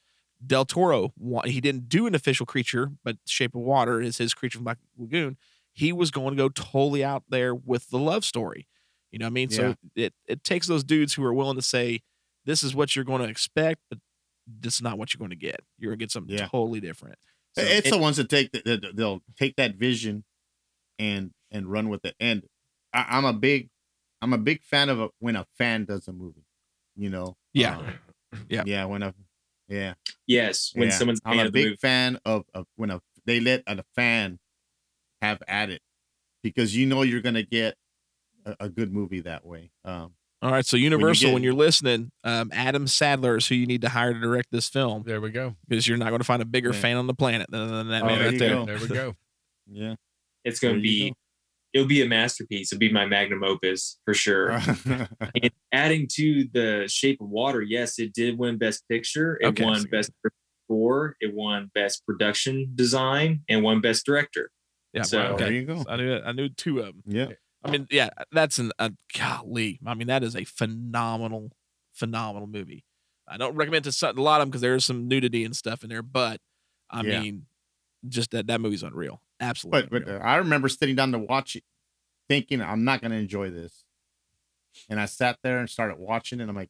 Del 0.45 0.66
Toro, 0.66 1.14
he 1.45 1.60
didn't 1.62 1.89
do 1.89 2.08
an 2.08 2.16
official 2.16 2.45
creature, 2.47 2.91
but 3.04 3.18
Shape 3.28 3.54
of 3.56 3.62
Water 3.62 4.02
is 4.02 4.18
his 4.18 4.34
creature 4.34 4.58
from 4.58 4.64
Black 4.64 4.80
Lagoon. 4.97 5.38
He 5.74 5.91
was 5.93 6.10
going 6.12 6.32
to 6.32 6.36
go 6.36 6.49
totally 6.49 7.04
out 7.04 7.24
there 7.30 7.54
with 7.54 7.89
the 7.89 7.99
love 7.99 8.26
story. 8.26 8.68
You 9.12 9.20
know 9.20 9.26
what 9.26 9.32
I 9.32 9.34
mean? 9.34 9.49
So 9.49 9.76
it 9.95 10.14
it 10.28 10.43
takes 10.43 10.68
those 10.68 10.84
dudes 10.84 11.14
who 11.16 11.24
are 11.24 11.34
willing 11.34 11.58
to 11.58 11.62
say, 11.62 12.02
this 12.45 12.64
is 12.64 12.74
what 12.74 12.95
you're 12.95 13.06
going 13.06 13.22
to 13.22 13.28
expect, 13.28 13.82
but 13.89 13.99
this 14.47 14.76
is 14.76 14.82
not 14.82 14.97
what 14.97 15.14
you're 15.14 15.20
going 15.20 15.30
to 15.30 15.36
get. 15.36 15.62
You're 15.78 15.91
going 15.91 15.99
to 15.99 16.04
get 16.06 16.12
something 16.12 16.36
Yeah. 16.36 16.47
totally 16.47 16.80
different. 16.80 17.18
So- 17.56 17.62
it's 17.64 17.89
the 17.89 17.97
ones 17.97 18.18
that 18.18 18.30
take 18.30 18.52
the, 18.52 18.62
that 18.78 18.95
they'll 18.95 19.22
take 19.38 19.56
that 19.58 19.76
vision 19.76 20.24
and 21.02 21.32
and 21.52 21.66
run 21.70 21.89
with 21.89 22.06
it. 22.06 22.16
And 22.20 22.43
I, 22.93 23.06
I'm 23.10 23.26
a 23.26 23.34
big 23.34 23.70
I'm 24.22 24.34
a 24.34 24.38
big 24.38 24.64
fan 24.64 24.88
of 24.89 24.99
a, 25.02 25.10
when 25.20 25.36
a 25.36 25.45
fan 25.58 25.86
does 25.86 26.08
a 26.08 26.14
movie. 26.14 26.45
You 26.95 27.10
know. 27.10 27.36
Yeah. 27.54 27.78
Um, 27.80 27.86
Yeah. 28.47 28.64
Yeah. 28.66 28.86
When 28.86 29.04
a 29.04 29.14
yeah. 29.68 29.93
Yes, 30.28 30.72
when 30.76 30.89
yeah. 30.89 30.93
someone's 30.95 31.20
I'm 31.26 31.39
a 31.39 31.49
big 31.52 31.66
movie. 31.66 31.76
fan 31.78 32.20
of, 32.26 32.43
of 32.54 32.66
when 32.76 32.91
a 32.91 33.02
they 33.26 33.39
let 33.39 33.64
a 33.68 33.84
fan 33.95 34.38
have 35.22 35.41
at 35.47 35.70
it 35.70 35.82
because 36.43 36.76
you 36.76 36.86
know 36.86 37.02
you're 37.02 37.22
gonna 37.22 37.43
get 37.43 37.76
a, 38.45 38.56
a 38.62 38.70
good 38.70 38.93
movie 38.93 39.22
that 39.22 39.45
way. 39.45 39.72
Um, 39.86 40.14
All 40.41 40.52
right, 40.52 40.66
so 40.66 40.76
Universal, 40.78 41.32
when, 41.34 41.41
get- 41.41 41.45
you 41.45 41.52
are 41.52 41.56
listening, 41.56 42.12
um, 42.24 42.49
Adam 42.54 42.88
Sadler 42.88 43.38
is 43.38 43.47
who 43.47 43.56
you 43.56 43.66
need 43.68 43.82
to 43.82 43.89
hire 43.89 44.14
to 44.14 44.20
direct 44.20 44.47
this 44.52 44.68
film 44.70 45.04
There 45.06 45.22
we 45.22 45.30
go. 45.30 45.56
because 45.68 45.88
you're 45.88 45.97
not 45.99 46.10
going 46.10 46.20
to 46.20 46.26
find 46.26 46.41
a 46.41 46.45
bigger 46.45 46.74
Yeah. 46.74 46.80
fan 46.82 46.97
on 46.97 47.06
the 47.08 47.14
planet 47.14 47.47
than, 47.52 47.68
than 47.70 47.88
that 47.89 48.02
Oh, 48.04 48.06
man 48.08 48.18
there 48.18 48.26
right 48.26 48.34
you 48.34 48.39
there. 48.39 48.49
go. 48.56 48.66
There 48.66 48.78
we 48.80 48.88
go. 48.88 49.16
yeah. 49.72 49.95
It's 50.43 50.59
going 50.59 50.75
to 50.75 50.81
be, 50.81 51.09
go. 51.09 51.15
it'll 51.73 51.87
be 51.87 52.01
a 52.01 52.07
masterpiece. 52.07 52.71
It'll 52.71 52.79
be 52.79 52.91
my 52.91 53.05
magnum 53.05 53.43
opus 53.43 53.99
for 54.05 54.13
sure. 54.13 54.59
And 55.41 55.51
adding 55.71 56.07
to 56.13 56.47
the 56.51 56.87
Shape 56.89 57.21
of 57.21 57.29
Water, 57.29 57.61
yes, 57.61 57.99
it 57.99 58.13
did 58.13 58.37
win 58.37 58.57
Best 58.57 58.87
Picture. 58.89 59.37
It 59.41 59.47
Okay. 59.47 59.63
won 59.63 59.83
Best 59.91 60.11
Score. 60.65 61.15
It 61.21 61.33
won 61.33 61.69
Best 61.73 62.05
Production 62.05 62.71
Design 62.75 63.41
and 63.49 63.63
won 63.63 63.81
Best 63.81 64.05
Director. 64.05 64.51
Yeah, 64.93 65.03
So- 65.03 65.19
well, 65.19 65.37
There 65.37 65.51
you 65.53 65.63
go. 65.65 65.83
I 65.87 65.95
knew 65.97 66.15
I 66.25 66.31
knew 66.33 66.49
two 66.49 66.79
of 66.79 66.85
them. 66.87 67.03
Yeah. 67.05 67.27
I 67.63 67.69
mean, 67.69 67.87
yeah, 67.91 68.09
that's 68.31 68.57
an 68.57 68.71
a 68.79 68.91
golly. 69.17 69.79
I 69.85 69.93
mean, 69.93 70.07
that 70.07 70.23
is 70.23 70.35
a 70.35 70.43
phenomenal, 70.45 71.51
phenomenal 71.93 72.47
movie. 72.47 72.83
I 73.27 73.37
don't 73.37 73.55
recommend 73.55 73.85
to 73.85 73.89
a 74.09 74.13
lot 74.19 74.41
of 74.41 74.45
them 74.45 74.49
because 74.49 74.61
there's 74.61 74.83
some 74.83 75.07
nudity 75.07 75.45
and 75.45 75.55
stuff 75.55 75.83
in 75.83 75.89
there, 75.89 76.01
but 76.01 76.41
I 76.89 77.03
Yeah. 77.03 77.21
mean, 77.21 77.45
just 78.09 78.31
that 78.31 78.47
that 78.47 78.59
movie's 78.61 78.81
unreal. 78.83 79.21
Absolutely. 79.41 79.89
But 79.89 80.05
but 80.05 80.13
uh, 80.15 80.17
I 80.19 80.37
remember 80.37 80.69
sitting 80.69 80.95
down 80.95 81.11
to 81.11 81.19
watch 81.19 81.55
it, 81.55 81.63
thinking 82.29 82.61
I'm 82.61 82.83
not 82.85 83.01
gonna 83.01 83.15
enjoy 83.15 83.49
this, 83.49 83.83
and 84.89 84.99
I 84.99 85.05
sat 85.05 85.37
there 85.43 85.59
and 85.59 85.69
started 85.69 85.97
watching, 85.97 86.39
and 86.39 86.49
I'm 86.49 86.55
like, 86.55 86.69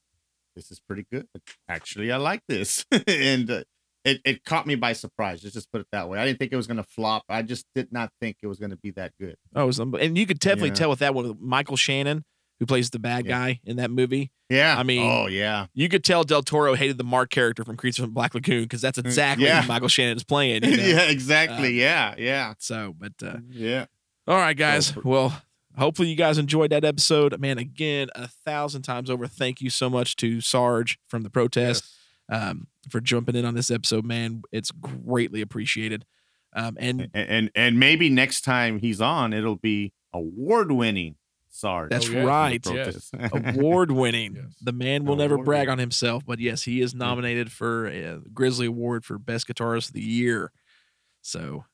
this 0.55 0.71
is 0.71 0.79
pretty 0.79 1.05
good. 1.11 1.27
Actually, 1.69 2.11
I 2.11 2.17
like 2.17 2.41
this, 2.47 2.85
and 3.07 3.49
uh, 3.51 3.63
it 4.05 4.21
it 4.25 4.43
caught 4.45 4.65
me 4.65 4.75
by 4.75 4.93
surprise. 4.93 5.43
Let's 5.43 5.53
just 5.53 5.71
put 5.71 5.81
it 5.81 5.87
that 5.91 6.09
way. 6.09 6.17
I 6.19 6.25
didn't 6.25 6.39
think 6.39 6.51
it 6.53 6.57
was 6.57 6.67
gonna 6.67 6.83
flop. 6.83 7.23
I 7.29 7.41
just 7.41 7.65
did 7.75 7.91
not 7.91 8.11
think 8.21 8.37
it 8.41 8.47
was 8.47 8.57
gonna 8.59 8.77
be 8.77 8.91
that 8.91 9.11
good. 9.19 9.35
oh, 9.55 9.63
it 9.63 9.67
was 9.67 9.79
unbe- 9.79 10.01
and 10.03 10.17
you 10.17 10.25
could 10.25 10.39
definitely 10.39 10.69
Yeah. 10.69 10.75
tell 10.75 10.89
with 10.89 10.99
that 10.99 11.13
one 11.13 11.27
with 11.27 11.39
Michael 11.39 11.77
Shannon, 11.77 12.23
who 12.61 12.65
plays 12.67 12.91
the 12.91 12.99
bad 12.99 13.25
Yeah. 13.25 13.31
guy 13.39 13.59
in 13.65 13.77
that 13.77 13.89
movie. 13.89 14.29
Yeah. 14.47 14.77
I 14.77 14.83
mean, 14.83 15.01
oh 15.03 15.25
yeah, 15.25 15.65
You 15.73 15.89
could 15.89 16.03
tell 16.03 16.23
Del 16.23 16.43
Toro 16.43 16.75
hated 16.75 16.99
the 16.99 17.03
Mark 17.03 17.31
character 17.31 17.65
from 17.65 17.75
Creatures 17.75 18.05
from 18.05 18.13
Black 18.13 18.35
Lagoon 18.35 18.61
because 18.63 18.81
that's 18.81 18.99
exactly 18.99 19.45
Mm, 19.45 19.47
yeah. 19.47 19.61
who 19.63 19.67
Michael 19.67 19.87
Shannon 19.87 20.15
is 20.15 20.23
playing. 20.23 20.63
you 20.63 20.69
know? 20.77 20.83
yeah, 20.83 21.01
exactly. 21.09 21.69
Um, 21.69 21.73
yeah, 21.73 22.13
yeah, 22.19 22.53
So, 22.59 22.93
but 22.97 23.13
uh, 23.25 23.37
yeah. 23.49 23.87
all 24.27 24.37
right, 24.37 24.55
guys. 24.55 24.95
Well, 24.95 25.41
hopefully 25.75 26.09
you 26.09 26.15
guys 26.15 26.37
enjoyed 26.37 26.69
that 26.71 26.85
episode. 26.85 27.39
Man, 27.39 27.57
again, 27.57 28.09
a 28.13 28.27
thousand 28.27 28.83
times 28.83 29.09
over. 29.09 29.25
Thank 29.25 29.59
you 29.59 29.71
so 29.71 29.89
much 29.89 30.15
to 30.17 30.39
Sarge 30.39 30.99
from 31.07 31.23
the 31.23 31.31
protest 31.31 31.83
um, 32.29 32.67
for 32.91 33.01
jumping 33.01 33.35
in 33.35 33.43
on 33.45 33.55
this 33.55 33.71
episode. 33.71 34.05
Man, 34.05 34.43
it's 34.51 34.69
greatly 34.69 35.41
appreciated. 35.41 36.05
Um, 36.53 36.75
and 36.79 37.09
And, 37.13 37.29
and 37.29 37.51
and 37.55 37.79
maybe 37.79 38.09
next 38.09 38.41
time 38.41 38.77
he's 38.79 38.99
on, 39.01 39.33
it'll 39.33 39.55
be 39.55 39.93
award 40.13 40.71
winning. 40.73 41.15
Sarge. 41.61 41.89
That's 41.91 42.09
Oh, 42.09 42.13
yes, 42.13 42.25
right. 42.25 42.63
Protest. 42.63 43.13
award 43.55 43.91
winning. 43.91 44.35
Yes. 44.35 44.55
The 44.61 44.73
man 44.73 45.05
will 45.05 45.15
never 45.15 45.37
brag 45.37 45.61
winning. 45.67 45.69
on 45.73 45.77
himself, 45.79 46.23
but 46.25 46.39
yes, 46.39 46.63
he 46.63 46.81
is 46.81 46.93
nominated 46.95 47.51
for 47.51 47.87
a 47.87 48.19
Grizzly 48.33 48.65
Award 48.67 49.05
for 49.05 49.17
Best 49.17 49.47
Guitarist 49.47 49.89
of 49.89 49.93
the 49.93 50.01
Year. 50.01 50.51
So, 51.21 51.65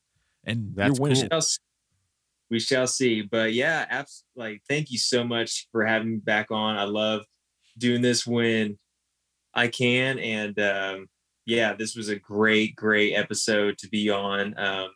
and 0.43 0.73
That's 0.75 0.97
you're 0.97 1.01
winning. 1.03 1.15
cool. 1.17 1.25
it. 1.25 1.29
shall 1.31 1.37
s- 1.37 1.59
we 2.49 2.59
shall 2.59 2.87
see. 2.87 3.21
But 3.23 3.53
yeah, 3.53 3.85
abs- 3.89 4.23
like 4.35 4.61
thank 4.69 4.91
you 4.91 4.97
so 4.97 5.23
much 5.23 5.67
for 5.71 5.85
having 5.85 6.09
me 6.11 6.17
back 6.17 6.51
on. 6.51 6.77
I 6.77 6.83
love 6.83 7.21
doing 7.77 8.01
this 8.01 8.25
when 8.27 8.77
I 9.53 9.67
can, 9.67 10.19
and 10.19 10.59
um, 10.59 11.07
yeah, 11.45 11.73
this 11.73 11.95
was 11.95 12.09
a 12.09 12.15
great, 12.19 12.75
great 12.75 13.13
episode 13.15 13.77
to 13.79 13.89
be 13.89 14.09
on. 14.09 14.57
Um, 14.59 14.89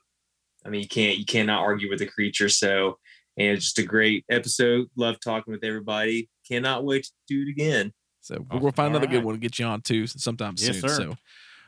I 0.65 0.69
mean, 0.69 0.81
you 0.81 0.87
can't 0.87 1.17
you 1.17 1.25
cannot 1.25 1.61
argue 1.61 1.89
with 1.89 1.99
the 1.99 2.05
creature. 2.07 2.47
So, 2.49 2.97
and 3.37 3.47
it's 3.57 3.65
just 3.65 3.79
a 3.79 3.83
great 3.83 4.25
episode. 4.29 4.87
Love 4.95 5.19
talking 5.19 5.51
with 5.51 5.63
everybody. 5.63 6.29
Cannot 6.47 6.83
wait 6.85 7.03
to 7.05 7.11
do 7.27 7.43
it 7.47 7.49
again. 7.49 7.93
So 8.21 8.35
we're 8.35 8.45
Awesome. 8.49 8.59
gonna 8.59 8.71
find 8.73 8.95
another 8.95 9.07
good 9.07 9.23
one 9.23 9.35
to 9.35 9.39
get 9.39 9.57
you 9.59 9.65
on 9.65 9.81
too 9.81 10.05
sometime 10.07 10.55
Yes, 10.57 10.79
soon. 10.79 10.89
sir. 10.89 10.95
So 10.95 11.15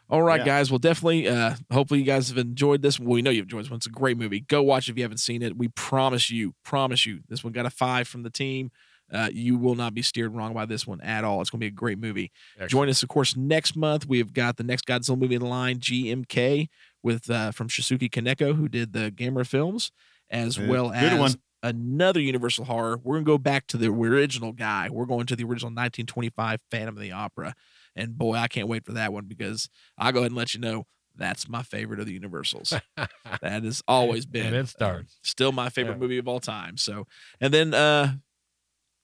all 0.09 0.21
right, 0.21 0.41
Yeah. 0.41 0.45
guys. 0.45 0.69
Well, 0.69 0.79
definitely. 0.79 1.27
Uh, 1.27 1.55
hopefully, 1.71 2.01
you 2.01 2.05
guys 2.05 2.27
have 2.29 2.37
enjoyed 2.37 2.81
this. 2.81 2.99
Well, 2.99 3.09
we 3.13 3.21
know 3.21 3.31
you've 3.31 3.43
enjoyed 3.45 3.63
this 3.63 3.71
one. 3.71 3.77
It's 3.77 3.87
a 3.87 3.89
great 3.89 4.17
movie. 4.17 4.41
Go 4.41 4.61
watch 4.61 4.87
it 4.87 4.91
if 4.91 4.97
you 4.97 5.03
haven't 5.03 5.17
seen 5.19 5.41
it. 5.41 5.57
We 5.57 5.69
promise 5.69 6.29
you, 6.29 6.53
promise 6.63 7.05
you, 7.05 7.21
this 7.29 7.43
one 7.43 7.53
got 7.53 7.65
a 7.65 7.69
five 7.69 8.07
from 8.07 8.23
the 8.23 8.29
team. 8.29 8.69
Uh, 9.11 9.29
you 9.31 9.57
will 9.57 9.75
not 9.75 9.93
be 9.93 10.01
steered 10.01 10.33
wrong 10.35 10.53
by 10.53 10.65
this 10.65 10.85
one 10.87 10.99
at 11.01 11.23
all. 11.23 11.39
It's 11.41 11.49
going 11.49 11.59
to 11.59 11.63
be 11.63 11.67
a 11.67 11.71
great 11.71 11.99
movie. 11.99 12.31
Excellent. 12.55 12.71
Join 12.71 12.89
us, 12.89 13.03
of 13.03 13.09
course, 13.09 13.35
next 13.35 13.75
month. 13.75 14.05
We've 14.07 14.33
got 14.33 14.57
the 14.57 14.63
next 14.63 14.85
Godzilla 14.85 15.17
movie 15.17 15.35
in 15.35 15.41
the 15.41 15.47
line, 15.47 15.79
GMK, 15.79 16.67
with 17.03 17.29
uh, 17.29 17.51
from 17.51 17.67
Shusuke 17.69 18.09
Kaneko, 18.09 18.55
who 18.55 18.67
did 18.67 18.93
the 18.93 19.11
Gamera 19.11 19.45
films, 19.47 19.91
as 20.29 20.57
Yeah, 20.57 20.67
well 20.67 20.89
good 20.89 20.95
as 21.13 21.19
one. 21.19 21.31
Another 21.63 22.19
Universal 22.19 22.65
horror. 22.65 22.99
We're 23.03 23.15
gonna 23.15 23.25
go 23.25 23.39
back 23.39 23.65
to 23.67 23.77
the 23.77 23.87
original 23.87 24.51
guy. 24.51 24.89
We're 24.91 25.05
going 25.07 25.25
to 25.27 25.35
the 25.35 25.43
original 25.43 25.69
1925 25.69 26.61
Phantom 26.69 26.95
of 26.95 27.01
the 27.01 27.11
Opera, 27.11 27.55
and 27.95 28.15
boy, 28.17 28.35
I 28.35 28.47
can't 28.47 28.67
wait 28.67 28.85
for 28.85 28.91
that 28.91 29.11
one 29.11 29.25
because 29.25 29.69
I'll 29.97 30.11
go 30.11 30.19
ahead 30.19 30.31
and 30.31 30.37
let 30.37 30.53
you 30.53 30.59
know 30.59 30.85
that's 31.15 31.47
my 31.47 31.63
favorite 31.63 31.99
of 31.99 32.05
the 32.05 32.13
Universals. 32.13 32.73
that 32.97 33.63
has 33.63 33.81
always 33.87 34.25
been 34.25 34.47
And 34.47 34.55
it 34.55 34.81
uh, 34.81 34.99
still 35.21 35.51
my 35.51 35.69
favorite 35.69 35.93
Yeah. 35.93 35.99
movie 35.99 36.17
of 36.17 36.27
all 36.27 36.39
time. 36.39 36.77
So, 36.77 37.07
and 37.39 37.53
then 37.53 37.73
uh 37.73 38.15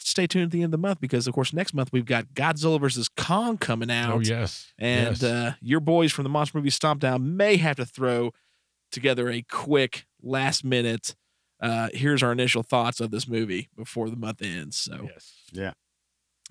stay 0.02 0.26
tuned 0.26 0.46
at 0.46 0.52
the 0.52 0.60
end 0.60 0.66
of 0.66 0.72
the 0.72 0.78
month 0.78 1.00
because 1.02 1.28
of 1.28 1.34
course 1.34 1.54
next 1.54 1.74
month 1.74 1.92
we've 1.92 2.06
got 2.06 2.26
Godzilla 2.34 2.80
versus 2.80 3.10
Kong 3.10 3.58
coming 3.58 3.92
out. 3.92 4.14
Oh 4.14 4.20
yes. 4.20 4.74
And 4.80 5.22
yes. 5.22 5.24
uh, 5.24 5.54
your 5.62 5.80
boys 5.82 6.12
from 6.12 6.24
the 6.24 6.30
Monster 6.30 6.58
Movie 6.58 6.70
Stomp 6.70 7.00
Down 7.02 7.36
may 7.38 7.58
have 7.58 7.76
to 7.76 7.86
throw 7.86 8.32
together 8.92 9.30
a 9.30 9.42
quick 9.44 10.06
last 10.22 10.64
minute. 10.64 11.16
Uh, 11.62 11.90
here's 11.94 12.24
our 12.24 12.32
initial 12.32 12.64
thoughts 12.64 13.00
of 13.00 13.12
this 13.12 13.28
movie 13.28 13.70
before 13.76 14.10
the 14.10 14.16
month 14.16 14.42
ends. 14.42 14.78
So, 14.78 15.10
yes. 15.12 15.34
Yeah. 15.52 15.74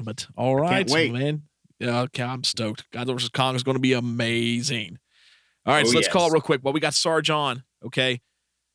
But 0.01 0.27
all 0.37 0.55
right, 0.57 0.89
wait. 0.89 1.13
man. 1.13 1.43
Yeah, 1.81 2.01
okay, 2.03 2.23
I'm 2.25 2.45
stoked. 2.45 2.85
Godzilla 2.93 3.15
vs 3.15 3.29
Kong 3.31 3.55
is 3.55 3.63
going 3.63 3.77
to 3.77 3.81
be 3.81 3.93
amazing. 3.93 4.99
All 5.65 5.75
right, 5.75 5.87
Oh, 5.87 5.91
so 5.91 5.97
let's 5.97 6.09
call 6.09 6.29
it 6.29 6.33
real 6.33 6.41
quick. 6.43 6.61
Well, 6.63 6.73
we 6.73 6.81
got 6.81 6.95
Sarge 6.95 7.31
on. 7.31 7.63
Okay, 7.85 8.21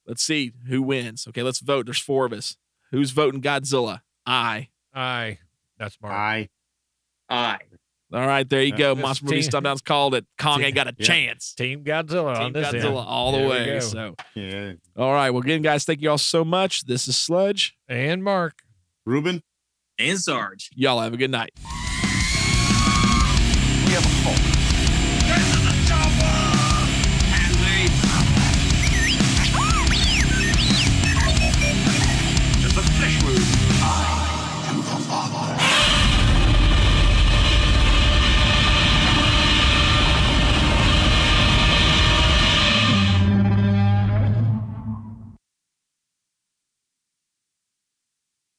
let's 0.07 0.23
see 0.23 0.53
who 0.67 0.81
wins. 0.81 1.27
Okay, 1.27 1.43
let's 1.43 1.59
vote. 1.59 1.86
There's 1.86 1.99
four 1.99 2.25
of 2.25 2.34
us. 2.34 2.57
Who's 2.91 3.11
voting 3.11 3.41
Godzilla? 3.41 4.01
I. 4.25 4.69
Aye. 4.93 5.39
That's 5.77 5.97
Mark. 6.01 6.13
I 6.13 6.49
I. 7.29 7.59
All 8.14 8.28
right, 8.28 8.47
there 8.47 8.61
you 8.61 8.74
Uh, 8.76 8.78
go. 8.78 8.95
this 8.95 9.01
Monster 9.01 9.26
Movie 9.26 9.36
team- 9.38 9.43
Stump 9.43 9.64
Down's 9.64 9.82
called 9.82 10.14
it. 10.14 10.26
Kong 10.38 10.64
ain't 10.64 10.76
got 10.76 10.88
a 10.88 10.93
Yeah. 10.97 11.05
chance. 11.05 11.53
Team 11.55 11.84
Godzilla 11.84 12.36
Team 12.36 12.43
on 12.45 12.53
this 12.53 12.68
Godzilla 12.68 12.86
end. 12.86 13.07
all 13.07 13.32
the 13.32 13.38
There 13.39 13.47
way. 13.49 13.80
So, 13.80 14.16
yeah. 14.36 14.74
all 14.95 15.14
right. 15.14 15.32
Well, 15.32 15.41
again, 15.41 15.61
guys, 15.64 15.84
thank 15.86 16.01
you 16.01 16.11
all 16.11 16.18
so 16.20 16.45
much. 16.45 16.84
This 16.86 17.07
is 17.07 17.18
Sludge. 17.18 17.76
And 17.89 18.24
Mark. 18.24 18.59
Ruben. 19.05 19.41
And 19.97 20.20
Sarge. 20.20 20.70
Y'all 20.76 21.01
have 21.01 21.14
a 21.14 21.18
good 21.18 21.32
night. 21.32 21.51